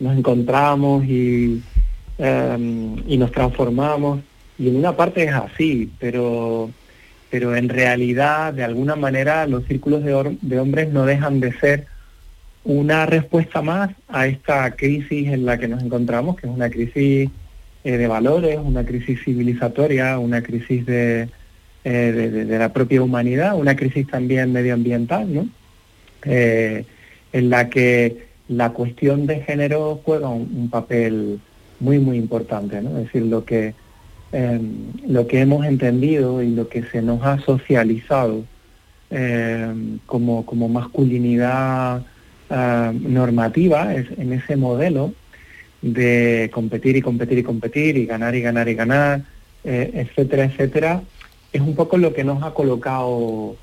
nos 0.00 0.16
encontramos 0.16 1.04
y, 1.04 1.62
em, 2.18 2.96
y 3.06 3.16
nos 3.16 3.32
transformamos. 3.32 4.20
Y 4.58 4.68
en 4.68 4.76
una 4.76 4.96
parte 4.96 5.24
es 5.24 5.32
así, 5.32 5.90
pero, 5.98 6.70
pero 7.30 7.56
en 7.56 7.68
realidad, 7.68 8.52
de 8.52 8.64
alguna 8.64 8.96
manera, 8.96 9.46
los 9.46 9.64
círculos 9.66 10.04
de, 10.04 10.58
hombres 10.58 10.92
no 10.92 11.04
dejan 11.04 11.40
de 11.40 11.52
ser 11.58 11.86
una 12.64 13.06
respuesta 13.06 13.60
más 13.60 13.90
a 14.08 14.26
esta 14.28 14.70
crisis 14.76 15.28
en 15.28 15.44
la 15.44 15.58
que 15.58 15.66
nos 15.68 15.82
encontramos, 15.82 16.36
que 16.36 16.46
es 16.46 16.52
una 16.52 16.70
crisis 16.70 17.28
eh, 17.84 17.96
de 17.96 18.06
valores, 18.06 18.58
una 18.62 18.84
crisis 18.84 19.20
civilizatoria, 19.24 20.18
una 20.20 20.42
crisis 20.42 20.84
eh, 20.86 21.26
de- 21.84 22.12
de- 22.30 22.44
de 22.44 22.58
la 22.58 22.72
propia 22.72 23.02
humanidad, 23.02 23.56
una 23.58 23.74
crisis 23.74 24.06
también 24.06 24.52
medioambiental, 24.52 25.34
¿no? 25.34 25.48
Eh, 26.24 26.84
en 27.32 27.50
la 27.50 27.70
que 27.70 28.26
la 28.48 28.70
cuestión 28.70 29.26
de 29.26 29.40
género 29.40 30.00
juega 30.04 30.28
un, 30.28 30.68
papel 30.70 31.40
muy, 31.80 31.98
muy 31.98 32.18
importante, 32.18 32.80
¿no? 32.82 32.98
Es 32.98 33.04
decir, 33.06 33.22
lo 33.22 33.44
que, 33.44 33.74
eh, 34.32 34.60
lo 35.06 35.26
que 35.26 35.40
hemos 35.40 35.64
entendido 35.64 36.42
y 36.42 36.50
lo 36.50 36.68
que 36.68 36.82
se 36.84 37.00
nos 37.02 37.22
ha 37.24 37.38
socializado 37.40 38.44
eh, 39.10 39.98
como, 40.06 40.46
como 40.46 40.68
masculinidad 40.68 42.02
ah, 42.50 42.92
normativa 42.94 43.94
es 43.94 44.06
en 44.18 44.32
ese 44.32 44.56
modelo 44.56 45.12
de 45.82 46.50
competir 46.52 46.96
y 46.96 47.02
competir 47.02 47.38
y 47.38 47.42
competir 47.42 47.96
y 47.98 48.06
ganar 48.06 48.34
y 48.34 48.40
ganar 48.40 48.68
y 48.68 48.74
ganar, 48.74 49.22
eh, 49.64 49.90
etcétera, 49.94 50.44
etcétera, 50.44 51.02
es 51.52 51.60
un 51.60 51.74
poco 51.74 51.98
lo 51.98 52.14
que 52.14 52.24
nos 52.24 52.42
ha 52.42 52.54
colocado 52.54 53.56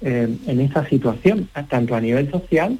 eh, 0.00 0.28
en 0.46 0.60
esta 0.60 0.88
situación, 0.88 1.48
tanto 1.68 1.94
a 1.94 2.00
nivel 2.00 2.30
social 2.30 2.78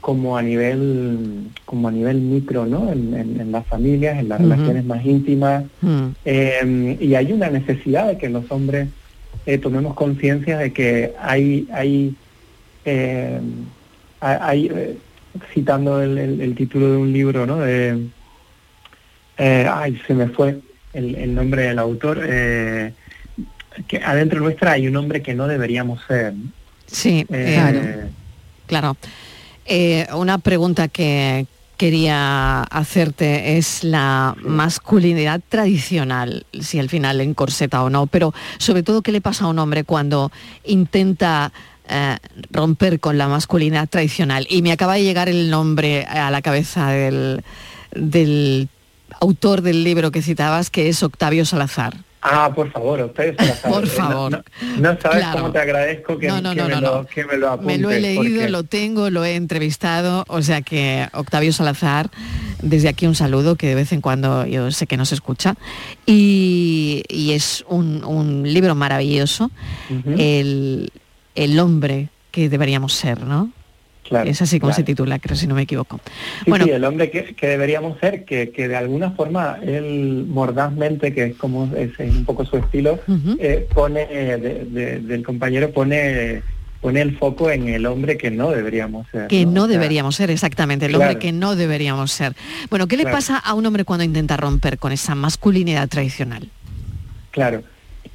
como 0.00 0.36
a 0.38 0.42
nivel 0.42 1.48
como 1.66 1.88
a 1.88 1.92
nivel 1.92 2.20
micro, 2.20 2.64
¿no? 2.66 2.90
En, 2.90 3.12
en- 3.14 3.40
en 3.40 3.52
las 3.52 3.66
familias, 3.66 4.18
en 4.18 4.28
las 4.28 4.40
relaciones 4.40 4.84
más 4.84 5.04
íntimas. 5.04 5.64
Mm. 5.82 6.06
Eh, 6.24 6.96
y 7.00 7.14
hay 7.14 7.32
una 7.32 7.50
necesidad 7.50 8.08
de 8.08 8.18
que 8.18 8.28
los 8.28 8.50
hombres 8.50 8.88
eh, 9.46 9.58
tomemos 9.58 9.94
conciencia 9.94 10.58
de 10.58 10.72
que 10.72 11.12
hay, 11.18 11.66
hay, 11.72 12.14
eh, 12.84 13.40
hay 14.20 14.70
eh, 14.74 14.98
citando 15.54 16.00
el, 16.02 16.18
el- 16.18 16.40
el 16.40 16.54
título 16.54 16.90
de 16.92 16.96
un 16.98 17.12
libro, 17.12 17.46
¿no? 17.46 17.58
De, 17.58 18.08
ay, 19.38 19.98
se 20.06 20.14
me 20.14 20.28
fue 20.28 20.60
el, 20.92 21.14
el 21.14 21.34
nombre 21.34 21.62
del 21.62 21.78
autor. 21.78 22.20
eh, 22.22 22.94
que 23.88 23.98
adentro 23.98 24.40
nuestra 24.40 24.72
hay 24.72 24.88
un 24.88 24.96
hombre 24.96 25.22
que 25.22 25.34
no 25.34 25.46
deberíamos 25.46 26.00
ser. 26.06 26.34
Sí, 26.86 27.24
Eh, 27.28 27.52
claro. 27.54 27.80
Claro. 28.66 28.96
Eh, 29.66 30.06
una 30.14 30.38
pregunta 30.38 30.88
que 30.88 31.46
quería 31.76 32.62
hacerte 32.64 33.56
es 33.56 33.84
la 33.84 34.36
masculinidad 34.42 35.40
tradicional, 35.48 36.44
si 36.60 36.78
al 36.78 36.88
final 36.90 37.20
encorseta 37.20 37.82
o 37.82 37.88
no, 37.88 38.06
pero 38.06 38.34
sobre 38.58 38.82
todo 38.82 39.00
qué 39.00 39.12
le 39.12 39.20
pasa 39.20 39.44
a 39.44 39.48
un 39.48 39.58
hombre 39.58 39.84
cuando 39.84 40.30
intenta 40.64 41.52
eh, 41.88 42.16
romper 42.50 43.00
con 43.00 43.16
la 43.16 43.28
masculinidad 43.28 43.88
tradicional. 43.88 44.46
Y 44.50 44.62
me 44.62 44.72
acaba 44.72 44.94
de 44.94 45.04
llegar 45.04 45.28
el 45.28 45.50
nombre 45.50 46.04
a 46.04 46.30
la 46.30 46.42
cabeza 46.42 46.90
del, 46.90 47.42
del 47.92 48.68
autor 49.20 49.62
del 49.62 49.82
libro 49.82 50.10
que 50.10 50.22
citabas, 50.22 50.70
que 50.70 50.88
es 50.88 51.02
Octavio 51.02 51.44
Salazar. 51.44 51.94
Ah, 52.22 52.52
por 52.54 52.70
favor, 52.70 53.00
ustedes 53.00 53.34
Por 53.62 53.86
favor. 53.86 54.30
No, 54.32 54.42
no 54.92 55.00
sabes 55.00 55.18
Claro. 55.20 55.38
cómo 55.40 55.52
te 55.52 55.58
agradezco 55.58 56.18
que, 56.18 56.28
No, 56.28 56.40
no, 56.42 56.50
que 56.50 56.56
no, 56.60 56.68
me, 56.68 56.74
no, 56.74 56.80
lo, 56.80 57.06
que 57.06 57.24
me 57.24 57.36
lo 57.38 57.48
apuntes. 57.50 57.76
Me 57.78 57.82
lo 57.82 57.90
he 57.90 58.00
leído, 58.00 58.22
porque- 58.22 58.48
lo 58.50 58.62
tengo, 58.64 59.08
lo 59.08 59.24
he 59.24 59.36
entrevistado, 59.36 60.24
o 60.28 60.42
sea 60.42 60.60
que 60.60 61.08
Octavio 61.14 61.50
Salazar, 61.52 62.10
desde 62.62 62.88
aquí 62.90 63.06
un 63.06 63.14
saludo 63.14 63.56
que 63.56 63.68
de 63.68 63.74
vez 63.74 63.92
en 63.92 64.02
cuando 64.02 64.44
yo 64.44 64.70
sé 64.70 64.86
que 64.86 64.98
nos 64.98 65.12
escucha, 65.12 65.54
y, 66.04 67.02
y 67.08 67.32
es 67.32 67.64
un, 67.68 68.04
un 68.04 68.42
libro 68.52 68.74
maravilloso, 68.74 69.50
el, 70.18 70.92
el 71.34 71.58
hombre 71.58 72.08
que 72.32 72.48
deberíamos 72.50 72.92
ser, 72.92 73.22
¿no? 73.24 73.50
Claro, 74.10 74.28
es 74.28 74.42
así 74.42 74.58
como 74.60 74.72
se 74.74 74.82
titula, 74.82 75.18
creo, 75.20 75.36
si 75.36 75.46
no 75.46 75.54
me 75.54 75.62
equivoco. 75.62 76.00
Sí, 76.44 76.50
bueno, 76.50 76.64
sí, 76.66 76.72
el 76.72 76.84
hombre 76.84 77.10
que, 77.10 77.34
que 77.36 77.46
deberíamos 77.46 77.98
ser, 78.00 78.24
que, 78.24 78.50
que 78.50 78.66
de 78.68 78.76
alguna 78.76 79.12
forma 79.12 79.56
él 79.62 80.26
mordazmente, 80.28 81.14
que 81.14 81.26
es 81.26 81.36
como 81.36 81.70
es, 81.76 81.90
es 81.98 82.14
un 82.16 82.24
poco 82.24 82.44
su 82.44 82.56
estilo, 82.56 82.98
eh, 83.38 83.66
pone 83.72 84.06
eh, 84.10 84.36
de- 84.36 84.64
de- 84.64 84.98
del 85.00 85.24
compañero 85.24 85.70
pone 85.70 86.42
pone 86.80 87.02
el 87.02 87.16
foco 87.18 87.50
en 87.50 87.68
el 87.68 87.84
hombre 87.86 88.16
que 88.16 88.30
no 88.30 88.50
deberíamos 88.50 89.06
ser. 89.12 89.28
que 89.28 89.44
no 89.46 89.64
O 89.64 89.66
sea, 89.66 89.74
deberíamos 89.74 90.16
ser, 90.16 90.30
exactamente, 90.30 90.86
el 90.86 90.94
hombre 90.96 91.18
que 91.18 91.30
no 91.30 91.54
deberíamos 91.54 92.10
ser. 92.10 92.34
Bueno, 92.70 92.88
¿qué 92.88 92.96
le 92.96 93.04
pasa 93.12 93.36
a 93.36 93.54
un 93.54 93.64
hombre 93.66 93.84
cuando 93.84 94.02
intenta 94.02 94.36
romper 94.38 94.78
con 94.78 94.90
esa 94.90 95.14
masculinidad 95.14 95.88
tradicional? 95.88 96.48
Claro. 97.30 97.62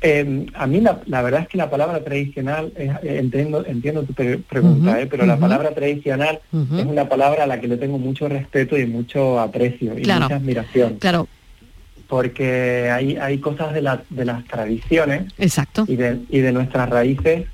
Eh, 0.02 0.46
a 0.54 0.68
mí 0.68 0.82
la, 0.82 1.02
la 1.08 1.22
verdad 1.24 1.42
es 1.42 1.48
que 1.48 1.58
la 1.58 1.70
palabra 1.70 2.04
tradicional, 2.04 2.72
eh, 2.76 2.94
entiendo, 3.04 3.66
entiendo 3.66 4.04
tu 4.04 4.14
pre- 4.14 4.38
pregunta, 4.38 5.02
eh, 5.02 5.08
pero 5.08 5.26
la 5.26 5.38
palabra 5.38 5.72
tradicional 5.74 6.40
es 6.52 6.86
una 6.86 7.10
palabra 7.10 7.46
a 7.46 7.48
la 7.48 7.60
que 7.60 7.68
le 7.68 7.78
tengo 7.78 7.98
mucho 7.98 8.28
respeto 8.30 8.78
y 8.78 8.86
mucho 8.86 9.40
aprecio 9.40 9.98
y 9.98 10.04
Claro. 10.04 10.24
mucha 10.24 10.36
admiración. 10.36 10.96
Claro, 11.00 11.28
Porque 12.08 12.90
hay, 12.92 13.16
hay 13.18 13.40
cosas 13.40 13.74
de, 13.74 13.82
la- 13.82 14.04
de 14.10 14.26
las 14.26 14.46
tradiciones 14.46 15.24
exacto. 15.40 15.86
y 15.88 15.96
de, 15.96 16.20
y 16.30 16.40
de 16.40 16.52
nuestras 16.52 16.88
raíces 16.90 17.46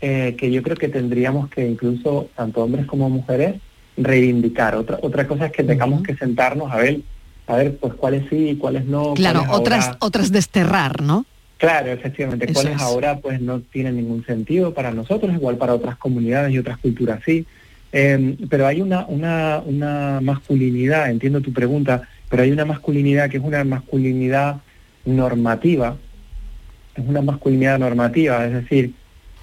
eh, 0.00 0.34
que 0.36 0.50
yo 0.50 0.62
creo 0.64 0.76
que 0.76 0.88
tendríamos 0.88 1.48
que 1.50 1.64
incluso, 1.68 2.28
tanto 2.34 2.64
hombres 2.64 2.86
como 2.86 3.08
mujeres, 3.08 3.60
reivindicar. 3.96 4.74
Otra, 4.74 4.98
otra 5.02 5.28
cosa 5.28 5.46
es 5.46 5.52
que 5.52 5.62
tengamos 5.62 6.02
que 6.02 6.16
sentarnos 6.16 6.72
a 6.72 6.78
ver, 6.78 7.00
a 7.46 7.56
ver 7.56 7.76
pues 7.76 7.94
cuáles 7.94 8.24
sí 8.28 8.48
y 8.50 8.56
cuáles 8.56 8.86
no. 8.86 9.14
Claro, 9.14 9.40
cuáles 9.44 9.60
otras, 9.60 9.86
ahora- 9.86 9.98
otras 10.00 10.32
desterrar, 10.32 11.00
¿no? 11.02 11.24
Claro, 11.62 11.92
efectivamente, 11.92 12.46
Eso 12.46 12.54
cuáles 12.54 12.74
es. 12.74 12.82
ahora 12.82 13.20
pues 13.20 13.40
no 13.40 13.60
tienen 13.60 13.94
ningún 13.94 14.26
sentido 14.26 14.74
para 14.74 14.90
nosotros, 14.90 15.32
igual 15.32 15.58
para 15.58 15.74
otras 15.74 15.96
comunidades 15.96 16.52
y 16.52 16.58
otras 16.58 16.76
culturas 16.78 17.20
sí. 17.24 17.46
Eh, 17.92 18.36
pero 18.50 18.66
hay 18.66 18.80
una, 18.80 19.06
una, 19.06 19.62
una 19.64 20.20
masculinidad, 20.20 21.08
entiendo 21.08 21.40
tu 21.40 21.52
pregunta, 21.52 22.02
pero 22.28 22.42
hay 22.42 22.50
una 22.50 22.64
masculinidad 22.64 23.30
que 23.30 23.36
es 23.36 23.44
una 23.44 23.62
masculinidad 23.62 24.56
normativa, 25.04 25.96
es 26.96 27.04
una 27.06 27.22
masculinidad 27.22 27.78
normativa, 27.78 28.44
es 28.44 28.54
decir, 28.54 28.94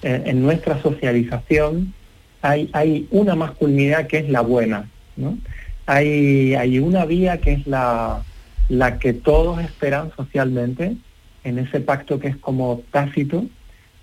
eh, 0.02 0.22
en 0.26 0.42
nuestra 0.42 0.78
socialización 0.82 1.94
hay, 2.42 2.68
hay 2.74 3.08
una 3.12 3.34
masculinidad 3.34 4.08
que 4.08 4.18
es 4.18 4.28
la 4.28 4.42
buena, 4.42 4.90
¿no? 5.16 5.38
Hay, 5.86 6.54
hay 6.54 6.80
una 6.80 7.06
vía 7.06 7.38
que 7.40 7.54
es 7.54 7.66
la, 7.66 8.22
la 8.68 8.98
que 8.98 9.14
todos 9.14 9.58
esperan 9.62 10.10
socialmente, 10.14 10.96
en 11.44 11.58
ese 11.58 11.80
pacto 11.80 12.18
que 12.18 12.28
es 12.28 12.36
como 12.36 12.82
tácito, 12.90 13.44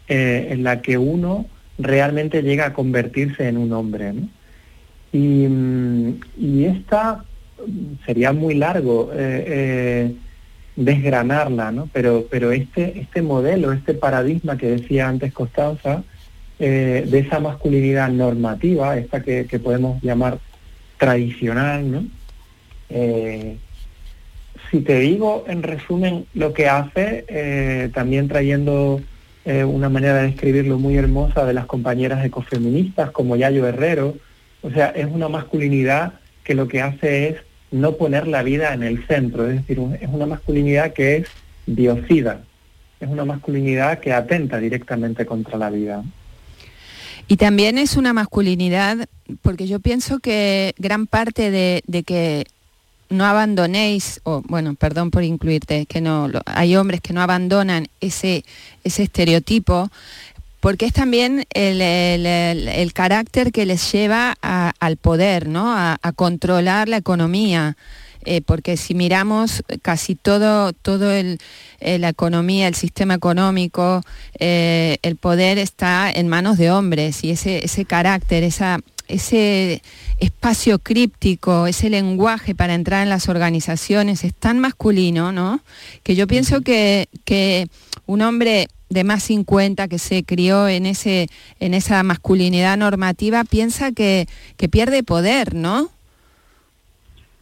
eh, 0.07 0.47
en 0.51 0.63
la 0.63 0.81
que 0.81 0.97
uno 0.97 1.45
realmente 1.77 2.41
llega 2.41 2.67
a 2.67 2.73
convertirse 2.73 3.47
en 3.47 3.57
un 3.57 3.71
hombre. 3.73 4.13
Y, 5.11 5.47
mm, 5.47 6.19
y 6.37 6.65
esta 6.65 7.23
mm, 7.65 8.05
sería 8.05 8.33
muy 8.33 8.55
largo 8.55 9.11
eh, 9.13 9.43
eh, 9.47 10.15
desgranarla, 10.75 11.71
¿no? 11.71 11.89
pero, 11.91 12.25
pero 12.29 12.51
este, 12.51 12.99
este 12.99 13.21
modelo, 13.21 13.71
este 13.71 13.93
paradigma 13.93 14.57
que 14.57 14.67
decía 14.67 15.07
antes 15.07 15.33
Constanza, 15.33 16.03
eh, 16.59 17.05
de 17.07 17.19
esa 17.19 17.39
masculinidad 17.39 18.09
normativa, 18.09 18.97
esta 18.97 19.21
que, 19.21 19.45
podemos 19.63 20.01
llamar 20.01 20.39
tradicional, 20.97 21.91
¿no? 21.91 22.05
Si 24.71 24.81
te 24.81 24.99
digo 24.99 25.45
en 25.47 25.63
resumen 25.63 26.25
lo 26.33 26.53
que 26.53 26.67
hace, 26.67 27.25
eh, 27.27 27.89
también 27.93 28.27
trayendo 28.27 29.01
eh, 29.45 29.63
una 29.63 29.89
manera 29.89 30.15
de 30.15 30.27
describirlo 30.27 30.77
muy 30.77 30.97
hermosa 30.97 31.45
de 31.45 31.53
las 31.53 31.65
compañeras 31.65 32.25
ecofeministas 32.25 33.11
como 33.11 33.35
Yayo 33.35 33.65
Herrero, 33.67 34.15
o 34.61 34.71
sea, 34.71 34.87
es 34.87 35.05
una 35.05 35.29
masculinidad 35.29 36.13
que 36.43 36.55
lo 36.55 36.67
que 36.67 36.81
hace 36.81 37.29
es 37.29 37.35
no 37.71 37.93
poner 37.93 38.27
la 38.27 38.43
vida 38.43 38.73
en 38.73 38.83
el 38.83 39.05
centro, 39.07 39.47
es 39.49 39.57
decir, 39.57 39.79
es 40.01 40.09
una 40.09 40.25
masculinidad 40.25 40.93
que 40.93 41.17
es 41.17 41.27
biocida, 41.65 42.41
es 42.99 43.09
una 43.09 43.25
masculinidad 43.25 43.99
que 43.99 44.13
atenta 44.13 44.57
directamente 44.57 45.25
contra 45.25 45.57
la 45.57 45.69
vida. 45.69 46.03
Y 47.29 47.35
también 47.35 47.77
es 47.77 47.97
una 47.97 48.13
masculinidad, 48.13 49.07
porque 49.41 49.67
yo 49.67 49.81
pienso 49.81 50.19
que 50.19 50.73
gran 50.77 51.07
parte 51.07 51.51
de 51.51 52.03
que 52.03 52.45
no 53.09 53.25
abandonéis, 53.25 54.19
o 54.23 54.41
bueno, 54.47 54.75
perdón 54.75 55.11
por 55.11 55.23
incluirte, 55.23 55.85
que 55.85 56.01
no, 56.01 56.27
lo- 56.27 56.41
hay 56.45 56.75
hombres 56.75 57.01
que 57.01 57.13
no 57.13 57.21
abandonan 57.21 57.87
ese, 58.01 58.43
ese 58.83 59.03
estereotipo, 59.03 59.89
porque 60.59 60.85
es 60.85 60.93
también 60.93 61.45
el, 61.53 61.81
el- 61.81 62.93
carácter 62.93 63.51
que 63.51 63.65
les 63.65 63.91
lleva 63.91 64.35
al 64.41 64.97
poder, 64.97 65.47
¿no? 65.47 65.71
A, 65.71 65.97
a 66.01 66.11
controlar 66.11 66.89
la 66.89 66.97
economía. 66.97 67.77
Eh, 68.25 68.41
porque 68.41 68.75
si 68.75 68.93
miramos 68.93 69.63
casi 69.81 70.15
todo, 70.15 70.73
todo 70.73 71.13
el, 71.13 71.39
eh, 71.79 71.97
la 71.97 72.09
economía, 72.09 72.67
el 72.67 72.75
sistema 72.75 73.13
económico, 73.13 74.01
eh, 74.37 74.97
el 75.01 75.15
poder 75.15 75.57
está 75.59 76.11
en 76.11 76.27
manos 76.27 76.57
de 76.57 76.69
hombres 76.71 77.23
y 77.23 77.31
ese, 77.31 77.63
ese 77.63 77.85
carácter, 77.85 78.43
esa, 78.43 78.79
ese 79.07 79.81
espacio 80.19 80.79
críptico, 80.79 81.67
ese 81.67 81.89
lenguaje 81.89 82.55
para 82.55 82.73
entrar 82.73 83.03
en 83.03 83.09
las 83.09 83.29
organizaciones 83.29 84.23
es 84.23 84.33
tan 84.33 84.59
masculino, 84.59 85.31
¿no? 85.31 85.61
Que 86.03 86.15
yo 86.15 86.27
pienso 86.27 86.61
que, 86.61 87.07
que 87.25 87.67
un 88.05 88.21
hombre 88.21 88.67
de 88.89 89.03
más 89.03 89.23
50 89.23 89.87
que 89.89 89.99
se 89.99 90.23
crió 90.23 90.67
en, 90.67 90.85
ese, 90.85 91.27
en 91.59 91.73
esa 91.73 92.01
masculinidad 92.03 92.77
normativa 92.77 93.43
piensa 93.43 93.91
que, 93.91 94.27
que 94.55 94.69
pierde 94.69 95.03
poder, 95.03 95.53
¿no? 95.55 95.89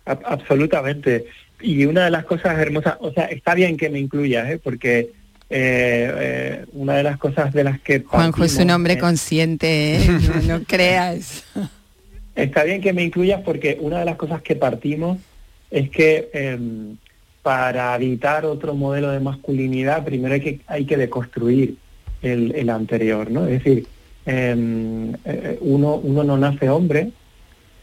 Ab- 0.06 0.24
absolutamente. 0.26 1.26
Y 1.62 1.86
una 1.86 2.06
de 2.06 2.12
las 2.12 2.26
cosas 2.26 2.58
hermosas, 2.60 2.96
o 3.00 3.12
sea, 3.14 3.26
está 3.26 3.54
bien 3.56 3.78
que 3.78 3.90
me 3.90 4.00
incluyas, 4.00 4.50
¿eh? 4.50 4.60
porque 4.62 5.12
eh, 5.48 6.12
eh, 6.18 6.66
una 6.74 6.96
de 6.96 7.04
las 7.04 7.18
cosas 7.18 7.54
de 7.54 7.64
las 7.64 7.80
que... 7.80 8.00
Juanjo 8.00 8.44
es 8.44 8.58
un 8.58 8.72
hombre 8.72 8.98
consciente, 8.98 9.96
¿eh? 9.96 10.08
no, 10.48 10.58
no 10.58 10.64
creas. 10.64 11.44
Está 12.36 12.64
bien 12.64 12.82
que 12.82 12.94
me 12.94 13.04
incluyas 13.04 13.42
porque 13.42 13.78
una 13.80 14.00
de 14.00 14.06
las 14.06 14.16
cosas 14.16 14.42
que 14.42 14.56
partimos 14.56 15.20
es 15.70 15.90
que 15.92 16.30
em, 16.34 16.98
para 17.44 17.96
evitar 17.96 18.46
otro 18.46 18.74
modelo 18.74 19.12
de 19.12 19.20
masculinidad, 19.20 20.04
primero 20.04 20.34
hay 20.34 20.42
que, 20.42 20.60
hay 20.66 20.86
que 20.86 20.98
deconstruir 20.98 21.76
el, 22.24 22.54
el 22.56 22.70
anterior, 22.72 23.30
¿no? 23.30 23.46
Es 23.46 23.64
decir, 23.64 23.88
em, 24.26 25.14
uno, 25.62 25.96
uno 25.96 26.24
no 26.24 26.38
nace 26.38 26.70
hombre, 26.70 27.12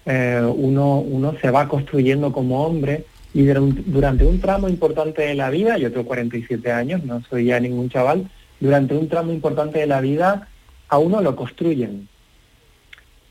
uno, 0.04 0.98
uno 0.98 1.36
se 1.40 1.50
va 1.50 1.68
construyendo 1.68 2.32
como 2.32 2.66
hombre 2.66 3.04
y 3.34 3.44
durante, 3.44 4.24
un 4.24 4.40
tramo 4.40 4.68
importante 4.68 5.22
de 5.22 5.34
la 5.34 5.48
vida, 5.50 5.78
yo 5.78 5.90
tengo 5.90 6.06
47 6.06 6.70
años, 6.70 7.04
no 7.04 7.22
soy 7.30 7.46
ya 7.46 7.60
ningún 7.60 7.88
chaval, 7.88 8.30
durante 8.60 8.94
un 8.94 9.08
tramo 9.08 9.32
importante 9.32 9.78
de 9.78 9.86
la 9.86 10.00
vida 10.00 10.48
a 10.88 10.98
uno 10.98 11.20
lo 11.22 11.34
construyen 11.34 12.08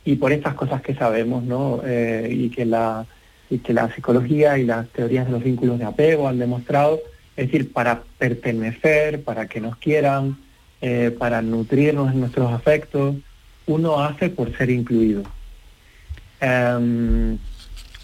y 0.03 0.15
por 0.15 0.31
estas 0.31 0.55
cosas 0.55 0.81
que 0.81 0.95
sabemos, 0.95 1.43
¿no? 1.43 1.81
Eh, 1.85 2.29
y 2.31 2.49
que 2.49 2.65
la 2.65 3.05
y 3.51 3.59
que 3.59 3.73
la 3.73 3.93
psicología 3.93 4.57
y 4.57 4.63
las 4.65 4.87
teorías 4.89 5.25
de 5.25 5.33
los 5.33 5.43
vínculos 5.43 5.77
de 5.77 5.83
apego 5.83 6.29
han 6.29 6.39
demostrado, 6.39 7.01
es 7.35 7.47
decir, 7.47 7.73
para 7.73 8.03
pertenecer, 8.17 9.23
para 9.23 9.47
que 9.47 9.59
nos 9.59 9.75
quieran, 9.75 10.37
eh, 10.81 11.13
para 11.15 11.41
nutrirnos 11.41 12.13
en 12.13 12.21
nuestros 12.21 12.51
afectos, 12.51 13.17
uno 13.67 14.01
hace 14.01 14.29
por 14.29 14.55
ser 14.57 14.69
incluido. 14.69 15.23
Em, 16.39 17.37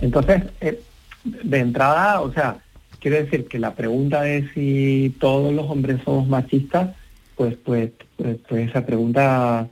entonces, 0.01 0.43
eh, 0.59 0.81
de 1.43 1.59
entrada, 1.59 2.21
o 2.21 2.31
sea, 2.33 2.57
quiero 2.99 3.17
decir 3.17 3.45
que 3.47 3.59
la 3.59 3.73
pregunta 3.73 4.21
de 4.21 4.49
si 4.53 5.15
todos 5.19 5.53
los 5.53 5.69
hombres 5.69 6.01
somos 6.03 6.27
machistas, 6.27 6.95
pues, 7.35 7.55
pues, 7.63 7.91
pues, 8.15 8.37
pues 8.47 8.69
esa 8.69 8.85
pregunta 8.85 9.67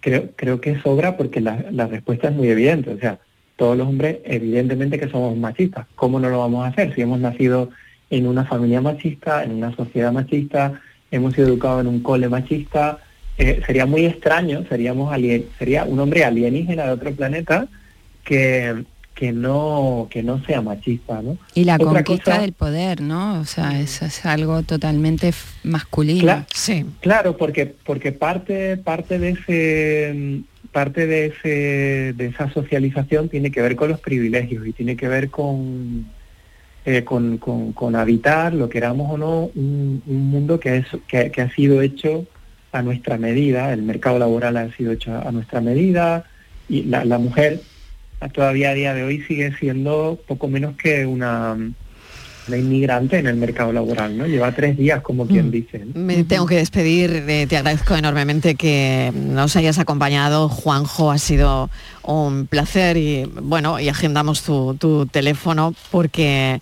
creo, 0.00 0.30
creo 0.36 0.60
que 0.60 0.80
sobra 0.80 1.16
porque 1.16 1.40
la, 1.40 1.86
respuesta 1.86 2.28
es 2.28 2.34
muy 2.34 2.48
evidente. 2.48 2.90
O 2.90 2.98
sea, 2.98 3.18
todos 3.56 3.76
los 3.76 3.86
hombres 3.86 4.18
evidentemente 4.24 4.98
que 4.98 5.08
somos 5.08 5.36
machistas. 5.36 5.86
¿Cómo 5.94 6.18
no 6.18 6.28
lo 6.28 6.40
vamos 6.40 6.64
a 6.64 6.68
hacer? 6.68 6.94
Si 6.94 7.02
hemos 7.02 7.20
nacido 7.20 7.70
en 8.10 8.26
una 8.26 8.44
familia 8.44 8.80
machista, 8.80 9.44
en 9.44 9.52
una 9.52 9.74
sociedad 9.74 10.12
machista, 10.12 10.80
hemos 11.10 11.34
sido 11.34 11.48
educados 11.48 11.82
en 11.82 11.86
un 11.88 12.00
cole 12.00 12.28
machista, 12.28 12.98
eh, 13.38 13.62
sería 13.66 13.86
muy 13.86 14.06
extraño, 14.06 14.64
seríamos 14.68 15.12
alien, 15.12 15.46
sería 15.58 15.84
un 15.84 15.98
hombre 15.98 16.24
alienígena 16.24 16.84
de 16.84 16.92
otro 16.92 17.12
planeta 17.12 17.66
que, 18.24 18.84
que 19.14 19.32
no 19.32 20.08
que 20.10 20.22
no 20.22 20.44
sea 20.44 20.60
machista, 20.60 21.22
¿no? 21.22 21.38
Y 21.54 21.64
la 21.64 21.76
Otra 21.76 21.86
conquista 22.04 22.32
cosa- 22.32 22.40
del 22.42 22.52
poder, 22.52 23.00
¿no? 23.00 23.40
O 23.40 23.44
sea, 23.44 23.80
eso 23.80 24.04
es 24.06 24.26
algo 24.26 24.62
totalmente 24.62 25.32
masculino. 25.62 26.20
Cla- 26.24 26.46
sí. 26.52 26.84
Claro, 27.00 27.36
porque 27.36 27.66
porque 27.84 28.12
parte 28.12 28.76
parte 28.76 29.18
de 29.18 29.30
ese 29.30 30.40
parte 30.72 31.06
de 31.06 31.26
ese 31.26 32.12
de 32.14 32.26
esa 32.26 32.50
socialización 32.50 33.28
tiene 33.28 33.52
que 33.52 33.62
ver 33.62 33.76
con 33.76 33.88
los 33.90 34.00
privilegios 34.00 34.66
y 34.66 34.72
tiene 34.72 34.96
que 34.96 35.06
ver 35.08 35.30
con 35.30 36.06
eh, 36.86 37.02
con, 37.04 37.38
con, 37.38 37.72
con 37.72 37.96
habitar, 37.96 38.52
lo 38.52 38.68
queramos 38.68 39.10
o 39.12 39.16
no, 39.16 39.50
un, 39.54 40.02
un 40.06 40.28
mundo 40.28 40.60
que, 40.60 40.76
es, 40.78 40.86
que, 41.08 41.30
que 41.30 41.40
ha 41.40 41.50
sido 41.50 41.80
hecho 41.80 42.26
a 42.72 42.82
nuestra 42.82 43.16
medida, 43.16 43.72
el 43.72 43.80
mercado 43.82 44.18
laboral 44.18 44.58
ha 44.58 44.70
sido 44.76 44.92
hecho 44.92 45.16
a 45.16 45.32
nuestra 45.32 45.62
medida 45.62 46.24
y 46.68 46.82
la, 46.82 47.04
la 47.06 47.18
mujer 47.18 47.62
todavía 48.32 48.70
a 48.70 48.74
día 48.74 48.94
de 48.94 49.02
hoy 49.02 49.22
sigue 49.22 49.52
siendo 49.58 50.18
poco 50.26 50.48
menos 50.48 50.76
que 50.76 51.06
una, 51.06 51.56
una 52.48 52.56
inmigrante 52.56 53.18
en 53.18 53.26
el 53.26 53.36
mercado 53.36 53.72
laboral, 53.72 54.16
¿no? 54.16 54.26
Lleva 54.26 54.52
tres 54.52 54.76
días, 54.76 55.00
como 55.02 55.26
quien 55.26 55.50
dice. 55.50 55.84
¿no? 55.84 56.00
Me 56.00 56.24
tengo 56.24 56.46
que 56.46 56.56
despedir, 56.56 57.24
eh, 57.28 57.46
te 57.46 57.56
agradezco 57.56 57.96
enormemente 57.96 58.54
que 58.54 59.12
nos 59.14 59.56
hayas 59.56 59.78
acompañado, 59.78 60.48
Juanjo, 60.48 61.10
ha 61.10 61.18
sido 61.18 61.70
un 62.02 62.46
placer 62.46 62.96
y 62.96 63.24
bueno, 63.24 63.80
y 63.80 63.88
agendamos 63.88 64.42
tu, 64.42 64.74
tu 64.74 65.06
teléfono 65.06 65.74
porque, 65.90 66.60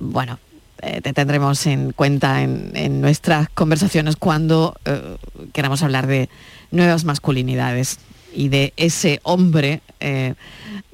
bueno, 0.00 0.38
eh, 0.82 1.00
te 1.00 1.12
tendremos 1.12 1.66
en 1.66 1.92
cuenta 1.92 2.42
en, 2.42 2.70
en 2.74 3.00
nuestras 3.00 3.48
conversaciones 3.48 4.16
cuando 4.16 4.76
eh, 4.84 5.16
queramos 5.52 5.82
hablar 5.82 6.06
de 6.06 6.28
nuevas 6.70 7.04
masculinidades 7.04 7.98
y 8.34 8.48
de 8.48 8.72
ese 8.76 9.20
hombre, 9.22 9.80
eh, 10.00 10.34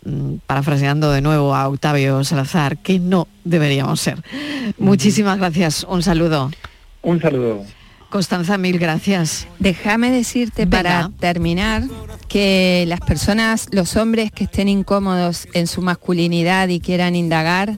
mm, 0.05 0.37
parafraseando 0.47 1.11
de 1.11 1.21
nuevo 1.21 1.55
a 1.55 1.69
Octavio 1.69 2.25
Salazar, 2.25 2.79
que 2.79 2.99
no 2.99 3.29
deberíamos 3.45 4.01
ser. 4.01 4.23
Muchísimas 4.79 5.39
gracias, 5.39 5.85
un 5.89 6.03
saludo. 6.03 6.51
Un 7.03 7.21
saludo. 7.21 7.65
Constanza, 8.15 8.59
mil 8.59 8.79
gracias. 8.79 9.49
Déjame 9.59 10.13
decirte 10.13 10.69
para 10.69 11.11
terminar 11.19 11.83
que 12.29 12.85
las 12.87 13.01
personas, 13.01 13.67
los 13.73 13.97
hombres 13.97 14.31
que 14.31 14.45
estén 14.45 14.69
incómodos 14.69 15.49
en 15.53 15.67
su 15.67 15.83
masculinidad 15.83 16.69
y 16.69 16.79
quieran 16.79 17.17
indagar, 17.17 17.77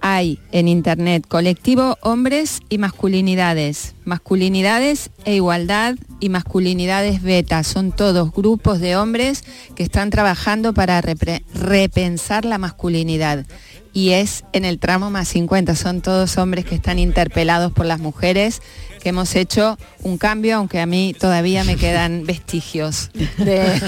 hay 0.00 0.38
en 0.52 0.68
internet 0.68 1.24
colectivo 1.26 1.96
hombres 2.02 2.60
y 2.68 2.78
masculinidades, 2.78 3.94
masculinidades 4.04 5.10
e 5.24 5.36
igualdad 5.36 5.96
y 6.20 6.28
masculinidades 6.28 7.22
beta. 7.22 7.62
Son 7.62 7.92
todos 7.92 8.32
grupos 8.32 8.80
de 8.80 8.96
hombres 8.96 9.44
que 9.74 9.82
están 9.82 10.10
trabajando 10.10 10.74
para 10.74 11.00
repensar 11.00 12.44
la 12.44 12.58
masculinidad. 12.58 13.46
Y 13.92 14.10
es 14.10 14.44
en 14.52 14.64
el 14.64 14.78
tramo 14.78 15.10
más 15.10 15.28
50, 15.28 15.74
son 15.74 16.02
todos 16.02 16.38
hombres 16.38 16.64
que 16.64 16.74
están 16.74 16.98
interpelados 16.98 17.72
por 17.72 17.86
las 17.86 17.98
mujeres, 17.98 18.62
que 18.98 19.08
hemos 19.10 19.34
hecho 19.34 19.78
un 20.02 20.18
cambio, 20.18 20.56
aunque 20.56 20.80
a 20.80 20.86
mí 20.86 21.14
todavía 21.18 21.64
me 21.64 21.76
quedan 21.76 22.24
vestigios 22.26 23.10
de, 23.38 23.80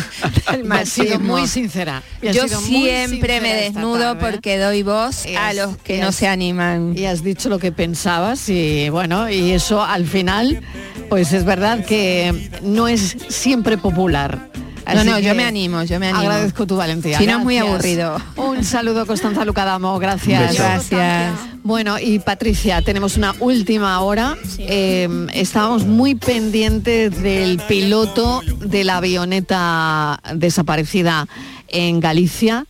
del 0.50 0.72
Has 0.72 0.88
sido 0.88 1.06
machismo. 1.18 1.36
muy 1.38 1.46
sincera. 1.46 2.02
has 2.26 2.34
Yo 2.34 2.46
sido 2.48 2.60
siempre 2.60 3.08
sincera 3.08 3.40
me 3.40 3.54
desnudo 3.54 3.98
tarde, 4.14 4.20
¿eh? 4.26 4.30
porque 4.32 4.58
doy 4.58 4.82
voz 4.82 5.24
a 5.38 5.52
los 5.52 5.76
que 5.78 5.98
no 6.00 6.12
se 6.12 6.28
animan. 6.28 6.94
Y 6.96 7.06
has 7.06 7.22
dicho 7.22 7.48
lo 7.48 7.58
que 7.58 7.72
pensabas 7.72 8.48
y 8.48 8.88
bueno, 8.90 9.30
y 9.30 9.52
eso 9.52 9.82
al 9.82 10.06
final, 10.06 10.62
pues 11.08 11.32
es 11.32 11.44
verdad 11.44 11.84
que 11.84 12.50
no 12.62 12.88
es 12.88 13.16
siempre 13.28 13.76
popular. 13.78 14.48
No, 14.86 15.00
Así 15.00 15.08
no, 15.08 15.18
yo 15.18 15.34
me 15.34 15.44
animo, 15.44 15.82
yo 15.84 16.00
me 16.00 16.08
animo. 16.08 16.20
Agradezco 16.20 16.66
tu 16.66 16.76
valentía. 16.76 17.18
Si 17.18 17.26
no 17.26 17.38
es 17.38 17.44
muy 17.44 17.58
aburrido. 17.58 18.16
Un 18.36 18.64
saludo, 18.64 19.06
Constanza 19.06 19.44
Lucadamo, 19.44 19.98
gracias. 19.98 20.56
Gracias. 20.56 21.34
Bueno, 21.62 21.98
y 21.98 22.18
Patricia, 22.18 22.82
tenemos 22.82 23.16
una 23.16 23.34
última 23.40 24.00
hora. 24.00 24.36
Eh, 24.58 25.08
estábamos 25.34 25.84
muy 25.84 26.14
pendientes 26.14 27.20
del 27.22 27.58
piloto 27.68 28.40
de 28.58 28.84
la 28.84 28.96
avioneta 28.96 30.20
desaparecida 30.34 31.26
en 31.68 32.00
Galicia 32.00 32.66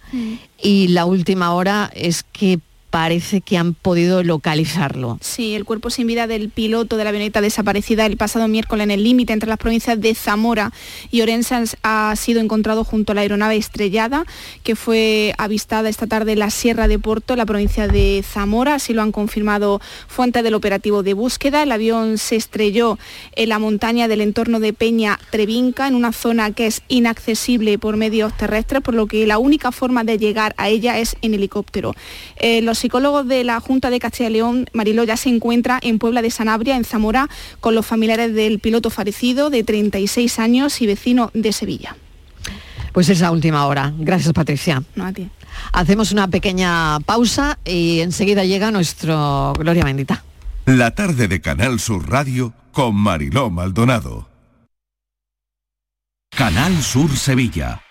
y 0.61 0.89
la 0.89 1.05
última 1.07 1.53
hora 1.53 1.91
es 1.95 2.25
que 2.33 2.61
parece 2.91 3.41
que 3.41 3.57
han 3.57 3.75
podido 3.75 4.23
localizarlo. 4.23 5.19
Sí, 5.21 5.55
el 5.55 5.65
cuerpo 5.65 5.91
sin 5.91 6.07
vida 6.07 6.27
del 6.27 6.51
piloto 6.51 6.97
de 6.97 7.05
la 7.05 7.11
avioneta 7.11 7.41
desaparecida 7.41 8.07
el 8.07 8.17
pasado 8.17 8.49
miércoles 8.49 8.85
en 8.85 8.91
el 8.91 9.05
límite 9.05 9.33
entre 9.33 9.49
las 9.49 9.59
provincias 9.59 10.01
de 10.01 10.15
Zamora 10.15 10.73
y 11.11 11.23
Orense 11.23 11.51
ha 11.83 12.15
sido 12.17 12.41
encontrado 12.41 12.85
junto 12.85 13.13
a 13.13 13.15
la 13.15 13.21
aeronave 13.23 13.57
estrellada 13.57 14.25
que 14.63 14.77
fue 14.77 15.35
avistada 15.39 15.89
esta 15.89 16.07
tarde 16.07 16.33
en 16.33 16.41
la 16.41 16.51
Sierra 16.51 16.89
de 16.89 16.99
Porto, 16.99 17.37
la 17.37 17.47
provincia 17.47 17.89
de 17.89 18.25
Zamora. 18.27 18.75
Así 18.75 18.93
lo 18.93 19.03
han 19.03 19.13
confirmado 19.13 19.81
fuentes 20.09 20.43
del 20.43 20.55
operativo 20.55 21.03
de 21.03 21.15
búsqueda. 21.15 21.63
El 21.63 21.73
avión 21.73 22.19
se 22.19 22.37
estrelló 22.37 22.99
en 23.37 23.49
la 23.49 23.59
montaña 23.59 24.09
del 24.09 24.21
entorno 24.21 24.61
de 24.61 24.73
Peña 24.73 25.19
Trevinca, 25.31 25.87
en 25.89 25.95
una 25.95 26.13
zona 26.13 26.53
que 26.53 26.67
es 26.67 26.83
inaccesible 26.89 27.79
por 27.79 27.97
medios 27.97 28.37
terrestres, 28.37 28.83
por 28.83 28.95
lo 28.95 29.07
que 29.07 29.27
la 29.27 29.39
única 29.39 29.73
forma 29.73 30.05
de 30.05 30.19
llegar 30.19 30.55
a 30.57 30.69
ella 30.69 30.99
es 30.99 31.17
en 31.23 31.35
helicóptero. 31.35 31.95
Eh, 32.37 32.63
los 32.63 32.80
psicólogos 32.81 33.29
de 33.29 33.45
la 33.45 33.61
Junta 33.61 33.91
de 33.91 34.01
Castilla 34.01 34.31
y 34.31 34.33
León, 34.33 34.67
Mariló, 34.73 35.05
ya 35.05 35.17
se 35.17 35.29
encuentra 35.29 35.79
en 35.83 35.99
Puebla 35.99 36.23
de 36.23 36.31
Sanabria, 36.31 36.77
en 36.77 36.85
Zamora, 36.85 37.29
con 37.61 37.75
los 37.75 37.87
familiares 37.87 38.35
del 38.35 38.59
piloto 38.59 38.91
fallecido 38.91 39.51
de 39.51 39.63
36 39.63 40.39
años 40.39 40.81
y 40.81 40.87
vecino 40.87 41.31
de 41.35 41.53
Sevilla. 41.53 41.97
Pues 42.93 43.09
esa 43.09 43.31
última 43.31 43.67
hora. 43.67 43.93
Gracias, 43.99 44.33
Patricia. 44.33 44.83
No, 44.97 45.07
a 45.07 45.13
ti. 45.13 45.29
Hacemos 45.73 46.13
una 46.13 46.29
pequeña 46.29 46.99
pausa 47.01 47.59
y 47.65 48.01
enseguida 48.01 48.45
llega 48.45 48.71
nuestro 48.71 49.53
Gloria 49.59 49.85
Bendita. 49.85 50.25
La 50.67 50.95
tarde 50.95 51.29
de 51.29 51.41
Canal 51.41 51.81
Sur 51.81 52.09
Radio 52.09 52.53
con 52.73 52.95
Mariló 52.97 53.51
Maldonado. 53.51 54.29
Canal 56.31 56.83
Sur 56.83 57.17
Sevilla. 57.17 57.83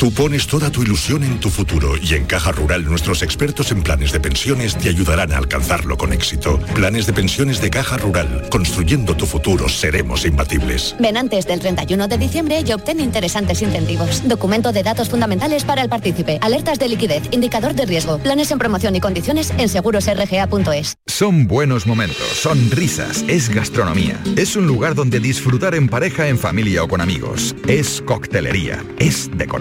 Tú 0.00 0.10
pones 0.10 0.46
toda 0.46 0.70
tu 0.70 0.82
ilusión 0.82 1.22
en 1.22 1.38
tu 1.40 1.50
futuro 1.50 1.92
y 2.00 2.14
en 2.14 2.24
Caja 2.24 2.52
Rural 2.52 2.86
nuestros 2.86 3.22
expertos 3.22 3.70
en 3.70 3.82
planes 3.82 4.12
de 4.12 4.18
pensiones 4.18 4.74
te 4.74 4.88
ayudarán 4.88 5.30
a 5.32 5.36
alcanzarlo 5.36 5.98
con 5.98 6.14
éxito. 6.14 6.58
Planes 6.74 7.04
de 7.04 7.12
pensiones 7.12 7.60
de 7.60 7.68
Caja 7.68 7.98
Rural. 7.98 8.48
Construyendo 8.50 9.14
tu 9.14 9.26
futuro 9.26 9.68
seremos 9.68 10.24
imbatibles. 10.24 10.96
Ven 10.98 11.18
antes 11.18 11.46
del 11.46 11.60
31 11.60 12.08
de 12.08 12.16
diciembre 12.18 12.64
y 12.66 12.72
obtén 12.72 12.98
interesantes 12.98 13.60
incentivos. 13.60 14.26
Documento 14.26 14.72
de 14.72 14.82
datos 14.82 15.10
fundamentales 15.10 15.64
para 15.64 15.82
el 15.82 15.88
partícipe. 15.88 16.38
Alertas 16.40 16.78
de 16.78 16.88
liquidez, 16.88 17.22
indicador 17.30 17.74
de 17.74 17.86
riesgo, 17.86 18.18
planes 18.18 18.50
en 18.50 18.58
promoción 18.58 18.96
y 18.96 19.00
condiciones 19.00 19.52
en 19.58 19.68
segurosrga.es. 19.68 20.96
Son 21.06 21.46
buenos 21.46 21.86
momentos, 21.86 22.26
son 22.26 22.70
risas, 22.70 23.24
es 23.28 23.50
gastronomía. 23.50 24.18
Es 24.36 24.56
un 24.56 24.66
lugar 24.66 24.94
donde 24.94 25.20
disfrutar 25.20 25.74
en 25.74 25.88
pareja, 25.88 26.28
en 26.28 26.38
familia 26.38 26.82
o 26.82 26.88
con 26.88 27.00
amigos. 27.00 27.54
Es 27.68 28.00
coctelería, 28.00 28.82
es 28.98 29.30
decoración. 29.36 29.59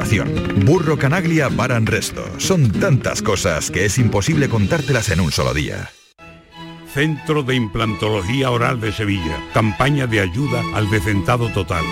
Burro 0.65 0.97
Canaglia 0.97 1.49
Bar 1.49 1.71
and 1.71 1.87
Resto. 1.87 2.25
Son 2.37 2.71
tantas 2.71 3.21
cosas 3.21 3.69
que 3.69 3.85
es 3.85 3.97
imposible 3.97 4.49
contártelas 4.49 5.09
en 5.09 5.19
un 5.19 5.31
solo 5.31 5.53
día. 5.53 5.91
Centro 6.93 7.43
de 7.43 7.55
Implantología 7.55 8.49
Oral 8.49 8.81
de 8.81 8.91
Sevilla. 8.91 9.37
Campaña 9.53 10.07
de 10.07 10.21
ayuda 10.21 10.63
al 10.73 10.89
decentado 10.89 11.49
total. 11.49 11.83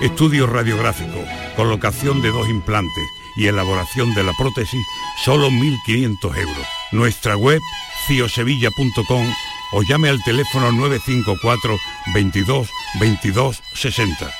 Estudio 0.00 0.46
radiográfico, 0.46 1.24
colocación 1.56 2.22
de 2.22 2.30
dos 2.30 2.48
implantes 2.48 3.04
y 3.36 3.46
elaboración 3.46 4.14
de 4.14 4.24
la 4.24 4.32
prótesis, 4.32 4.84
solo 5.24 5.50
1.500 5.50 6.36
euros. 6.38 6.66
Nuestra 6.92 7.36
web, 7.36 7.60
ciosevilla.com 8.06 9.26
o 9.72 9.82
llame 9.82 10.08
al 10.08 10.22
teléfono 10.24 10.72
954 10.72 11.76
22 12.14 12.68
22 13.00 13.62
60. 13.74 14.39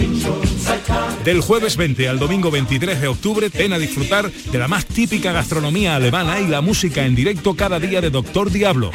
Del 1.23 1.41
jueves 1.41 1.77
20 1.77 2.09
al 2.09 2.17
domingo 2.17 2.49
23 2.49 2.99
de 2.99 3.07
octubre, 3.07 3.49
ven 3.49 3.73
a 3.73 3.77
disfrutar 3.77 4.31
de 4.31 4.57
la 4.57 4.67
más 4.67 4.85
típica 4.87 5.31
gastronomía 5.31 5.95
alemana 5.95 6.39
y 6.39 6.47
la 6.47 6.61
música 6.61 7.05
en 7.05 7.13
directo 7.13 7.55
cada 7.55 7.79
día 7.79 8.01
de 8.01 8.09
Doctor 8.09 8.49
Diablo. 8.49 8.91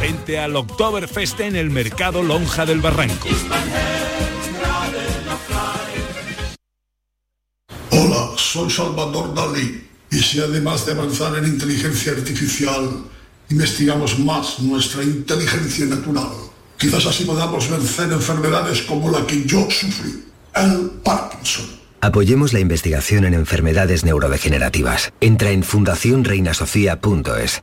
Vente 0.00 0.38
al 0.40 0.56
Oktoberfest 0.56 1.40
en 1.40 1.54
el 1.54 1.70
mercado 1.70 2.22
Lonja 2.24 2.66
del 2.66 2.80
Barranco. 2.80 3.28
Hola, 7.90 8.30
soy 8.36 8.70
Salvador 8.70 9.34
Dalí. 9.34 9.84
Y 10.10 10.18
si 10.18 10.40
además 10.40 10.84
de 10.84 10.92
avanzar 10.92 11.36
en 11.38 11.44
inteligencia 11.44 12.12
artificial, 12.12 13.04
investigamos 13.50 14.18
más 14.18 14.58
nuestra 14.60 15.04
inteligencia 15.04 15.86
natural, 15.86 16.30
quizás 16.78 17.06
así 17.06 17.24
podamos 17.24 17.70
vencer 17.70 18.12
enfermedades 18.12 18.82
como 18.82 19.10
la 19.10 19.26
que 19.26 19.44
yo 19.44 19.68
sufrí, 19.70 20.24
el 20.54 20.90
Parkinson. 21.02 21.76
Apoyemos 22.00 22.52
la 22.52 22.60
investigación 22.60 23.24
en 23.24 23.34
enfermedades 23.34 24.04
neurodegenerativas. 24.04 25.12
Entra 25.20 25.50
en 25.50 25.62
fundacionreinasofía.es. 25.62 27.62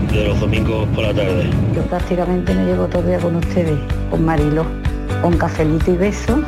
de 0.11 0.27
los 0.27 0.39
domingos 0.39 0.87
por 0.89 1.05
la 1.05 1.13
tarde. 1.13 1.49
Yo 1.73 1.81
prácticamente 1.83 2.53
me 2.53 2.65
llevo 2.65 2.87
todo 2.87 3.01
el 3.01 3.07
día 3.07 3.19
con 3.19 3.37
ustedes, 3.37 3.79
con 4.09 4.25
Marilo, 4.25 4.65
con 5.21 5.37
cafelito 5.37 5.91
y 5.91 5.97
beso 5.97 6.41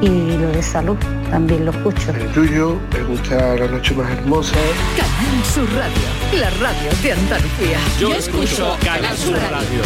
y 0.00 0.36
lo 0.36 0.48
de 0.48 0.62
salud 0.62 0.96
también 1.30 1.64
lo 1.64 1.72
escucho. 1.72 2.12
El 2.12 2.32
tuyo, 2.32 2.78
me 2.92 3.02
gusta 3.04 3.56
la 3.56 3.66
noche 3.66 3.94
más 3.94 4.10
hermosa. 4.10 4.54
Canal 4.96 5.44
Sur 5.44 5.68
Radio, 5.74 6.40
la 6.40 6.50
radio 6.50 6.90
de 7.02 7.12
Andalucía. 7.12 7.78
Yo 7.98 8.14
escucho 8.14 8.76
Canal 8.84 9.16
Sur 9.16 9.34
Radio. 9.34 9.80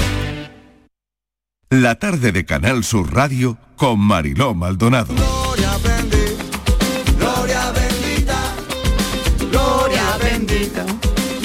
La 1.71 1.95
tarde 1.97 2.33
de 2.33 2.45
Canal 2.45 2.85
Sur 2.85 3.15
Radio 3.15 3.57
con 3.77 4.01
Mariló 4.01 4.55
Maldonado. 4.55 5.15
Gloria 5.15 5.71
bendita, 5.83 6.45
gloria 9.51 10.17
bendita, 10.19 10.85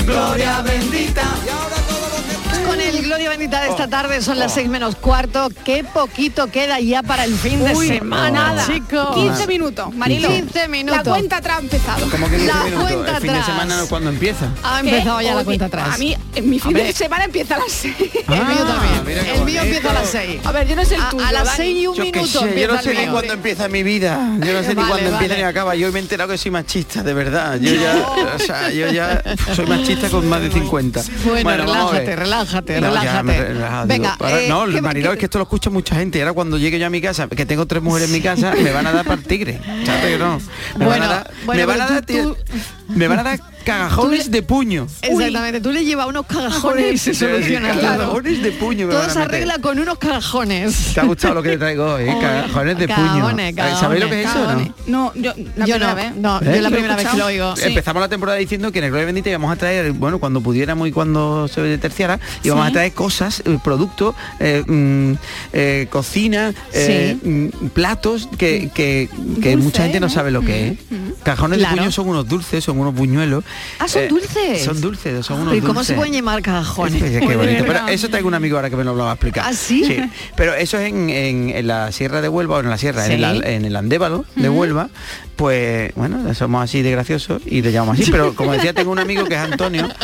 gloria 0.05 0.61
bendita. 0.61 0.72
Esta 3.83 4.01
tarde 4.01 4.21
son 4.21 4.39
las 4.39 4.53
seis 4.53 4.69
menos 4.69 4.95
cuarto. 4.95 5.49
Qué 5.65 5.83
poquito 5.83 6.47
queda 6.47 6.79
ya 6.79 7.03
para 7.03 7.25
el 7.25 7.35
fin 7.35 7.63
de 7.63 7.73
Uy, 7.75 7.87
semana, 7.87 8.53
nada. 8.53 8.65
chicos. 8.65 9.13
15 9.15 9.47
minutos, 9.47 9.93
Marilo. 9.93 10.29
15 10.29 10.67
minutos. 10.69 10.97
La 11.05 11.11
cuenta 11.11 11.37
atrás 11.37 11.57
ha 11.57 11.61
empezado. 11.61 12.09
Como 12.09 12.29
que 12.29 12.37
15 12.37 12.47
La 12.53 12.63
minutos? 12.63 12.83
cuenta 12.91 13.11
el 13.11 13.17
fin 13.17 13.23
de 13.33 13.39
atrás. 13.39 13.45
semana 13.45 13.77
no 13.77 13.87
cuando 13.87 14.09
empieza. 14.09 14.47
Ha 14.63 14.79
empezado 14.79 15.21
ya 15.21 15.31
la 15.31 15.35
Oye, 15.37 15.45
cuenta 15.45 15.65
atrás. 15.65 15.89
A 15.95 15.97
mí, 15.97 16.15
en 16.35 16.49
mi 16.49 16.59
fin 16.59 16.73
de 16.73 16.93
semana 16.93 17.25
empieza 17.25 17.55
a 17.55 17.59
las 17.59 17.71
6. 17.71 17.95
el 17.99 18.45
mío 18.45 18.65
también. 18.65 19.17
El 19.27 19.43
mío 19.45 19.61
empieza 19.61 19.89
a 19.89 19.93
las 19.93 20.09
6. 20.09 20.41
A 20.45 20.51
ver, 20.53 20.67
yo 20.67 20.75
no 20.77 20.85
sé 20.85 20.95
el 20.95 21.01
A- 21.01 21.09
tuyo. 21.09 21.25
a 21.25 21.31
las 21.33 21.45
Dani. 21.45 21.57
6 21.57 21.77
y 21.83 21.87
un 21.87 21.95
Yo 21.95 22.03
qué 22.03 22.11
minuto 22.11 22.27
sé, 22.27 22.39
yo 22.39 22.47
empieza 22.47 22.73
no 22.75 22.81
sé 22.81 22.93
ni 23.05 23.11
cuándo 23.11 23.33
empieza 23.33 23.67
mi 23.67 23.83
vida. 23.83 24.29
Yo 24.39 24.53
no 24.53 24.61
sé 24.61 24.69
ni 24.69 24.75
Vale, 24.75 24.87
cuándo 24.89 25.09
empieza 25.09 25.33
vale. 25.33 25.37
ni 25.37 25.43
acaba. 25.43 25.75
Yo 25.75 25.91
me 25.91 25.99
he 25.99 26.01
enterado 26.01 26.31
que 26.31 26.37
soy 26.37 26.51
machista, 26.51 27.03
de 27.03 27.13
verdad. 27.13 27.59
Yo 27.59 27.73
ya, 27.73 28.07
o 28.35 28.39
sea, 28.39 28.69
yo 28.71 28.87
ya 28.91 29.21
soy 29.55 29.65
machista 29.65 30.07
con 30.09 30.27
más 30.29 30.41
de 30.41 30.51
50. 30.51 31.01
Bueno, 31.43 31.49
a 31.49 31.55
relájate, 31.65 32.15
relájate, 32.15 32.81
No, 32.81 32.93
ya 32.93 33.21
relájate. 33.21 33.53
Relajado, 33.73 33.87
digo, 33.87 34.03
Venga, 34.03 34.17
para- 34.17 34.41
eh, 34.41 34.49
no, 34.49 34.65
¿qué- 34.67 34.81
Mariló, 34.81 35.09
qué- 35.09 35.13
es 35.13 35.19
que 35.19 35.25
esto 35.25 35.37
lo 35.39 35.43
escucha 35.43 35.69
mucha 35.69 35.95
gente. 35.95 36.17
Y 36.17 36.21
ahora 36.21 36.33
cuando 36.33 36.57
llegue 36.57 36.79
yo 36.79 36.85
a 36.87 36.89
mi 36.89 37.01
casa, 37.01 37.27
que 37.27 37.45
tengo 37.45 37.65
tres 37.65 37.81
mujeres 37.83 38.09
en 38.09 38.13
mi 38.13 38.21
casa, 38.21 38.53
me 38.61 38.71
van 38.71 38.87
a 38.87 38.91
dar 38.91 39.03
para 39.05 39.15
el 39.19 39.23
tigre. 39.27 39.59
¿Sabes 39.85 40.05
que 40.05 40.17
no? 40.17 40.39
Me 40.77 40.85
Bueno, 40.85 40.89
van 40.89 41.01
a 41.03 41.07
dar, 41.07 41.31
bueno, 41.45 41.59
me 41.61 41.65
van 41.65 41.81
a 41.81 41.87
dar, 41.87 42.05
tú- 42.05 42.37
me 42.89 43.07
van 43.07 43.19
a 43.19 43.23
dar 43.23 43.39
cagajones 43.63 44.29
de 44.31 44.41
puño. 44.43 44.87
Exactamente, 45.01 45.61
tú 45.61 45.71
le 45.71 45.83
llevas 45.85 46.07
unos 46.07 46.25
cagajones 46.25 46.93
y 46.93 46.97
se 46.97 47.13
soluciona 47.13 47.73
todo. 47.73 47.81
Cagajones 47.81 48.43
de 48.43 48.51
puño. 48.51 48.89
Todo 48.89 49.09
se 49.09 49.19
arregla 49.19 49.59
con 49.59 49.79
unos 49.79 49.97
cagajones. 49.97 50.93
¿Te 50.93 50.99
ha 50.99 51.03
gustado 51.03 51.35
lo 51.35 51.43
que 51.43 51.49
te 51.51 51.57
traigo 51.57 51.93
hoy? 51.95 52.03
eh? 52.03 52.17
Cagajones 52.21 52.77
de 52.77 52.87
puño. 52.87 52.97
Cagajones, 53.55 53.79
¿Sabéis 53.79 54.03
lo 54.03 54.09
que 54.09 54.21
es 54.23 54.29
eso 54.29 54.53
no? 54.53 54.73
No, 54.87 55.13
yo 55.15 55.33
la 55.55 55.65
Yo 55.65 55.75
primera 55.75 55.87
no, 55.89 55.95
vez. 55.95 56.15
no, 56.15 56.37
¿Eh? 56.41 56.45
yo 56.45 56.51
la 56.51 56.61
¿Lo 56.61 56.67
he 56.67 56.71
primera 56.71 56.95
vez 56.95 57.07
que 57.07 57.17
lo 57.17 57.25
oigo. 57.25 57.55
Sí. 57.55 57.63
Empezamos 57.65 58.01
la 58.01 58.09
temporada 58.09 58.37
diciendo 58.37 58.71
que 58.71 58.79
en 58.79 58.85
el 58.85 58.91
Gloria 58.91 59.05
Bendita 59.07 59.29
íbamos 59.29 59.51
a 59.51 59.55
traer, 59.55 59.91
bueno, 59.93 60.19
cuando 60.19 60.41
pudiéramos 60.41 60.87
y 60.87 60.91
cuando 60.91 61.47
se 61.47 61.77
terciara, 61.77 62.19
íbamos 62.43 62.65
Sí. 62.65 62.69
a 62.69 62.73
traer 62.73 62.93
cosas, 62.93 63.41
eh, 63.45 63.57
productos, 63.63 64.15
eh, 64.39 64.63
mm, 64.65 65.13
eh, 65.53 65.87
cocina, 65.89 66.53
eh, 66.73 67.17
mm, 67.23 67.67
platos 67.69 68.27
que, 68.37 68.69
que, 68.73 69.09
que 69.41 69.51
Dulce, 69.51 69.57
mucha 69.57 69.83
gente 69.83 69.99
no 69.99 70.07
¿no? 70.07 70.13
sabe 70.13 70.31
lo 70.31 70.41
que 70.41 70.67
es. 70.69 70.77
Cajones 71.23 71.59
Claro. 71.59 71.75
de 71.75 71.81
puño 71.81 71.91
son 71.91 72.09
unos 72.09 72.27
dulces, 72.27 72.63
son 72.63 72.79
unos 72.79 72.93
buñuelos. 72.93 73.43
Ah, 73.79 73.87
son 73.87 74.03
Eh, 74.03 74.07
dulces. 74.07 74.63
Son 74.63 74.79
dulces, 74.81 75.25
son 75.25 75.41
unos 75.41 75.55
¿Y 75.55 75.59
cómo 75.61 75.73
dulces. 75.75 75.87
se 75.87 75.93
pueden 75.95 76.13
llamar 76.13 76.41
cagajones? 76.41 77.01
Es 77.01 77.19
que 77.21 77.27
qué 77.27 77.35
bonito. 77.35 77.63
Pero 77.67 77.87
eso 77.87 78.09
tengo 78.09 78.27
un 78.27 78.33
amigo 78.33 78.55
ahora 78.57 78.69
que 78.69 78.75
me 78.75 78.83
lo 78.83 78.95
va 78.95 79.11
a 79.11 79.13
explicar. 79.13 79.45
¿Ah, 79.47 79.53
sí? 79.53 79.97
Pero 80.35 80.53
eso 80.53 80.77
es 80.77 80.89
en, 80.89 81.09
en- 81.09 81.49
en 81.49 81.67
la 81.67 81.91
Sierra 81.91 82.21
de 82.21 82.29
Huelva, 82.29 82.57
o 82.57 82.59
en 82.61 82.69
la 82.69 82.77
Sierra, 82.77 83.05
en, 83.07 83.17
Sí. 83.19 83.23
el, 83.23 83.43
en 83.45 83.65
el 83.65 83.75
Andévalo 83.75 84.25
de 84.35 84.49
Huelva, 84.49 84.89
pues 85.35 85.93
bueno, 85.95 86.33
somos 86.35 86.63
así 86.63 86.81
de 86.81 86.91
graciosos 86.91 87.41
y 87.45 87.61
le 87.61 87.71
llamamos 87.71 87.99
así. 87.99 88.11
Pero 88.11 88.33
como 88.35 88.51
decía, 88.53 88.73
tengo 88.73 88.91
un 88.91 88.99
amigo 88.99 89.25
que 89.25 89.33
es 89.35 89.39
Antonio. 89.41 89.89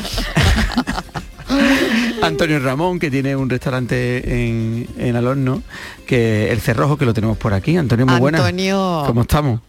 Antonio 2.21 2.59
Ramón, 2.59 2.99
que 2.99 3.09
tiene 3.09 3.35
un 3.35 3.49
restaurante 3.49 4.47
en, 4.47 4.87
en 4.97 5.15
Al 5.15 5.25
Horno, 5.25 5.63
que 6.05 6.51
el 6.51 6.59
Cerrojo, 6.61 6.97
que 6.97 7.05
lo 7.05 7.13
tenemos 7.13 7.37
por 7.37 7.53
aquí. 7.53 7.77
Antonio, 7.77 8.05
muy 8.05 8.19
buenas. 8.19 8.41
Antonio. 8.41 9.03
¿Cómo 9.07 9.21
estamos? 9.21 9.61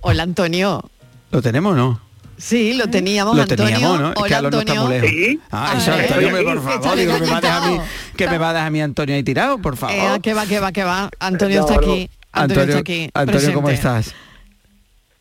Hola 0.00 0.22
Antonio. 0.24 0.82
¿Lo 1.30 1.40
tenemos 1.42 1.72
o 1.72 1.76
no? 1.76 2.00
Sí, 2.38 2.72
lo 2.74 2.88
teníamos, 2.88 3.36
Lo 3.36 3.42
Antonio. 3.42 3.64
teníamos, 3.66 4.00
¿no? 4.00 4.08
Es 4.10 4.14
que 4.14 4.22
Hola 4.22 4.38
Horno 4.38 4.48
está 4.60 4.72
Antonio. 4.72 4.82
muy 4.86 5.00
lejos. 5.00 5.44
Ah, 5.50 5.74
eso, 5.76 5.90
ver, 5.90 6.00
Antonio, 6.02 6.30
por 6.30 6.38
échale 6.40 6.60
favor, 6.60 6.96
digo, 6.98 7.14
que 7.14 7.20
me 7.20 7.30
va 7.30 7.36
a 7.36 7.40
dejar 7.40 7.62
a 7.62 7.66
mí, 7.70 7.80
que 8.16 8.28
me 8.28 8.38
va 8.38 8.48
a 8.48 8.52
dejar 8.52 8.66
a 8.66 8.70
mí 8.70 8.80
Antonio 8.80 9.14
ahí 9.16 9.22
tirado, 9.24 9.58
por 9.58 9.76
favor. 9.76 9.96
Eh, 10.16 10.20
que 10.22 10.34
va, 10.34 10.46
que 10.46 10.60
va, 10.60 10.70
que 10.72 10.84
va. 10.84 11.10
Antonio 11.18 11.60
No, 11.60 11.66
está 11.68 11.80
no. 11.80 11.92
aquí. 11.92 12.10
Antonio, 12.32 12.62
está 12.64 12.78
aquí. 12.78 13.10
Antonio, 13.12 13.52
¿cómo 13.54 13.66
presente. 13.66 13.98
estás? 13.98 14.14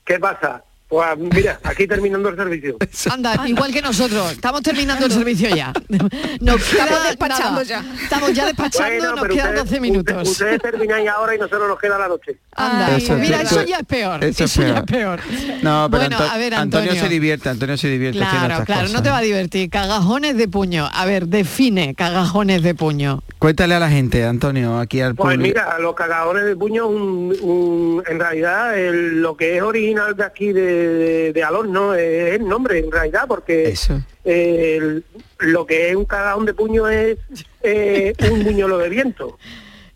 ¿Qué 0.06 0.20
pasa? 0.20 0.64
Pues 0.90 1.18
mira, 1.18 1.60
aquí 1.64 1.86
terminando 1.86 2.30
el 2.30 2.38
servicio. 2.38 2.78
Anda, 3.12 3.42
igual 3.46 3.74
que 3.74 3.82
nosotros. 3.82 4.32
Estamos 4.32 4.62
terminando 4.62 5.06
el 5.06 5.12
servicio 5.12 5.50
ya. 5.54 5.74
Nos 6.40 6.64
queda 6.64 6.84
Estamos 6.86 7.04
despachando 7.08 7.52
nada. 7.52 7.64
ya. 7.64 7.84
Estamos 8.04 8.34
ya 8.34 8.46
despachando, 8.46 8.96
Bueno, 9.12 9.16
nos 9.16 9.28
quedan 9.28 9.48
ustedes- 9.50 9.66
12 9.70 9.80
minutos. 9.82 10.16
Ustedes, 10.30 10.56
ustedes 10.56 10.62
termináis 10.62 11.10
ahora 11.10 11.36
y 11.36 11.40
nosotros 11.40 11.68
nos 11.68 11.78
queda 11.80 11.98
la 11.98 12.08
noche. 12.08 12.38
Anda, 12.56 12.96
Eso, 12.96 13.08
pues 13.08 13.20
mira, 13.20 13.42
eso 13.42 13.64
ya 13.64 13.78
es 13.80 13.86
peor. 13.86 14.24
eso 14.24 14.46
Eso, 14.46 14.62
es 14.64 14.70
ya 14.70 14.78
es 14.80 14.84
peor. 14.86 15.20
No, 15.62 15.88
pero 15.92 16.04
bueno, 16.04 16.18
Anto- 16.18 16.32
a 16.34 16.38
ver, 16.38 16.54
Antonio. 16.56 16.90
Antonio. 16.92 17.04
se 17.04 17.10
divierte, 17.10 17.50
Antonio 17.50 17.78
se 17.78 17.88
divierte 17.90 18.24
haciendo 18.24 18.48
Claro, 18.48 18.66
claro, 18.66 18.82
cosas. 18.82 18.94
no 18.96 19.04
te 19.04 19.10
va 19.10 19.18
a 19.18 19.22
divertir. 19.22 19.70
Cagajones 19.70 20.38
de 20.38 20.48
puño. 20.48 20.90
A 20.94 21.06
ver, 21.06 21.28
define 21.28 21.96
cagajones 21.96 22.64
de 22.64 22.76
puño. 22.76 23.22
Cuéntale 23.40 23.76
a 23.76 23.80
la 23.80 23.90
gente, 23.90 24.24
Antonio, 24.26 24.80
aquí 24.80 25.02
al 25.02 25.16
Pues 25.16 25.36
público. 25.36 25.60
mira, 25.60 25.78
los 25.80 25.94
cagadones 25.96 26.46
de 26.46 26.56
puño, 26.56 26.88
un, 26.88 27.36
un- 27.42 28.04
en 28.08 28.20
realidad 28.20 28.78
el- 28.80 29.22
lo 29.22 29.36
que 29.36 29.58
es 29.58 29.62
original 29.62 30.16
de 30.16 30.24
aquí 30.24 30.54
de, 30.54 30.77
de, 30.78 31.34
de 31.34 31.44
Alorno 31.44 31.94
es 31.94 32.34
el 32.36 32.48
nombre, 32.48 32.80
en 32.80 32.92
realidad, 32.92 33.26
porque 33.28 33.70
Eso. 33.70 34.02
eh, 34.24 35.02
lo 35.40 35.66
que 35.66 35.90
es 35.90 35.96
un 35.96 36.06
cagadón 36.06 36.46
de 36.46 36.54
puño 36.54 36.88
es 36.88 37.18
eh, 37.64 38.14
un 38.32 38.44
buñuelo 38.44 38.78
de 38.78 38.90
viento. 38.90 39.38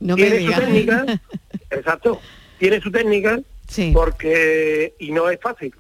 No 0.01 0.17
me 0.17 0.31
tiene 0.31 0.47
su 0.47 0.59
técnica, 0.59 1.05
exacto, 1.69 2.19
tiene 2.57 2.81
su 2.81 2.91
técnica, 2.91 3.39
porque 3.93 4.95
y 4.97 5.11
no 5.11 5.29
es 5.29 5.39
fácil, 5.39 5.75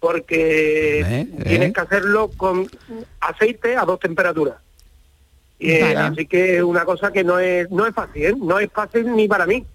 porque 0.00 1.00
¿Eh? 1.00 1.28
tienes 1.46 1.74
que 1.74 1.80
hacerlo 1.82 2.30
con 2.34 2.66
aceite 3.20 3.76
a 3.76 3.84
dos 3.84 4.00
temperaturas. 4.00 4.54
Y, 5.58 5.78
Vale. 5.82 5.96
Así 5.96 6.24
que 6.24 6.56
es 6.56 6.62
una 6.62 6.86
cosa 6.86 7.12
que 7.12 7.22
no 7.24 7.38
es 7.38 7.70
no 7.70 7.86
es 7.86 7.94
fácil, 7.94 8.24
¿eh? 8.24 8.34
no 8.40 8.58
es 8.58 8.70
fácil 8.72 9.14
ni 9.14 9.28
para 9.28 9.44
mí. 9.44 9.66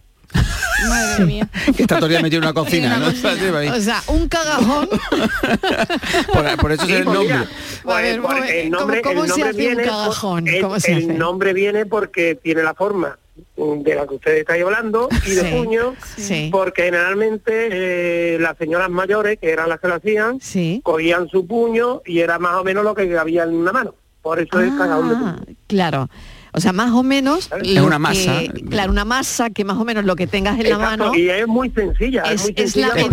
Madre 0.90 1.26
mía. 1.26 1.48
que 1.76 1.82
está 1.84 1.96
todavía 1.96 2.22
metido 2.22 2.40
en 2.42 2.46
una 2.46 2.54
cocina, 2.62 2.98
¿no? 2.98 3.08
O 3.08 3.80
sea, 3.82 4.02
un 4.08 4.28
cagajón. 4.28 4.90
por, 6.34 6.58
por 6.58 6.72
eso 6.72 6.84
es 6.84 6.88
Sí, 6.90 6.94
el 6.96 7.06
nombre. 7.06 7.24
mira, 7.24 7.48
pues, 7.84 7.96
A 7.98 8.02
ver, 8.02 8.22
¿cómo- 8.22 8.34
el 8.44 8.70
nombre, 8.72 9.02
cómo- 9.02 9.14
cómo 9.22 9.24
el 9.26 9.32
se 9.32 9.42
hace 9.44 9.52
un 9.52 9.58
viene, 9.58 9.84
cagajón? 9.84 10.48
el- 10.48 10.62
¿Cómo 10.62 10.80
se 10.80 10.92
el 10.92 10.98
hace? 11.10 11.14
nombre 11.14 11.54
viene 11.54 11.86
porque 11.86 12.36
tiene 12.42 12.64
la 12.64 12.74
forma 12.74 13.18
mm, 13.58 13.82
de 13.82 13.96
la 13.96 14.08
que 14.08 14.16
ustedes 14.16 14.40
estáis 14.42 14.64
hablando 14.64 15.10
y 15.26 15.32
de 15.32 15.42
Sí, 15.42 15.52
puño, 15.52 15.96
sí. 16.18 16.50
porque 16.52 16.84
generalmente 16.84 18.36
eh, 18.36 18.38
las 18.40 18.58
señoras 18.58 18.90
mayores, 18.90 19.40
que 19.40 19.50
eran 19.52 19.70
las 19.70 19.80
que 19.80 19.88
lo 19.88 19.96
hacían, 19.96 20.40
cogían 20.84 21.28
su 21.30 21.46
puño 21.48 22.02
y 22.06 22.20
era 22.20 22.40
más 22.40 22.56
o 22.56 22.64
menos 22.64 22.84
lo 22.84 22.94
que 22.96 23.18
había 23.18 23.44
en 23.44 23.54
una 23.56 23.72
mano. 23.72 23.96
Por 24.22 24.40
eso 24.40 24.62
es 24.62 24.72
cagadón 24.78 25.10
de 25.10 25.16
puño. 25.16 25.36
Ah, 25.40 25.54
Claro. 25.68 26.10
O 26.56 26.60
sea, 26.62 26.72
más 26.72 26.92
o 26.92 27.02
menos... 27.04 27.50
Es 27.64 27.80
una 27.82 27.96
que- 27.96 28.00
masa. 28.00 28.42
claro, 28.70 28.92
una 28.92 29.06
masa 29.06 29.50
que 29.50 29.64
más 29.66 29.78
o 29.78 29.86
menos 29.86 30.06
lo 30.06 30.16
que 30.16 30.28
tengas 30.28 30.58
en 30.60 30.64
la 30.70 30.76
Exacto, 30.76 30.98
mano 31.06 31.16
y 31.16 31.30
es 31.30 31.48
muy 31.48 31.70
sencilla. 31.72 32.22
Es, 32.24 32.42
es, 32.42 32.42
muy 32.44 32.50
es 32.52 32.56
sencilla 32.72 32.88
la 32.88 32.94
porque- 32.94 33.10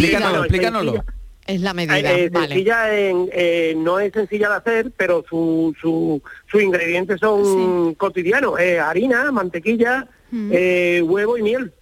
medida. 0.53 0.70
Bueno, 0.70 0.95
es. 0.95 1.01
Es 1.47 1.61
la 1.62 1.74
medida, 1.74 1.99
Eh, 1.99 2.24
eh, 2.26 2.28
vale. 2.30 2.49
sencilla 2.49 2.99
en, 2.99 3.28
eh, 3.32 3.74
no 3.76 3.99
es 3.99 4.12
sencilla 4.12 4.51
de 4.51 4.55
hacer, 4.57 4.93
pero 4.97 5.24
su, 5.28 5.74
su, 5.80 6.22
sus 6.49 6.62
ingredientes 6.62 7.18
son 7.18 7.95
cotidianos, 7.95 8.61
eh, 8.61 8.78
harina, 8.78 9.32
mantequilla, 9.32 10.07
eh, 10.32 11.03
huevo 11.05 11.36
y 11.38 11.43
miel. 11.43 11.72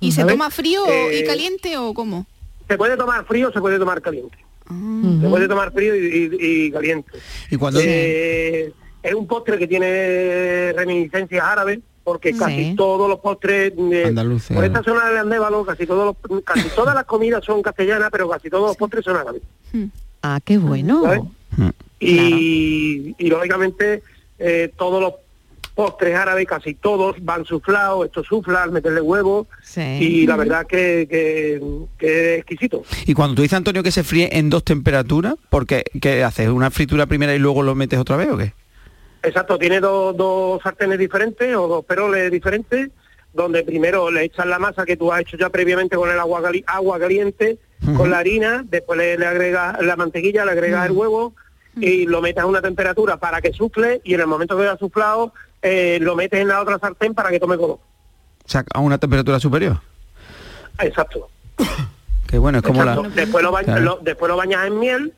¿Y 0.00 0.12
se 0.12 0.24
toma 0.24 0.50
frío 0.50 0.82
Eh, 0.88 1.20
y 1.20 1.26
caliente 1.26 1.76
o 1.76 1.92
cómo? 1.92 2.26
Se 2.68 2.78
puede 2.78 2.96
tomar 2.96 3.26
frío, 3.26 3.52
se 3.52 3.60
puede 3.60 3.78
tomar 3.78 4.00
caliente. 4.00 4.38
Se 4.66 5.28
puede 5.28 5.46
tomar 5.46 5.72
frío 5.72 5.94
y, 5.94 6.30
y- 6.40 6.66
y 6.66 6.70
caliente. 6.70 7.10
Y 7.50 7.56
cuando 7.56 7.80
Eh, 7.82 8.72
es 9.04 9.14
un 9.14 9.26
postre 9.28 9.58
que 9.58 9.68
tiene 9.68 10.72
reminiscencias 10.72 11.44
árabes, 11.44 11.78
porque 12.02 12.32
Sí. 12.32 12.38
casi 12.38 12.74
todos 12.74 13.08
los 13.08 13.20
postres 13.20 13.72
de, 13.76 14.06
Andaluces. 14.06 14.54
por 14.54 14.64
esta 14.64 14.82
zona 14.82 15.06
del 15.08 15.18
Andévalo, 15.18 15.64
casi 15.64 15.86
todos 15.86 16.16
los, 16.28 16.42
casi 16.42 16.68
todas 16.74 16.94
las 16.94 17.04
comidas 17.04 17.44
son 17.44 17.62
castellanas, 17.62 18.08
pero 18.10 18.28
casi 18.28 18.50
todos 18.50 18.68
los 18.68 18.76
postres 18.76 19.04
son 19.04 19.16
árabes. 19.16 19.42
Ah, 20.22 20.40
qué 20.44 20.58
bueno. 20.58 21.02
¿sabes? 21.04 21.20
Y, 22.00 23.14
y 23.18 23.28
lógicamente 23.28 24.02
eh, 24.38 24.70
todos 24.76 25.00
los 25.00 25.14
postres 25.74 26.14
árabes, 26.14 26.46
casi 26.46 26.74
todos, 26.74 27.16
van 27.24 27.44
suflados, 27.44 28.06
esto 28.06 28.22
sufla 28.22 28.62
al 28.62 28.70
meterle 28.70 29.00
huevo 29.00 29.46
y 29.76 30.26
la 30.26 30.36
verdad 30.36 30.66
que, 30.66 31.06
que, 31.10 31.60
que 31.98 32.34
es 32.34 32.38
exquisito. 32.40 32.82
Y 33.06 33.14
cuando 33.14 33.34
tú 33.36 33.42
dices, 33.42 33.56
Antonio, 33.56 33.82
que 33.82 33.90
se 33.90 34.04
fríe 34.04 34.28
en 34.38 34.50
dos 34.50 34.62
temperaturas, 34.64 35.34
porque 35.50 35.84
¿qué 36.00 36.22
haces? 36.22 36.48
¿Una 36.48 36.70
fritura 36.70 37.06
primera 37.06 37.34
y 37.34 37.38
luego 37.38 37.62
lo 37.62 37.74
metes 37.74 37.98
otra 37.98 38.16
vez 38.16 38.28
o 38.30 38.36
qué? 38.38 38.52
Exacto, 39.24 39.58
tiene 39.58 39.80
dos, 39.80 40.16
dos 40.16 40.62
sartenes 40.62 40.98
diferentes 40.98 41.56
o 41.56 41.66
dos 41.66 41.84
peroles 41.84 42.30
diferentes, 42.30 42.90
donde 43.32 43.64
primero 43.64 44.10
le 44.10 44.24
echas 44.24 44.46
la 44.46 44.58
masa 44.58 44.84
que 44.84 44.96
tú 44.96 45.10
has 45.12 45.22
hecho 45.22 45.36
ya 45.36 45.48
previamente 45.50 45.96
con 45.96 46.10
el 46.10 46.20
agua, 46.20 46.42
cali- 46.42 46.62
agua 46.66 46.98
caliente, 46.98 47.58
con 47.96 48.10
la 48.10 48.18
harina, 48.18 48.64
después 48.68 48.96
le, 48.98 49.18
le 49.18 49.26
agregas 49.26 49.82
la 49.82 49.96
mantequilla, 49.96 50.44
le 50.44 50.52
agregas 50.52 50.86
el 50.86 50.92
huevo 50.92 51.34
y 51.76 52.06
lo 52.06 52.20
metes 52.22 52.42
a 52.42 52.46
una 52.46 52.62
temperatura 52.62 53.16
para 53.16 53.40
que 53.42 53.52
sufle 53.52 54.00
y 54.04 54.14
en 54.14 54.20
el 54.20 54.26
momento 54.26 54.56
que 54.56 54.62
haya 54.62 54.76
suflado 54.78 55.32
eh, 55.60 55.98
lo 56.00 56.14
metes 56.14 56.40
en 56.40 56.48
la 56.48 56.60
otra 56.62 56.78
sartén 56.78 57.14
para 57.14 57.30
que 57.30 57.40
tome 57.40 57.56
color. 57.56 57.78
O 57.78 58.48
sea, 58.48 58.62
a 58.72 58.80
una 58.80 58.98
temperatura 58.98 59.40
superior. 59.40 59.78
Exacto. 60.80 61.28
Que 62.26 62.38
bueno, 62.38 62.58
es 62.58 62.64
como 62.64 62.80
Exacto. 62.80 63.02
la... 63.04 63.08
Después, 63.10 63.44
lo, 63.44 63.52
ba- 63.52 63.62
Claro. 63.62 63.80
lo- 63.82 63.98
después 64.02 64.28
lo 64.28 64.36
bañas 64.36 64.66
en 64.66 64.78
miel 64.80 65.12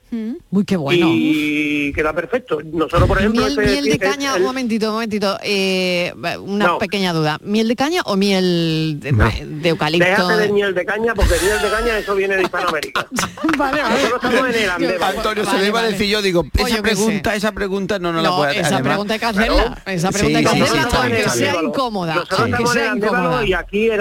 Uy, 0.50 0.64
qué 0.64 0.76
bueno. 0.76 1.06
y 1.10 1.92
queda 1.94 2.12
perfecto. 2.12 2.58
Nosotros, 2.64 3.06
por 3.08 3.18
ejemplo, 3.18 3.42
miel, 3.46 3.56
miel 3.58 3.84
de 3.84 3.98
caña, 3.98 4.34
el- 4.34 4.40
un 4.42 4.46
momentito, 4.46 4.86
un 4.88 4.92
momentito, 4.94 5.38
eh, 5.42 6.12
una 6.40 6.66
No. 6.66 6.78
pequeña 6.78 7.12
duda. 7.12 7.38
¿Miel 7.42 7.68
de 7.68 7.76
caña 7.76 8.02
o 8.06 8.16
miel 8.16 8.98
de, 9.00 9.12
de 9.46 9.68
eucalipto? 9.68 10.06
Déjate 10.06 10.36
de 10.42 10.52
miel 10.52 10.74
de 10.74 10.84
caña, 10.86 11.14
porque 11.14 11.34
miel 11.42 11.58
de 11.60 11.70
caña 11.70 11.98
eso 11.98 12.14
viene 12.14 12.36
de 12.36 12.42
Hispanoamérica. 12.42 13.06
vale, 13.58 13.82
Nosotros 13.82 14.12
estamos 14.24 14.56
en 14.56 14.84
el. 14.84 15.02
Antonio, 15.02 15.44
se 15.46 15.58
le 15.58 15.66
iba 15.68 15.80
a 15.80 15.84
decir 15.84 16.06
yo, 16.08 16.22
digo, 16.22 16.40
Oye, 16.62 16.72
esa 16.72 16.82
pregunta, 16.82 17.34
esa 17.34 17.52
pregunta 17.52 17.98
no 17.98 18.12
nos 18.12 18.22
la 18.22 18.28
No, 18.30 18.36
puede 18.38 18.52
esa 18.58 18.66
además- 18.76 18.82
pregunta 18.82 19.14
hay 19.14 19.20
que 19.20 19.26
hacerla. 19.26 19.82
Esa 19.86 20.10
pregunta 20.10 20.38
hay 20.38 20.44
que 20.44 20.50
Sí, 20.50 20.56
sí, 20.56 20.78
hacerla 20.78 21.30
sí, 21.30 21.38
sea 21.38 21.62
incómoda. 21.62 22.14
Nosotros 22.14 22.48
estamos 22.48 22.76
en 22.76 22.82
el 22.82 22.88
Andévalo 22.88 23.42
y 23.44 23.52
aquí 23.54 23.86
en 23.90 24.00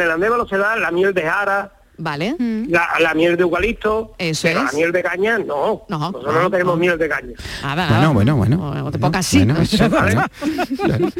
el 0.00 0.10
Andévalo 0.10 0.46
se 0.48 0.56
da 0.58 0.76
la 0.76 0.90
miel 0.90 1.14
de 1.14 1.22
jara, 1.22 1.72
Vale. 1.98 2.36
la, 2.68 2.88
la 3.00 3.14
miel 3.14 3.36
de 3.36 3.42
eucalipto, 3.44 4.14
Eso 4.18 4.42
pero 4.42 4.60
es. 4.60 4.66
la 4.66 4.72
miel 4.72 4.92
de 4.92 5.02
caña 5.02 5.38
no. 5.38 5.82
Nosotros 5.88 6.34
no, 6.34 6.50
tenemos 6.50 6.78
miel 6.78 6.98
de 6.98 7.08
caña. 7.08 7.32
Nada, 7.62 7.88
Bueno, 7.88 8.12
bueno, 8.12 8.36
bueno. 8.36 8.74
No 8.86 8.90
te 8.92 8.98
pongas 8.98 9.26
así. 9.26 9.38
Bueno, 9.44 9.60
eso. 9.60 9.88
Claro. 9.88 11.10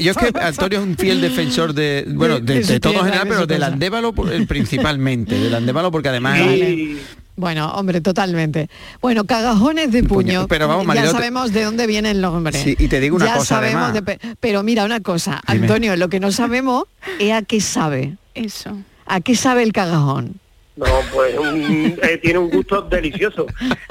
Yo 0.00 0.10
es 0.12 0.16
que 0.16 0.32
Antonio 0.40 0.78
es 0.80 0.84
un 0.84 0.96
fiel 0.96 1.20
defensor 1.20 1.72
de, 1.74 2.04
bueno, 2.08 2.40
de, 2.40 2.54
de 2.56 2.64
su 2.64 2.72
de 2.72 2.80
todo 2.80 2.94
en 2.94 3.04
general, 3.04 3.26
pero 3.28 3.46
del. 3.46 3.62
Andévalo 3.62 4.12
eh, 4.30 4.44
principalmente, 4.46 5.38
del 5.38 5.54
Andévalo 5.54 5.90
porque 5.90 6.08
además 6.08 6.38
Vale. 6.40 6.96
Bueno, 7.36 7.70
hombre, 7.72 8.00
totalmente. 8.02 8.68
Bueno, 9.00 9.24
cagajones 9.24 9.90
de 9.92 10.02
puño. 10.02 10.46
Pero 10.48 10.68
vamos, 10.68 10.94
ya 10.94 11.06
sabemos 11.10 11.52
de 11.52 11.64
dónde 11.64 11.86
viene 11.86 12.10
el 12.10 12.20
nombre. 12.20 12.52
Sí, 12.52 12.76
y 12.78 12.88
te 12.88 13.00
digo 13.00 13.16
una 13.16 13.26
ya 13.26 13.34
cosa, 13.36 13.46
sabemos 13.46 13.82
además. 13.90 13.94
de 13.94 14.02
pe- 14.02 14.36
pero 14.40 14.62
mira 14.62 14.84
una 14.84 15.00
cosa, 15.00 15.40
Dime. 15.48 15.66
Antonio, 15.66 15.96
lo 15.96 16.08
que 16.10 16.20
no 16.20 16.32
sabemos 16.32 16.84
es 17.18 17.32
a 17.32 17.40
qué 17.42 17.60
sabe. 17.62 18.16
Eso. 18.34 18.76
¿A 19.12 19.20
qué 19.20 19.34
sabe 19.34 19.64
el 19.64 19.72
cagajón? 19.72 20.38
No, 20.76 20.86
pues 21.12 21.36
un- 21.36 21.98
eh, 22.00 22.18
tiene 22.22 22.38
un 22.38 22.48
gusto 22.48 22.82
delicioso. 22.82 23.44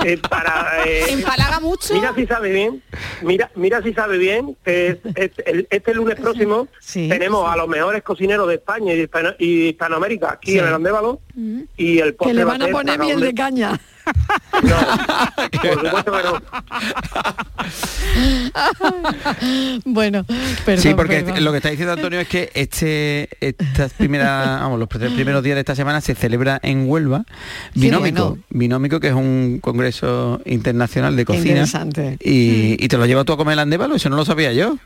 Eh, 0.05 0.17
para, 0.17 0.83
eh, 0.87 1.11
¿Empalaga 1.11 1.59
mucho? 1.59 1.93
Mira 1.93 2.13
si 2.15 2.25
sabe 2.25 2.51
bien, 2.53 2.81
mira, 3.21 3.51
mira 3.55 3.83
si 3.83 3.93
sabe 3.93 4.17
bien, 4.17 4.55
que 4.63 4.87
es- 4.87 4.97
es- 5.15 5.31
el- 5.45 5.67
este 5.69 5.93
lunes 5.93 6.15
próximo 6.19 6.69
tenemos 6.93 7.47
a 7.51 7.57
los 7.57 7.67
mejores 7.67 8.01
cocineros 8.01 8.47
de 8.47 8.55
España 8.55 8.93
y 8.93 8.97
de 8.97 9.03
Hispano- 9.03 9.35
y 9.37 9.67
Hispanoamérica 9.67 10.31
aquí 10.31 10.53
Sí. 10.53 10.59
en 10.59 10.67
el 10.67 10.73
Andévalo 10.73 11.19
y 11.75 11.99
el 11.99 12.15
Que 12.15 12.33
le 12.33 12.45
va 12.45 12.53
van 12.53 12.61
a 12.61 12.65
ser 12.65 12.73
poner 12.73 12.97
miel 12.99 13.19
de 13.19 13.33
caña. 13.33 13.79
Por 14.51 15.79
supuesto 15.79 16.11
que 16.11 16.23
no. 16.23 16.41
bueno, 19.85 20.25
perdón, 20.65 20.81
sí, 20.83 20.93
porque 20.93 21.21
perdón. 21.23 21.43
lo 21.43 21.51
que 21.51 21.57
está 21.57 21.69
diciendo 21.69 21.93
Antonio 21.93 22.19
es 22.19 22.27
que 22.27 22.49
este 22.53 23.29
estas 23.39 23.93
primeras, 23.93 24.61
vamos, 24.61 24.79
los 24.79 24.87
primeros 24.89 25.43
días 25.43 25.55
de 25.55 25.61
esta 25.61 25.75
semana 25.75 26.01
se 26.01 26.15
celebra 26.15 26.59
en 26.63 26.89
Huelva 26.89 27.23
Binómico, 27.75 28.29
bueno. 28.29 28.43
Binómico 28.49 28.99
que 28.99 29.07
es 29.09 29.13
un 29.13 29.59
congreso 29.61 30.41
internacional 30.45 31.15
de 31.15 31.25
cocina. 31.25 31.47
Interesante. 31.49 32.17
Y, 32.21 32.83
y 32.83 32.87
te 32.87 32.97
lo 32.97 33.05
llevas 33.05 33.25
tú 33.25 33.33
a 33.33 33.37
comer 33.37 33.53
el 33.53 33.59
Andévalo, 33.59 33.95
eso 33.95 34.09
no 34.09 34.15
lo 34.15 34.25
sabía 34.25 34.51
yo. 34.53 34.77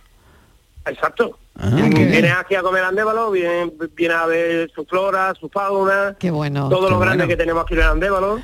Exacto. 0.85 1.39
Ah, 1.57 1.69
Vienes 1.69 2.33
aquí 2.37 2.55
a 2.55 2.61
comer 2.61 2.83
Andévalo, 2.83 3.31
viene, 3.31 3.71
viene 3.95 4.13
a 4.15 4.25
ver 4.25 4.69
su 4.75 4.83
flora, 4.85 5.33
su 5.39 5.47
fauna, 5.49 6.15
Qué 6.19 6.29
bueno. 6.31 6.67
todo 6.69 6.87
Qué 6.87 6.91
lo 6.91 6.99
grande 6.99 7.23
bueno. 7.23 7.29
que 7.29 7.37
tenemos 7.37 7.63
aquí 7.63 7.75
en 7.75 7.79
el 7.81 7.85
Andévalo. 7.87 8.39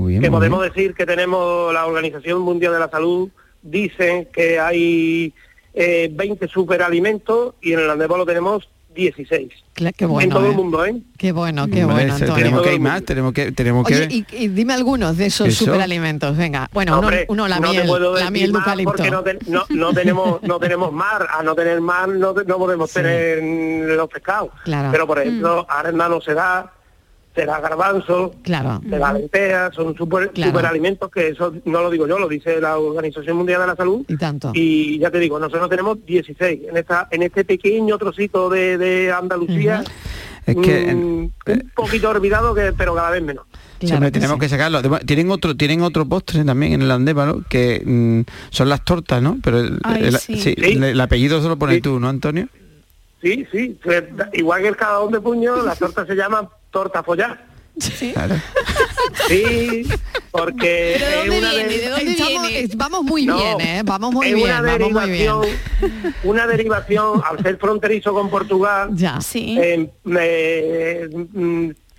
Muy 0.00 0.10
bien, 0.12 0.22
que 0.22 0.30
muy 0.30 0.38
podemos 0.38 0.60
bien. 0.60 0.72
decir 0.72 0.94
que 0.94 1.06
tenemos 1.06 1.72
la 1.72 1.86
Organización 1.86 2.40
Mundial 2.42 2.72
de 2.72 2.78
la 2.80 2.88
Salud 2.90 3.28
dice 3.62 4.28
que 4.32 4.58
hay 4.58 5.32
eh, 5.74 6.08
20 6.12 6.48
superalimentos 6.48 7.54
y 7.60 7.72
en 7.74 7.80
el 7.80 7.90
Andévalo 7.90 8.24
tenemos 8.26 8.68
16. 8.94 9.52
Cla- 9.74 9.92
Qué 9.96 10.04
bueno. 10.04 10.24
en 10.24 10.30
todo 10.30 10.46
¿eh? 10.46 10.50
el 10.50 10.56
mundo, 10.56 10.84
¿eh? 10.84 10.96
Qué 11.16 11.30
bueno, 11.30 11.66
qué 11.68 11.84
Hombre, 11.84 11.94
bueno, 12.06 12.14
Antonio. 12.14 12.34
tenemos 12.34 12.62
que 12.62 12.74
ir 12.74 12.80
más, 12.80 13.02
tenemos 13.04 13.32
que 13.32 13.52
tenemos 13.52 13.86
Oye, 13.86 14.08
que 14.08 14.14
y, 14.14 14.26
y 14.32 14.48
dime 14.48 14.72
algunos 14.74 15.16
de 15.16 15.26
esos 15.26 15.46
Eso. 15.48 15.66
superalimentos, 15.66 16.36
venga. 16.36 16.68
Bueno, 16.72 16.92
uno, 16.98 17.00
Hombre, 17.06 17.24
uno 17.28 17.46
la 17.46 17.60
no 17.60 17.68
te 17.70 17.76
miel, 17.76 17.86
puedo 17.86 18.12
la 18.14 18.18
decir 18.18 18.32
miel 18.32 18.50
eucalipto. 18.50 18.92
porque 18.96 19.10
no, 19.12 19.22
te- 19.22 19.38
no- 19.46 19.64
no 19.68 19.92
tenemos 19.92 20.42
no 20.42 20.58
tenemos 20.58 20.92
mar 20.92 21.28
a 21.30 21.42
no 21.44 21.54
tener 21.54 21.80
mar 21.80 22.08
no, 22.08 22.34
te- 22.34 22.44
no 22.46 22.58
podemos 22.58 22.90
tener 22.92 23.38
los 23.96 24.08
pescados 24.08 24.50
Claro. 24.64 24.88
pero 24.90 25.06
por 25.06 25.18
Mm. 25.18 25.22
ejemplo 25.22 25.66
arándano 25.68 26.20
se 26.20 26.34
da 26.34 26.72
se 27.34 27.46
da 27.46 27.60
garbanzo 27.60 28.34
Claro. 28.42 28.80
se 28.88 28.98
da 28.98 29.12
lentejas 29.12 29.74
son 29.74 29.94
super, 29.96 30.30
Claro. 30.30 30.50
superalimentos 30.50 31.10
que 31.10 31.28
eso 31.28 31.52
no 31.64 31.82
lo 31.82 31.90
digo 31.90 32.06
yo 32.08 32.18
lo 32.18 32.26
dice 32.28 32.60
la 32.60 32.76
Organización 32.78 33.36
Mundial 33.36 33.60
de 33.60 33.66
la 33.68 33.76
Salud 33.76 34.04
Y 34.08 34.16
tanto. 34.16 34.50
y 34.54 34.98
ya 34.98 35.10
te 35.10 35.18
digo 35.18 35.38
nosotros 35.38 35.70
tenemos 35.70 36.04
16 36.04 36.60
en 36.68 36.76
esta 36.76 37.06
en 37.10 37.22
este 37.22 37.44
pequeño 37.44 37.96
trocito 37.98 38.48
de, 38.50 38.76
de 38.78 39.12
Andalucía 39.12 39.84
Es 40.46 40.56
que 40.56 40.92
mm, 40.94 40.98
un 41.46 41.70
poquito 41.74 42.10
olvidado 42.10 42.54
que 42.54 42.72
pero 42.76 42.94
cada 42.94 43.10
vez 43.10 43.22
menos 43.22 43.44
tenemos 43.78 44.38
que 44.38 44.48
sacarlo. 44.48 44.76
Además, 44.78 45.00
Tienen 45.06 45.30
otro, 45.30 45.56
tienen 45.56 45.80
otro 45.82 46.04
postre 46.04 46.44
también 46.44 46.74
en 46.74 46.82
el 46.82 46.90
Andévalo 46.90 47.42
que 47.48 47.82
mm, 47.82 48.20
son 48.50 48.68
las 48.68 48.84
tortas, 48.84 49.22
¿no? 49.22 49.38
Pero 49.42 49.60
el, 49.60 49.78
Ay, 49.84 50.04
el- 50.04 50.16
sí. 50.18 50.34
sí, 50.38 50.54
Sí. 50.58 50.72
el- 50.74 50.84
el 50.84 51.00
apellido 51.00 51.40
se 51.40 51.48
lo 51.48 51.56
pones 51.56 51.76
Sí. 51.76 51.80
tú, 51.82 51.98
¿no, 51.98 52.08
Antonio? 52.08 52.46
Sí, 53.22 53.46
sí, 53.50 53.78
pues, 53.82 54.04
igual 54.34 54.60
que 54.62 54.68
el 54.68 54.76
cagón 54.76 55.12
de 55.12 55.20
puño, 55.22 55.56
la 55.64 55.74
torta 55.76 56.04
se 56.04 56.14
llama 56.14 56.46
torta 56.70 57.02
follar. 57.02 57.48
Claro. 58.12 58.34
Sí, 59.28 59.88
porque 60.30 60.66
¿De 60.98 61.22
es 61.22 61.28
una 61.38 61.50
viene? 61.52 61.68
de- 61.68 61.78
¿De 61.78 61.88
dónde 61.88 62.12
Estamos- 62.12 62.76
Vamos 62.76 63.04
muy 63.04 63.24
No, 63.26 63.36
bien, 63.38 63.60
¿eh? 63.60 63.82
Vamos 63.84 64.12
muy 64.12 64.26
es 64.28 64.34
bien, 64.34 64.46
una 64.48 64.60
vamos 64.60 64.78
muy 64.92 65.10
bien. 65.10 65.40
derivación, 65.40 65.46
una 66.24 66.46
derivación 66.46 67.22
al 67.24 67.42
ser 67.42 67.56
fronterizo 67.58 68.12
con 68.12 68.28
Portugal. 68.28 68.90
Ya. 68.92 69.20
Sí. 69.20 69.56
eh, 69.58 69.88
eh, 70.14 71.08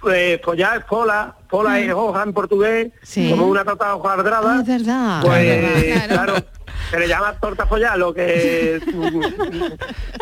mm, 0.04 0.10
eh, 0.14 0.41
follar 0.43 0.80
es 0.80 0.86
pola, 0.86 1.36
pola 1.49 1.80
es 1.80 1.91
hoja 1.93 2.24
en 2.24 2.34
portugués, 2.34 2.91
Sí. 3.02 3.30
como 3.30 3.47
una 3.47 3.64
torta 3.64 3.95
hojardrada. 3.95 4.56
Ah, 4.58 4.62
es 4.62 4.68
verdad. 4.68 5.22
Pues 5.22 6.04
claro, 6.08 6.36
se 6.89 6.99
le 6.99 7.08
llama 7.08 7.34
torta 7.39 7.66
follar, 7.66 7.97
lo 7.97 8.14
que 8.14 8.80
mm, 8.86 9.22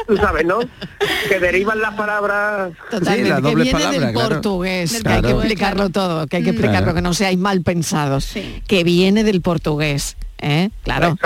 tú 0.08 0.18
sabes, 0.18 0.46
¿no? 0.46 0.60
Que 1.28 1.40
derivan 1.40 1.80
las 1.82 1.94
palabras. 1.96 2.72
Totalmente, 2.92 3.30
la 3.30 3.36
que 3.38 3.42
doble 3.42 3.64
viene 3.64 3.80
palabra, 3.80 4.00
del 4.00 4.12
claro. 4.14 4.30
portugués, 4.30 4.92
Del 4.94 5.04
que 5.04 5.10
hay 5.10 5.22
que 5.22 5.32
explicarlo 5.32 5.90
todo, 5.90 6.28
que 6.28 6.38
hay 6.38 6.44
que 6.44 6.50
explicarlo, 6.50 6.80
Claro. 6.86 6.96
que 6.96 7.02
no 7.02 7.14
seáis 7.14 7.38
mal 7.38 7.62
pensados, 7.62 8.34
que 8.68 8.84
viene 8.84 9.24
del 9.24 9.42
portugués, 9.42 10.16
¿eh? 10.40 10.70
Claro. 10.84 11.18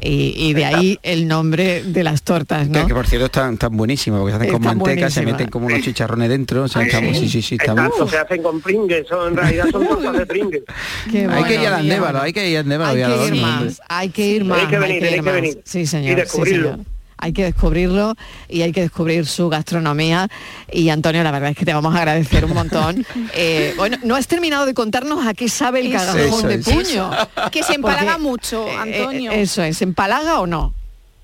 Y, 0.00 0.34
y 0.36 0.52
de 0.54 0.64
ahí 0.64 0.98
el 1.02 1.26
nombre 1.26 1.82
de 1.82 2.04
las 2.04 2.22
tortas, 2.22 2.68
Que, 2.68 2.78
¿no? 2.78 2.86
que, 2.86 2.94
por 2.94 3.06
cierto 3.06 3.26
están, 3.26 3.54
están 3.54 3.76
buenísimas, 3.76 4.20
porque 4.20 4.32
se 4.32 4.36
hacen 4.36 4.52
con 4.52 4.62
Están 4.62 4.78
manteca, 4.78 5.10
se 5.10 5.20
buenísimas. 5.20 5.32
meten 5.32 5.50
como 5.50 5.66
unos 5.66 5.80
chicharrones 5.82 6.28
dentro. 6.28 6.62
O 6.64 6.68
sea, 6.68 6.82
estamos, 6.82 7.16
sí, 7.18 7.28
sí, 7.28 7.42
sí, 7.42 7.56
estamos. 7.60 7.84
Exacto, 7.86 8.08
se 8.08 8.18
hacen 8.18 8.42
con 8.42 8.60
pringues, 8.60 9.06
son, 9.08 9.28
en 9.32 9.36
realidad 9.36 9.66
son 9.72 9.86
tortas 9.88 10.12
de 10.18 10.26
pringues. 10.26 10.62
Qué 11.10 11.26
hay 11.26 11.44
que 11.44 11.54
ir 11.54 11.58
bueno, 11.60 11.76
al 11.76 12.00
bueno. 12.00 12.20
hay 12.20 12.32
que 12.32 12.48
ir 12.50 12.56
al 12.58 12.62
Andévalo. 12.64 12.88
Hay 12.92 12.98
y 12.98 13.02
a 13.02 13.08
que 13.08 13.26
ir 13.26 13.42
más, 13.42 13.82
hay 13.88 14.08
que 14.10 14.26
ir 14.28 14.44
más, 14.44 14.58
Hay 14.60 14.66
que 14.68 14.78
venir, 14.78 15.02
ir 15.02 15.08
hay 15.08 15.20
que 15.20 15.32
venir. 15.32 15.60
Sí, 15.64 15.80
Y 15.80 15.86
señor. 15.86 16.10
sí, 16.10 16.20
descubrirlo. 16.20 16.70
señor. 16.72 16.97
Hay 17.18 17.32
que 17.32 17.44
descubrirlo 17.44 18.14
y 18.48 18.62
hay 18.62 18.72
que 18.72 18.82
descubrir 18.82 19.26
su 19.26 19.48
gastronomía. 19.48 20.28
Y 20.72 20.88
Antonio, 20.88 21.22
la 21.22 21.30
verdad 21.30 21.50
es 21.50 21.56
que 21.56 21.64
te 21.64 21.74
vamos 21.74 21.94
a 21.94 21.98
agradecer 21.98 22.44
un 22.44 22.54
montón. 22.54 23.04
Eh, 23.34 23.74
bueno, 23.76 23.98
no 24.04 24.16
has 24.16 24.26
terminado 24.26 24.64
de 24.66 24.74
contarnos 24.74 25.26
a 25.26 25.34
qué 25.34 25.48
sabe 25.48 25.80
el 25.80 25.92
cagajón 25.92 26.20
Eso 26.20 26.48
de 26.48 26.58
puño. 26.58 27.10
Que 27.52 27.62
se 27.62 27.74
empalaga 27.74 28.12
Porque, 28.12 28.22
mucho, 28.22 28.66
eh, 28.66 28.76
Antonio. 28.76 29.32
eso 29.32 29.62
es, 29.62 29.80
¿empalaga 29.82 30.40
o 30.40 30.46
no? 30.46 30.74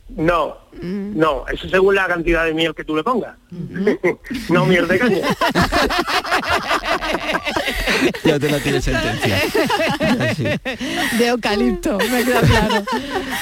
No, 0.09 0.57
No, 0.83 1.47
eso 1.49 1.69
según 1.69 1.95
la 1.95 2.07
cantidad 2.07 2.45
de 2.45 2.55
miel 2.55 2.75
que 2.75 2.85
tú 2.85 2.95
le 2.97 3.03
pongas. 3.03 3.37
no 4.49 4.67
miel 4.67 4.87
de 4.89 4.99
caña. 4.99 5.19
Ya 8.25 8.39
te 8.39 8.51
la 8.51 8.59
tiene 8.59 8.81
sentencia. 8.81 9.41
de 11.19 11.27
eucalipto, 11.27 11.99
me 11.99 12.25
queda 12.25 12.41
claro. 12.41 12.85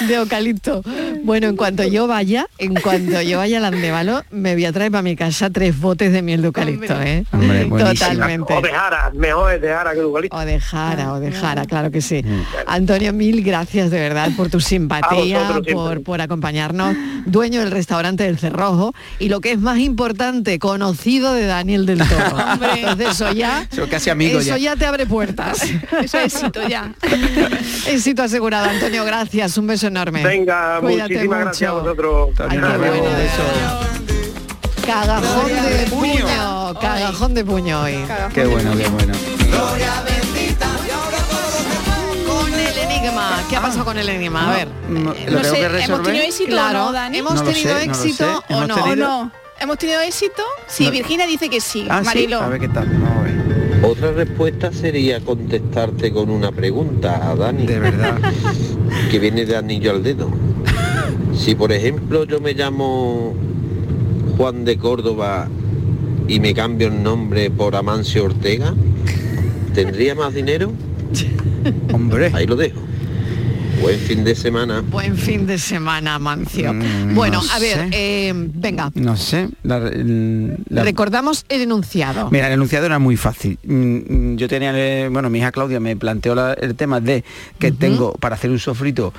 De 0.07 0.15
eucalipto. 0.15 0.83
Bueno, 1.25 1.47
en 1.49 1.57
cuanto 1.57 1.85
yo 1.85 2.07
vaya, 2.07 2.47
en 2.59 2.75
cuanto 2.75 3.21
yo 3.23 3.39
vaya 3.39 3.59
al 3.59 3.65
Andevalo, 3.67 4.23
me 4.31 4.55
voy 4.55 4.65
a 4.65 4.73
traer 4.73 4.91
para 4.91 5.03
mi 5.03 5.17
casa 5.17 5.51
tres 5.51 5.79
botes 5.79 6.13
de 6.13 6.23
miel 6.23 6.43
de 6.43 6.47
eucalipto, 6.49 7.01
¿eh? 7.01 7.25
Hombre, 7.33 7.65
buenísimo. 7.65 8.47
O 8.49 8.61
de 8.61 8.71
jara, 8.71 9.11
mejor 9.15 9.55
es 9.55 9.61
de 9.61 9.69
jara 9.69 9.91
que 9.91 9.97
de 9.97 10.03
eucalipto. 10.03 10.37
O 10.37 10.41
de 10.41 10.61
jara, 10.61 11.13
o 11.15 11.21
de 11.21 11.33
jara, 11.33 11.65
claro 11.65 11.91
que 11.91 12.01
sí. 12.01 12.25
Antonio, 12.67 13.13
mil 13.13 13.43
gracias 13.43 13.91
de 13.91 14.01
verdad 14.01 14.31
por 14.37 14.51
tu 14.51 14.61
simpatía, 14.61 15.61
por, 15.73 16.03
por 16.03 16.21
acompañarnos, 16.21 16.97
dueño 17.27 17.61
del 17.61 17.71
restaurante 17.71 18.25
del 18.25 18.39
Cerrojo 18.39 18.95
y 19.19 19.29
lo 19.29 19.41
que 19.41 19.53
es 19.53 19.59
más 19.59 19.79
importante, 19.79 20.59
conocido 20.59 21.33
de 21.33 21.47
Daniel 21.47 21.87
del 21.87 21.99
Toro. 21.99 22.37
Entonces 22.77 23.09
eso 23.11 23.33
ya, 23.33 23.67
Son 23.75 23.89
casi 23.89 24.11
amigos 24.11 24.43
eso 24.47 24.57
ya. 24.57 24.73
ya 24.73 24.77
te 24.77 24.87
abre 24.87 25.07
puertas. 25.07 25.63
Eso 26.03 26.19
es 26.19 26.35
éxito 26.35 26.67
ya. 26.69 26.93
Éxito 27.87 28.23
asegurado, 28.23 28.69
Antonio, 28.69 29.05
gracias, 29.05 29.57
un 29.59 29.67
beso 29.67 29.87
enorme. 29.87 30.23
Venga, 30.23 30.79
Cuídate 30.81 31.15
muchísimas 31.15 31.39
mucho. 31.39 31.45
gracias 31.45 31.71
a 31.71 31.75
vosotros. 31.75 32.31
Ay, 32.49 32.59
qué 32.59 32.77
bueno. 32.77 33.03
Cagajón 34.87 35.47
de 35.49 35.87
puño, 35.91 36.75
cagajón 36.81 37.35
de 37.35 37.45
puño 37.45 37.83
hoy. 37.83 37.99
Qué 38.35 38.45
bueno, 38.47 38.77
qué 38.77 38.89
bueno. 38.89 39.15
¿Qué 43.53 43.59
ha 43.59 43.61
pasado 43.61 43.85
con 43.85 43.99
el 43.99 44.09
enigma? 44.09 44.51
A 44.51 44.57
ver. 44.57 44.69
¿Lo 44.89 44.99
No 45.01 45.13
tengo 45.13 45.45
sé, 45.45 45.61
que 45.61 45.85
¿hemos 45.85 46.03
tenido 46.03 46.25
éxito 46.25 46.51
Claro, 46.53 46.81
o 46.81 46.87
no, 46.87 46.93
Dani? 46.93 47.19
¿hemos 47.19 47.45
tenido 47.45 47.77
sé, 47.79 47.85
éxito 47.85 48.45
o 48.49 48.55
¿Hemos 48.55 48.69
no? 48.69 48.97
No? 48.97 49.33
¿Hemos 49.61 49.79
tenido 49.79 50.01
éxito? 50.01 50.43
Sí, 50.67 50.87
No. 50.87 50.91
Virginia 50.91 51.27
dice 51.27 51.51
que 51.51 51.61
sí. 51.61 51.87
Ah, 51.91 51.99
sí, 52.01 52.07
Marilo. 52.07 52.41
a 52.41 52.49
ver 52.49 52.61
qué 52.61 52.69
tal. 52.69 52.87
Vamos 52.89 53.19
a 53.19 53.23
ver. 53.23 53.85
Otra 53.85 54.13
respuesta 54.13 54.73
sería 54.73 55.21
contestarte 55.21 56.11
con 56.13 56.31
una 56.31 56.51
pregunta 56.51 57.31
a 57.31 57.35
Dani. 57.37 57.67
De 57.67 57.79
verdad. 57.79 58.19
Que 59.11 59.19
viene 59.19 59.45
de 59.45 59.57
anillo 59.57 59.91
al 59.91 60.03
dedo. 60.03 60.31
Si 61.37 61.55
por 61.55 61.73
ejemplo 61.73 62.25
yo 62.25 62.41
me 62.41 62.55
llamo 62.55 63.35
Juan 64.37 64.65
de 64.65 64.79
Córdoba 64.79 65.49
y 66.27 66.41
me 66.41 66.55
cambio 66.55 66.89
el 66.89 67.03
nombre 67.03 67.51
por 67.51 67.77
Amancio 67.77 68.25
Ortega, 68.25 68.75
¿tendría 69.75 70.15
más 70.15 70.33
dinero? 70.33 70.73
Hombre. 71.93 72.31
Ahí 72.35 72.47
lo 72.47 72.57
dejo. 72.57 72.81
Buen 73.81 73.99
fin 73.99 74.25
de 74.25 74.35
semana. 74.35 74.81
Buen 74.81 75.17
fin 75.17 75.47
de 75.47 75.59
semana, 75.59 76.19
Mancio. 76.19 76.73
Mm, 76.73 77.15
bueno, 77.15 77.43
no 77.43 77.51
a 77.53 77.59
ver, 77.59 77.89
eh, 77.93 78.33
venga, 78.35 78.91
No 78.95 79.17
sé. 79.17 79.49
la- 79.65 79.81
la- 80.69 80.83
recordamos 80.85 81.45
el 81.49 81.63
enunciado. 81.63 82.31
Mira, 82.31 82.47
el 82.47 82.53
enunciado 82.55 82.87
era 82.87 82.99
muy 82.99 83.17
fácil. 83.17 83.59
Mm, 83.65 83.75
mm, 84.33 84.37
Yo 84.37 84.49
tenía, 84.49 84.73
eh, 84.75 85.09
bueno, 85.11 85.31
mi 85.31 85.39
hija 85.39 85.51
Claudia 85.53 85.81
me 85.81 85.97
planteó 85.97 86.35
la- 86.35 86.53
el 86.55 86.75
tema 86.77 87.01
de 87.01 87.25
que 87.59 87.73
tengo 87.73 88.13
para 88.15 88.35
hacer 88.37 88.51
un 88.51 88.59
sofrito 88.59 89.13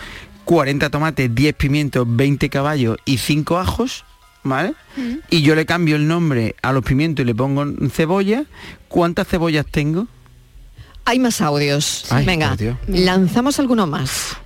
40 0.46 0.90
tomates, 0.90 1.34
10 1.34 1.54
pimientos, 1.56 2.06
20 2.10 2.50
caballos 2.50 2.98
y 3.06 3.18
5 3.18 3.58
ajos, 3.60 4.06
¿vale? 4.44 4.74
Y 5.30 5.42
yo 5.42 5.56
le 5.56 5.66
cambio 5.66 5.96
el 5.98 6.08
nombre 6.08 6.56
a 6.62 6.72
los 6.72 6.84
pimientos 6.84 7.24
y 7.24 7.26
le 7.26 7.36
pongo 7.36 7.66
cebolla. 7.92 8.44
¿Cuántas 8.88 9.28
cebollas 9.28 9.66
tengo? 9.70 10.08
Hay 11.06 11.20
más 11.20 11.42
audios. 11.42 12.06
Ay, 12.10 12.26
venga, 12.26 12.56
lanzamos 12.88 13.60
alguno 13.60 13.88
más. 13.88 14.38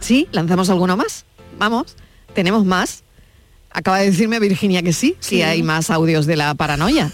¿Sí? 0.00 0.28
¿Lanzamos 0.32 0.68
alguno 0.70 0.96
más? 0.96 1.24
Vamos, 1.58 1.96
tenemos 2.34 2.64
más. 2.64 3.04
Acaba 3.70 3.98
de 3.98 4.10
decirme 4.10 4.38
Virginia 4.40 4.82
que 4.82 4.92
sí, 4.92 5.16
sí, 5.20 5.36
Sí. 5.36 5.42
hay 5.42 5.62
más 5.62 5.90
audios 5.90 6.26
de 6.26 6.36
la 6.36 6.54
paranoia. 6.54 7.10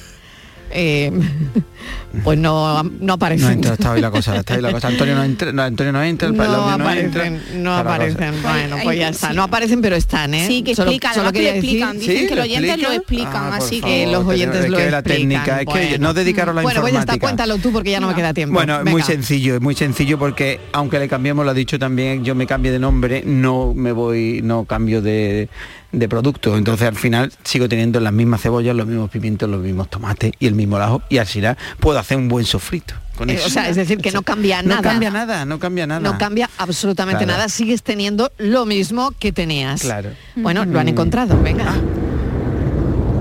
Eh, 0.71 1.11
pues 2.25 2.39
no, 2.39 2.83
no 2.83 2.91
No 3.01 3.13
aparecen. 3.15 3.53
entra, 3.53 3.75
está 3.75 3.93
hoy 3.93 4.01
la 4.01 4.11
cosa, 4.11 4.37
está 4.37 4.55
hoy 4.55 4.63
la 4.63 4.73
cosa. 4.73 4.89
Antonio 4.89 5.15
no 5.15 5.25
entra, 5.25 5.53
no, 5.53 5.63
Antonio 5.63 5.93
no 5.93 6.03
entra, 6.03 6.29
el 6.29 6.37
No 6.37 6.43
audio 6.45 6.57
no 6.57 6.85
aparecen, 6.85 7.05
entra. 7.07 7.31
no 7.59 7.77
aparecen. 7.77 8.43
Bueno, 8.43 8.77
Ay, 8.77 8.85
pues 8.85 8.99
ya 8.99 9.09
está. 9.09 9.33
No 9.33 9.43
aparecen, 9.43 9.81
pero 9.81 9.97
están, 9.97 10.35
¿eh? 10.35 10.47
Sí, 10.47 10.63
que 10.63 10.75
Solo- 10.75 10.91
explican, 10.91 11.15
solo 11.15 11.33
que 11.33 11.43
lo 11.43 11.49
explican. 11.49 11.97
decir- 11.97 12.01
Dicen 12.09 12.23
¿Sí? 12.23 12.29
que 12.29 12.35
¿Lo 12.35 12.43
los 12.43 12.45
oyentes 12.47 12.83
lo 12.83 12.93
explican, 12.93 13.33
Ah, 13.35 13.57
así 13.57 13.81
favor, 13.81 13.95
que... 13.97 14.07
Los 14.07 14.25
oyentes 14.27 14.65
es 14.65 14.71
lo 14.71 14.77
que 14.79 14.91
la 14.91 14.99
explican. 14.99 15.19
técnica, 15.29 15.61
es 15.61 15.67
que 15.67 15.89
Bueno. 15.89 15.99
no 16.09 16.15
dedicaros 16.15 16.55
la 16.55 16.63
Bueno, 16.63 16.81
pues 16.81 16.93
ya 16.93 17.01
está, 17.01 17.15
informática. 17.15 17.27
cuéntalo 17.47 17.59
tú 17.63 17.73
porque 17.73 17.91
ya 17.91 18.01
no 18.01 18.09
me 18.09 18.15
queda 18.15 18.35
tiempo. 18.35 18.55
Bueno, 18.55 18.79
muy 18.85 18.93
Venga. 18.95 19.05
sencillo, 19.07 19.55
es 19.57 19.61
muy 19.61 19.75
sencillo 19.75 20.19
porque 20.19 20.61
aunque 20.73 20.99
le 20.99 21.09
cambiemos, 21.09 21.45
lo 21.45 21.51
ha 21.51 21.55
dicho 21.55 21.79
también, 21.79 22.25
yo 22.25 22.35
me 22.35 22.47
cambie 22.47 22.73
de 22.73 22.79
nombre, 22.79 23.23
no 23.25 23.75
me 23.75 23.93
voy, 23.93 24.41
no 24.43 24.65
cambio 24.65 25.03
de, 25.03 25.49
de 25.93 26.09
producto. 26.09 26.57
Entonces 26.57 26.87
al 26.89 26.97
final 26.97 27.33
sigo 27.45 27.69
teniendo 27.69 27.99
las 28.01 28.13
mismas 28.13 28.43
cebollas, 28.43 28.75
los 28.77 28.87
mismos 28.87 29.11
pimientos, 29.11 29.49
los 29.49 29.61
mismos 29.61 29.89
tomates 29.89 30.33
y 30.39 30.47
el 30.47 30.55
mismo 30.55 30.77
ajo 30.77 31.03
y 31.09 31.19
así 31.19 31.41
ya 31.41 31.57
puedo 31.81 31.99
hacer 31.99 32.19
un 32.19 32.29
buen 32.29 32.45
sofrito. 32.45 32.95
Con 33.17 33.31
Eh, 33.31 33.35
eso. 33.35 33.47
o 33.47 33.51
sea, 33.51 33.69
es 33.69 33.75
decir, 33.77 33.99
que 33.99 34.13
no 34.13 34.23
cambia 34.23 34.63
no 34.63 34.69
nada. 34.77 34.83
cambia 34.83 35.11
nada, 35.11 35.45
no 35.45 35.59
cambia 35.59 35.87
nada. 35.87 36.01
No 36.01 36.19
cambia 36.19 36.49
absolutamente 36.59 37.25
Claro. 37.25 37.39
nada, 37.39 37.49
sigues 37.49 37.83
teniendo 37.83 38.31
lo 38.39 38.65
mismo 38.65 39.13
que 39.19 39.33
tenías. 39.33 39.81
Claro. 39.83 40.11
Bueno, 40.37 40.65
lo 40.65 40.79
han 40.79 40.89
encontrado, 40.89 41.41
venga. 41.43 41.75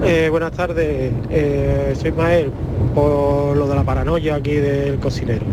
Eh, 0.03 0.27
buenas 0.29 0.51
tardes, 0.51 1.11
eh, 1.31 1.95
soy 1.99 2.11
Mael, 2.11 2.51
por 2.93 3.57
lo 3.57 3.67
de 3.67 3.75
la 3.75 3.83
paranoia 3.83 4.35
aquí 4.35 4.53
del 4.53 4.99
cocinero. 4.99 5.45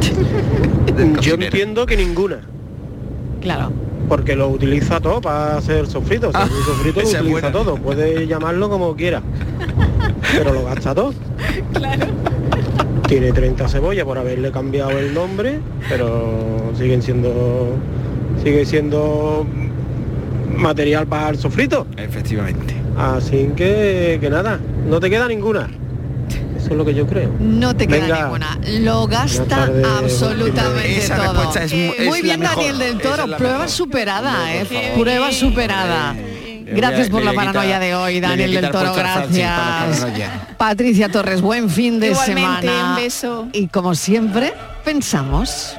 Yo 1.20 1.34
entiendo 1.34 1.84
que 1.86 1.96
ninguna, 1.96 2.40
Claro. 3.40 3.72
Porque 4.12 4.36
lo 4.36 4.48
utiliza 4.50 5.00
todo 5.00 5.22
para 5.22 5.56
hacer 5.56 5.86
sofrito. 5.86 6.28
O 6.28 6.32
sea, 6.32 6.42
Ah, 6.42 6.44
un 6.44 6.64
sofrito 6.66 7.00
lo 7.00 7.06
utiliza 7.06 7.22
buena. 7.30 7.50
todo, 7.50 7.76
puede 7.76 8.26
llamarlo 8.26 8.68
como 8.68 8.94
quiera, 8.94 9.22
pero 10.36 10.52
lo 10.52 10.66
gasta 10.66 10.94
todo. 10.94 11.14
Tiene 13.08 13.32
30 13.32 13.66
cebollas 13.70 14.04
por 14.04 14.18
haberle 14.18 14.50
cambiado 14.52 14.90
el 14.90 15.14
nombre, 15.14 15.60
pero 15.88 16.72
siguen 16.76 17.00
siendo 17.00 17.74
sigue 18.44 18.66
siendo 18.66 19.46
material 20.58 21.06
para 21.06 21.30
el 21.30 21.38
sofrito. 21.38 21.86
Efectivamente. 21.96 22.74
Así 22.98 23.48
que, 23.56 24.18
que 24.20 24.28
nada, 24.28 24.60
no 24.90 25.00
te 25.00 25.08
queda 25.08 25.26
ninguna. 25.26 25.70
Eso 26.72 26.72
es 26.72 26.78
lo 26.78 26.84
que 26.86 26.94
yo 26.94 27.06
creo. 27.06 27.30
No 27.38 27.76
te 27.76 27.86
queda 27.86 28.00
Venga. 28.06 28.22
ninguna. 28.22 28.58
Lo 28.80 29.06
gasta 29.06 29.68
absolutamente 29.98 30.96
Esa 30.98 31.16
todo. 31.16 31.32
respuesta 31.34 31.64
es 31.64 31.72
mu- 31.74 31.78
Eh, 31.78 31.94
es 31.98 32.06
Muy 32.08 32.18
la 32.20 32.24
bien, 32.24 32.40
mejor. 32.40 32.56
Daniel 32.56 32.78
del 32.78 32.88
Esa 33.00 33.10
Toro. 33.10 33.22
es 33.24 33.28
la 33.28 33.36
Prueba 33.36 33.54
mejor. 33.58 33.70
superada, 33.70 34.54
¿eh? 34.54 34.94
Prueba 34.98 35.32
superada. 35.32 36.14
Gracias 36.64 37.10
por 37.10 37.22
la 37.22 37.34
paranoia 37.34 37.78
de 37.78 37.94
hoy, 37.94 38.20
Daniel 38.20 38.52
del 38.54 38.70
Toro. 38.70 38.94
Gracias. 38.94 40.06
Patricia 40.56 41.10
Torres, 41.10 41.42
buen 41.42 41.68
fin 41.68 42.00
de 42.00 42.08
Igualmente, 42.12 42.62
semana. 42.68 42.90
un 42.90 42.96
beso. 42.96 43.48
Y 43.52 43.66
como 43.68 43.94
siempre, 43.94 44.54
pensamos. 44.82 45.76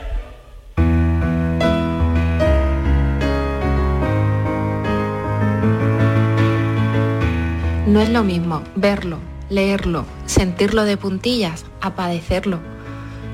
No 7.87 7.99
es 8.01 8.09
lo 8.09 8.23
mismo 8.23 8.61
verlo, 8.75 9.19
leerlo, 9.53 10.05
sentirlo 10.25 10.83
de 10.83 10.97
puntillas, 10.97 11.65
a 11.79 11.95
padecerlo. 11.95 12.59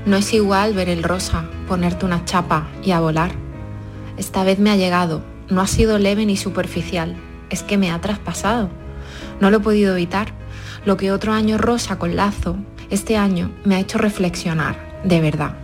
No 0.06 0.16
es 0.16 0.32
igual 0.32 0.74
ver 0.74 0.88
el 0.88 1.02
rosa, 1.02 1.44
ponerte 1.66 2.04
una 2.04 2.24
chapa 2.24 2.68
y 2.84 2.90
a 2.90 3.00
volar. 3.00 3.32
Esta 4.16 4.44
vez 4.44 4.58
me 4.58 4.70
ha 4.70 4.76
llegado, 4.76 5.22
no 5.48 5.60
ha 5.60 5.66
sido 5.66 5.98
leve 5.98 6.26
ni 6.26 6.36
superficial, 6.36 7.16
es 7.48 7.62
que 7.62 7.78
me 7.78 7.90
ha 7.90 8.00
traspasado. 8.00 8.68
No 9.40 9.50
lo 9.50 9.58
he 9.58 9.60
podido 9.60 9.94
evitar. 9.94 10.32
Lo 10.84 10.96
que 10.96 11.12
otro 11.12 11.32
año 11.32 11.58
rosa 11.58 11.98
con 11.98 12.16
lazo, 12.16 12.56
este 12.90 13.16
año 13.16 13.50
me 13.64 13.76
ha 13.76 13.80
hecho 13.80 13.98
reflexionar, 13.98 15.00
de 15.04 15.20
verdad. 15.20 15.54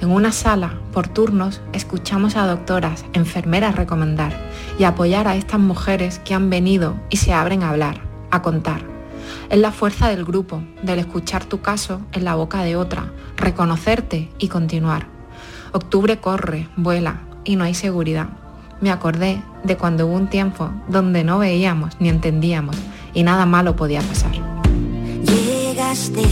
En 0.00 0.10
una 0.10 0.30
sala, 0.30 0.74
por 0.92 1.08
turnos, 1.08 1.60
escuchamos 1.72 2.36
a 2.36 2.46
doctoras, 2.46 3.04
enfermeras 3.14 3.74
recomendar 3.74 4.32
y 4.78 4.84
apoyar 4.84 5.26
a 5.26 5.34
estas 5.34 5.58
mujeres 5.58 6.20
que 6.20 6.34
han 6.34 6.50
venido 6.50 6.94
y 7.10 7.16
se 7.16 7.32
abren 7.32 7.64
a 7.64 7.70
hablar, 7.70 8.00
a 8.30 8.42
contar. 8.42 8.97
Es 9.50 9.58
la 9.58 9.72
fuerza 9.72 10.10
del 10.10 10.26
grupo, 10.26 10.62
del 10.82 10.98
escuchar 10.98 11.46
tu 11.46 11.62
caso 11.62 12.02
en 12.12 12.24
la 12.24 12.34
boca 12.34 12.62
de 12.62 12.76
otra, 12.76 13.10
reconocerte 13.36 14.28
y 14.38 14.48
continuar. 14.48 15.06
Octubre 15.72 16.18
corre, 16.18 16.68
vuela 16.76 17.22
y 17.44 17.56
no 17.56 17.64
hay 17.64 17.72
seguridad. 17.72 18.28
Me 18.82 18.90
acordé 18.90 19.42
de 19.64 19.76
cuando 19.78 20.06
hubo 20.06 20.16
un 20.16 20.28
tiempo 20.28 20.70
donde 20.88 21.24
no 21.24 21.38
veíamos 21.38 21.94
ni 21.98 22.10
entendíamos 22.10 22.76
y 23.14 23.22
nada 23.22 23.46
malo 23.46 23.74
podía 23.74 24.02
pasar. 24.02 24.32
Llegaste 25.24 26.24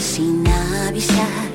sin 0.00 0.44
avisar, 0.88 1.48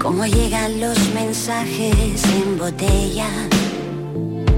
como 0.00 0.24
llegan 0.24 0.80
los 0.80 0.98
mensajes 1.14 2.24
en 2.32 2.58
botella. 2.58 3.28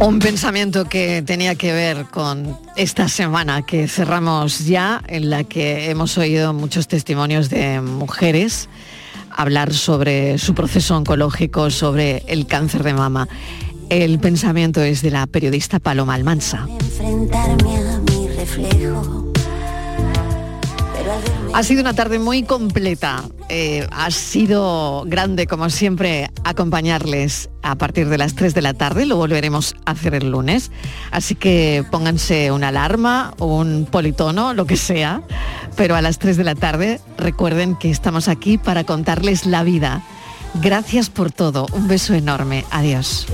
Un 0.01 0.20
pensamiento 0.20 0.84
que 0.84 1.22
tenía 1.22 1.57
que 1.57 1.72
ver 1.72 2.07
con 2.07 2.57
esta 2.76 3.09
semana 3.09 3.62
que 3.62 3.88
cerramos 3.88 4.61
ya, 4.64 5.03
en 5.09 5.28
la 5.28 5.44
que 5.44 5.90
hemos 5.90 6.16
oído 6.18 6.53
muchos 6.53 6.86
testimonios 6.86 7.51
de 7.51 7.80
mujeres 7.80 8.68
hablar 9.30 9.72
sobre 9.72 10.38
su 10.38 10.55
proceso 10.55 10.96
oncológico, 10.96 11.70
sobre 11.70 12.22
el 12.26 12.46
cáncer 12.46 12.82
de 12.82 12.94
mama. 12.94 13.28
El 13.88 14.18
pensamiento 14.18 14.82
es 14.82 15.03
de 15.03 15.11
la 15.11 15.26
periodista 15.26 15.78
Paloma 15.78 16.14
Almansa. 16.14 16.66
enfrentarme 16.68 17.76
a 17.78 17.99
mi 17.99 18.28
reflejo. 18.28 19.17
Ha 21.59 21.64
sido 21.64 21.80
una 21.80 21.92
tarde 21.92 22.20
muy 22.20 22.44
completa. 22.44 23.24
Eh, 23.48 23.84
ha 23.90 24.12
sido 24.12 25.02
grande, 25.09 25.48
como 25.48 25.70
siempre, 25.70 26.30
acompañarles 26.44 27.50
a 27.62 27.74
partir 27.74 28.09
de 28.09 28.16
las 28.16 28.36
3 28.36 28.54
de 28.54 28.62
la 28.62 28.74
tarde. 28.74 29.06
Lo 29.06 29.16
volveremos 29.16 29.74
a 29.84 29.90
hacer 29.90 30.14
el 30.14 30.30
lunes. 30.30 30.70
Así 31.11 31.34
que 31.34 31.84
pónganse 31.90 32.52
una 32.52 32.68
alarma, 32.68 33.34
un 33.40 33.88
politono, 33.90 34.54
lo 34.54 34.66
que 34.66 34.76
sea. 34.76 35.22
Pero 35.74 35.96
a 35.96 36.00
las 36.00 36.20
3 36.20 36.36
de 36.36 36.44
la 36.44 36.54
tarde 36.54 37.00
recuerden 37.16 37.74
que 37.74 37.90
estamos 37.90 38.28
aquí 38.28 38.56
para 38.56 38.84
contarles 38.84 39.44
la 39.44 39.64
vida. 39.64 40.04
Gracias 40.62 41.11
por 41.11 41.32
todo. 41.32 41.66
Un 41.72 41.88
beso 41.88 42.14
enorme. 42.14 42.64
Adiós. 42.70 43.26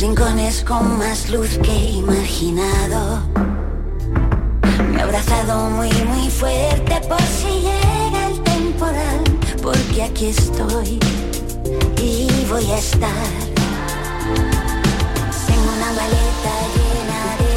Rincones 0.00 0.64
con 0.64 0.96
más 0.96 1.28
luz 1.28 1.58
que 1.58 1.90
imaginado. 1.90 3.20
Me 4.90 4.98
he 4.98 5.02
abrazado 5.02 5.68
muy 5.70 5.92
muy 6.04 6.30
fuerte 6.30 7.00
por 7.06 7.20
si 7.20 7.60
llega 7.60 8.28
el 8.30 8.40
temporal, 8.42 9.22
porque 9.62 10.04
aquí 10.04 10.26
estoy 10.28 10.98
y 12.00 12.28
voy 12.48 12.64
a 12.70 12.78
estar. 12.78 13.26
Tengo 15.46 15.70
una 15.76 15.92
maleta 15.98 16.54
llena 16.76 17.49